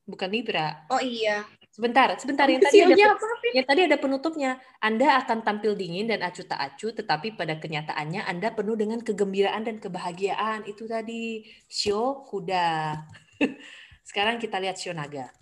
bukan 0.07 0.29
Libra. 0.31 0.87
Oh 0.89 1.03
iya. 1.03 1.43
Sebentar, 1.73 2.13
sebentar. 2.21 2.45
Yang 2.45 2.69
tadi 2.69 2.79
ada 2.85 3.17
apa, 3.17 3.25
yang 3.49 3.65
tadi 3.65 3.81
ada 3.89 3.97
penutupnya. 3.97 4.61
Anda 4.77 5.25
akan 5.25 5.41
tampil 5.41 5.73
dingin 5.73 6.05
dan 6.05 6.21
acuh 6.21 6.45
tak 6.45 6.61
acuh, 6.61 6.93
tetapi 6.93 7.33
pada 7.33 7.57
kenyataannya 7.57 8.29
Anda 8.29 8.53
penuh 8.53 8.77
dengan 8.77 9.01
kegembiraan 9.01 9.65
dan 9.65 9.81
kebahagiaan. 9.81 10.69
Itu 10.69 10.85
tadi 10.85 11.41
show 11.65 12.29
kuda. 12.29 12.93
Sekarang 14.07 14.37
kita 14.37 14.61
lihat 14.61 14.77
show 14.77 14.93
naga. 14.93 15.33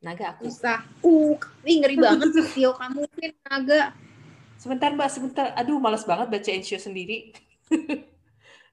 Naga 0.00 0.32
aku. 0.32 0.48
Usah. 0.48 0.80
Uh, 1.04 1.36
ini 1.68 1.84
ngeri 1.84 1.96
banget 2.08 2.32
show 2.56 2.72
kamu, 2.80 3.04
Vin, 3.20 3.36
naga. 3.44 3.92
Sebentar, 4.56 4.96
Mbak, 4.96 5.10
sebentar. 5.12 5.46
Aduh, 5.60 5.76
malas 5.76 6.08
banget 6.08 6.32
bacain 6.32 6.64
show 6.64 6.80
sendiri. 6.80 7.36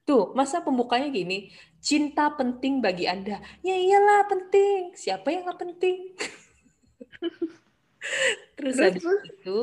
Tuh, 0.08 0.32
masa 0.32 0.64
pembukanya 0.64 1.12
gini, 1.12 1.52
cinta 1.84 2.32
penting 2.32 2.80
bagi 2.80 3.04
Anda. 3.04 3.44
Ya 3.60 3.76
iyalah 3.76 4.24
penting. 4.24 4.96
Siapa 4.96 5.28
yang 5.28 5.44
nggak 5.44 5.60
penting? 5.60 6.16
Terus 8.58 8.76
habis 8.78 9.04
itu 9.04 9.58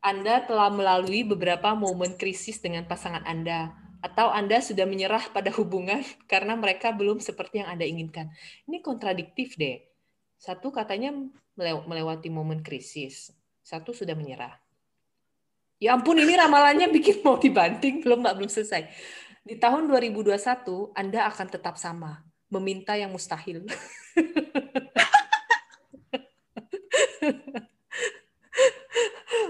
Anda 0.00 0.44
telah 0.46 0.72
melalui 0.72 1.26
beberapa 1.26 1.74
momen 1.76 2.16
krisis 2.16 2.62
dengan 2.62 2.86
pasangan 2.88 3.26
Anda 3.26 3.74
atau 4.00 4.32
Anda 4.32 4.64
sudah 4.64 4.88
menyerah 4.88 5.28
pada 5.30 5.52
hubungan 5.54 6.00
karena 6.32 6.56
mereka 6.56 6.90
belum 6.92 7.20
seperti 7.20 7.60
yang 7.64 7.68
Anda 7.72 7.84
inginkan. 7.84 8.32
Ini 8.64 8.80
kontradiktif 8.80 9.56
deh. 9.60 9.84
Satu 10.40 10.72
katanya 10.72 11.12
melewati 11.84 12.32
momen 12.32 12.64
krisis, 12.64 13.28
satu 13.60 13.92
sudah 13.92 14.16
menyerah. 14.16 14.56
Ya 15.76 15.92
ampun, 15.92 16.16
ini 16.16 16.32
ramalannya 16.32 16.88
bikin 16.96 17.20
mau 17.20 17.36
dibanting 17.36 18.00
belum 18.00 18.24
Mbak 18.24 18.34
belum 18.40 18.50
selesai. 18.52 18.88
Di 19.44 19.60
tahun 19.60 19.88
2021 19.88 20.32
Anda 20.96 21.28
akan 21.28 21.46
tetap 21.52 21.76
sama, 21.76 22.24
meminta 22.48 22.96
yang 22.96 23.12
mustahil. 23.12 23.68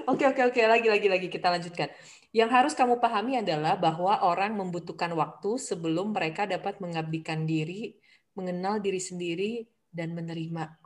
Oke 0.08 0.24
oke 0.24 0.40
oke 0.52 0.60
lagi 0.64 0.88
lagi 0.88 1.08
lagi 1.10 1.28
kita 1.28 1.52
lanjutkan. 1.52 1.92
Yang 2.30 2.50
harus 2.54 2.72
kamu 2.78 3.02
pahami 3.02 3.42
adalah 3.42 3.74
bahwa 3.74 4.22
orang 4.22 4.54
membutuhkan 4.54 5.10
waktu 5.18 5.58
sebelum 5.58 6.14
mereka 6.14 6.46
dapat 6.46 6.78
mengabdikan 6.78 7.44
diri, 7.44 7.98
mengenal 8.38 8.78
diri 8.78 9.02
sendiri 9.02 9.66
dan 9.90 10.14
menerima. 10.14 10.78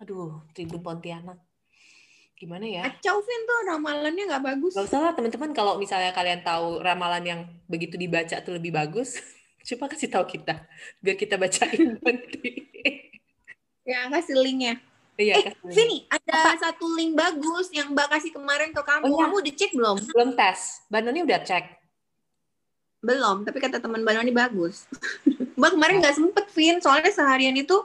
Aduh, 0.00 0.46
Tribun 0.54 0.80
Pontianak. 0.80 1.42
Gimana 2.36 2.68
ya? 2.68 2.84
Acau 2.84 3.18
Vin 3.24 3.42
tuh 3.48 3.60
ramalannya 3.64 4.24
nggak 4.28 4.44
bagus. 4.44 4.72
Gak 4.76 4.92
usah 4.92 5.00
lah 5.08 5.12
teman-teman 5.16 5.56
kalau 5.56 5.80
misalnya 5.80 6.12
kalian 6.12 6.44
tahu 6.44 6.84
ramalan 6.84 7.24
yang 7.24 7.40
begitu 7.64 7.96
dibaca 7.96 8.36
tuh 8.44 8.60
lebih 8.60 8.76
bagus, 8.76 9.16
coba 9.72 9.88
kasih 9.88 10.12
tahu 10.12 10.28
kita 10.28 10.68
biar 11.00 11.16
kita 11.16 11.40
bacain 11.40 11.96
nanti. 12.04 12.70
ya 13.88 14.12
kasih 14.12 14.36
linknya. 14.36 14.78
Iya, 15.16 15.34
eh, 15.40 15.54
Vini, 15.72 16.04
ada 16.12 16.32
Apa? 16.44 16.52
satu 16.60 16.92
link 16.92 17.16
bagus 17.16 17.72
yang 17.72 17.96
Mbak 17.96 18.08
kasih 18.12 18.30
kemarin 18.36 18.68
ke 18.76 18.82
kamu. 18.84 19.04
Oh, 19.08 19.16
ya? 19.16 19.24
Kamu 19.24 19.36
udah 19.40 19.54
cek 19.56 19.72
belum? 19.72 19.96
Belum 20.12 20.30
tes. 20.36 20.58
Mbak 20.92 21.00
Noni 21.00 21.20
udah 21.24 21.40
cek. 21.40 21.64
Belum, 23.00 23.36
tapi 23.48 23.58
kata 23.64 23.80
teman 23.80 24.04
Mbak 24.04 24.14
Noni 24.20 24.32
bagus. 24.36 24.84
Mbak 25.58 25.70
kemarin 25.72 25.96
nggak 26.04 26.16
sempet, 26.20 26.44
Vin. 26.52 26.76
Soalnya 26.84 27.08
seharian 27.08 27.56
itu 27.56 27.80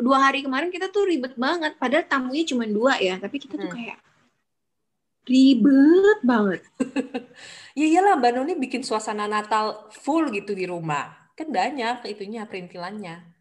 dua 0.00 0.28
hari 0.28 0.40
kemarin 0.40 0.72
kita 0.72 0.88
tuh 0.88 1.04
ribet 1.04 1.36
banget. 1.36 1.76
Padahal 1.76 2.08
tamunya 2.08 2.48
cuma 2.48 2.64
dua 2.64 2.96
ya, 2.96 3.20
tapi 3.20 3.36
kita 3.36 3.60
tuh 3.60 3.68
hmm. 3.68 3.76
kayak 3.76 3.98
ribet 5.28 6.20
banget. 6.24 6.64
ya 7.78 7.86
iyalah 7.92 8.16
Mbak 8.16 8.32
Noni 8.40 8.52
bikin 8.56 8.80
suasana 8.80 9.28
Natal 9.28 9.92
full 9.92 10.32
gitu 10.32 10.56
di 10.56 10.64
rumah. 10.64 11.12
Kan 11.36 11.52
banyak 11.52 12.08
itunya 12.08 12.48
perintilannya. 12.48 13.35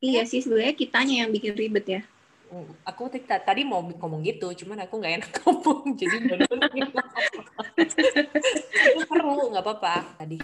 Iya 0.00 0.22
sih 0.28 0.44
sebenarnya 0.44 0.76
kitanya 0.76 1.24
yang 1.24 1.30
bikin 1.32 1.56
ribet 1.56 1.86
ya. 1.88 2.02
Hmm, 2.46 2.70
aku 2.86 3.10
tadi 3.26 3.66
mau 3.66 3.82
ngomong 3.82 4.22
gitu, 4.22 4.54
cuman 4.62 4.86
aku 4.86 5.02
nggak 5.02 5.14
enak 5.18 5.30
ngomong, 5.42 5.98
jadi 5.98 6.16
perlu 9.02 9.50
nggak 9.50 9.64
apa-apa 9.66 10.14
tadi. 10.14 10.38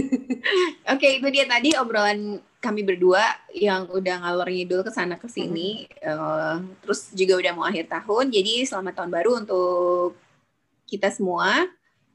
Oke, 0.96 1.20
itu 1.20 1.28
dia 1.28 1.44
tadi 1.44 1.76
obrolan 1.76 2.40
kami 2.56 2.80
berdua 2.80 3.20
yang 3.52 3.84
udah 3.92 4.16
ngalor 4.24 4.48
ngidul 4.48 4.80
ke 4.80 4.88
sana 4.94 5.20
ke 5.20 5.28
sini. 5.28 5.84
Mm 6.00 6.08
-hmm. 6.08 6.16
uh, 6.16 6.56
terus 6.80 7.12
juga 7.12 7.36
udah 7.36 7.52
mau 7.52 7.68
akhir 7.68 7.92
tahun, 7.92 8.32
jadi 8.32 8.64
selamat 8.64 9.04
tahun 9.04 9.10
baru 9.12 9.30
untuk 9.44 10.16
kita 10.88 11.12
semua. 11.12 11.68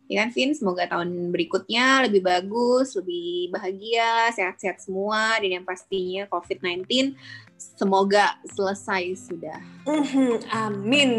Ya 0.05 0.21
kan, 0.21 0.29
Vin? 0.33 0.53
Semoga 0.53 0.85
tahun 0.85 1.33
berikutnya 1.33 2.05
lebih 2.05 2.21
bagus, 2.21 2.93
lebih 2.93 3.49
bahagia, 3.49 4.29
sehat-sehat 4.37 4.81
semua, 4.81 5.37
dan 5.41 5.61
yang 5.61 5.65
pastinya 5.65 6.29
COVID-19 6.29 7.17
semoga 7.55 8.35
selesai 8.55 9.15
sudah. 9.15 9.59
Mm-hmm, 9.87 10.31
amin. 10.51 11.11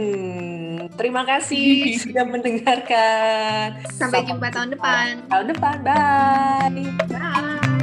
Terima 0.95 1.25
kasih 1.25 1.91
sudah 2.05 2.25
mendengarkan. 2.29 3.81
Sampai, 3.91 4.23
Sampai 4.23 4.31
jumpa 4.31 4.49
tahun 4.53 4.69
depan. 4.77 5.11
Tahun 5.29 5.47
depan, 5.51 5.77
bye. 5.83 6.71
Bye. 7.11 7.76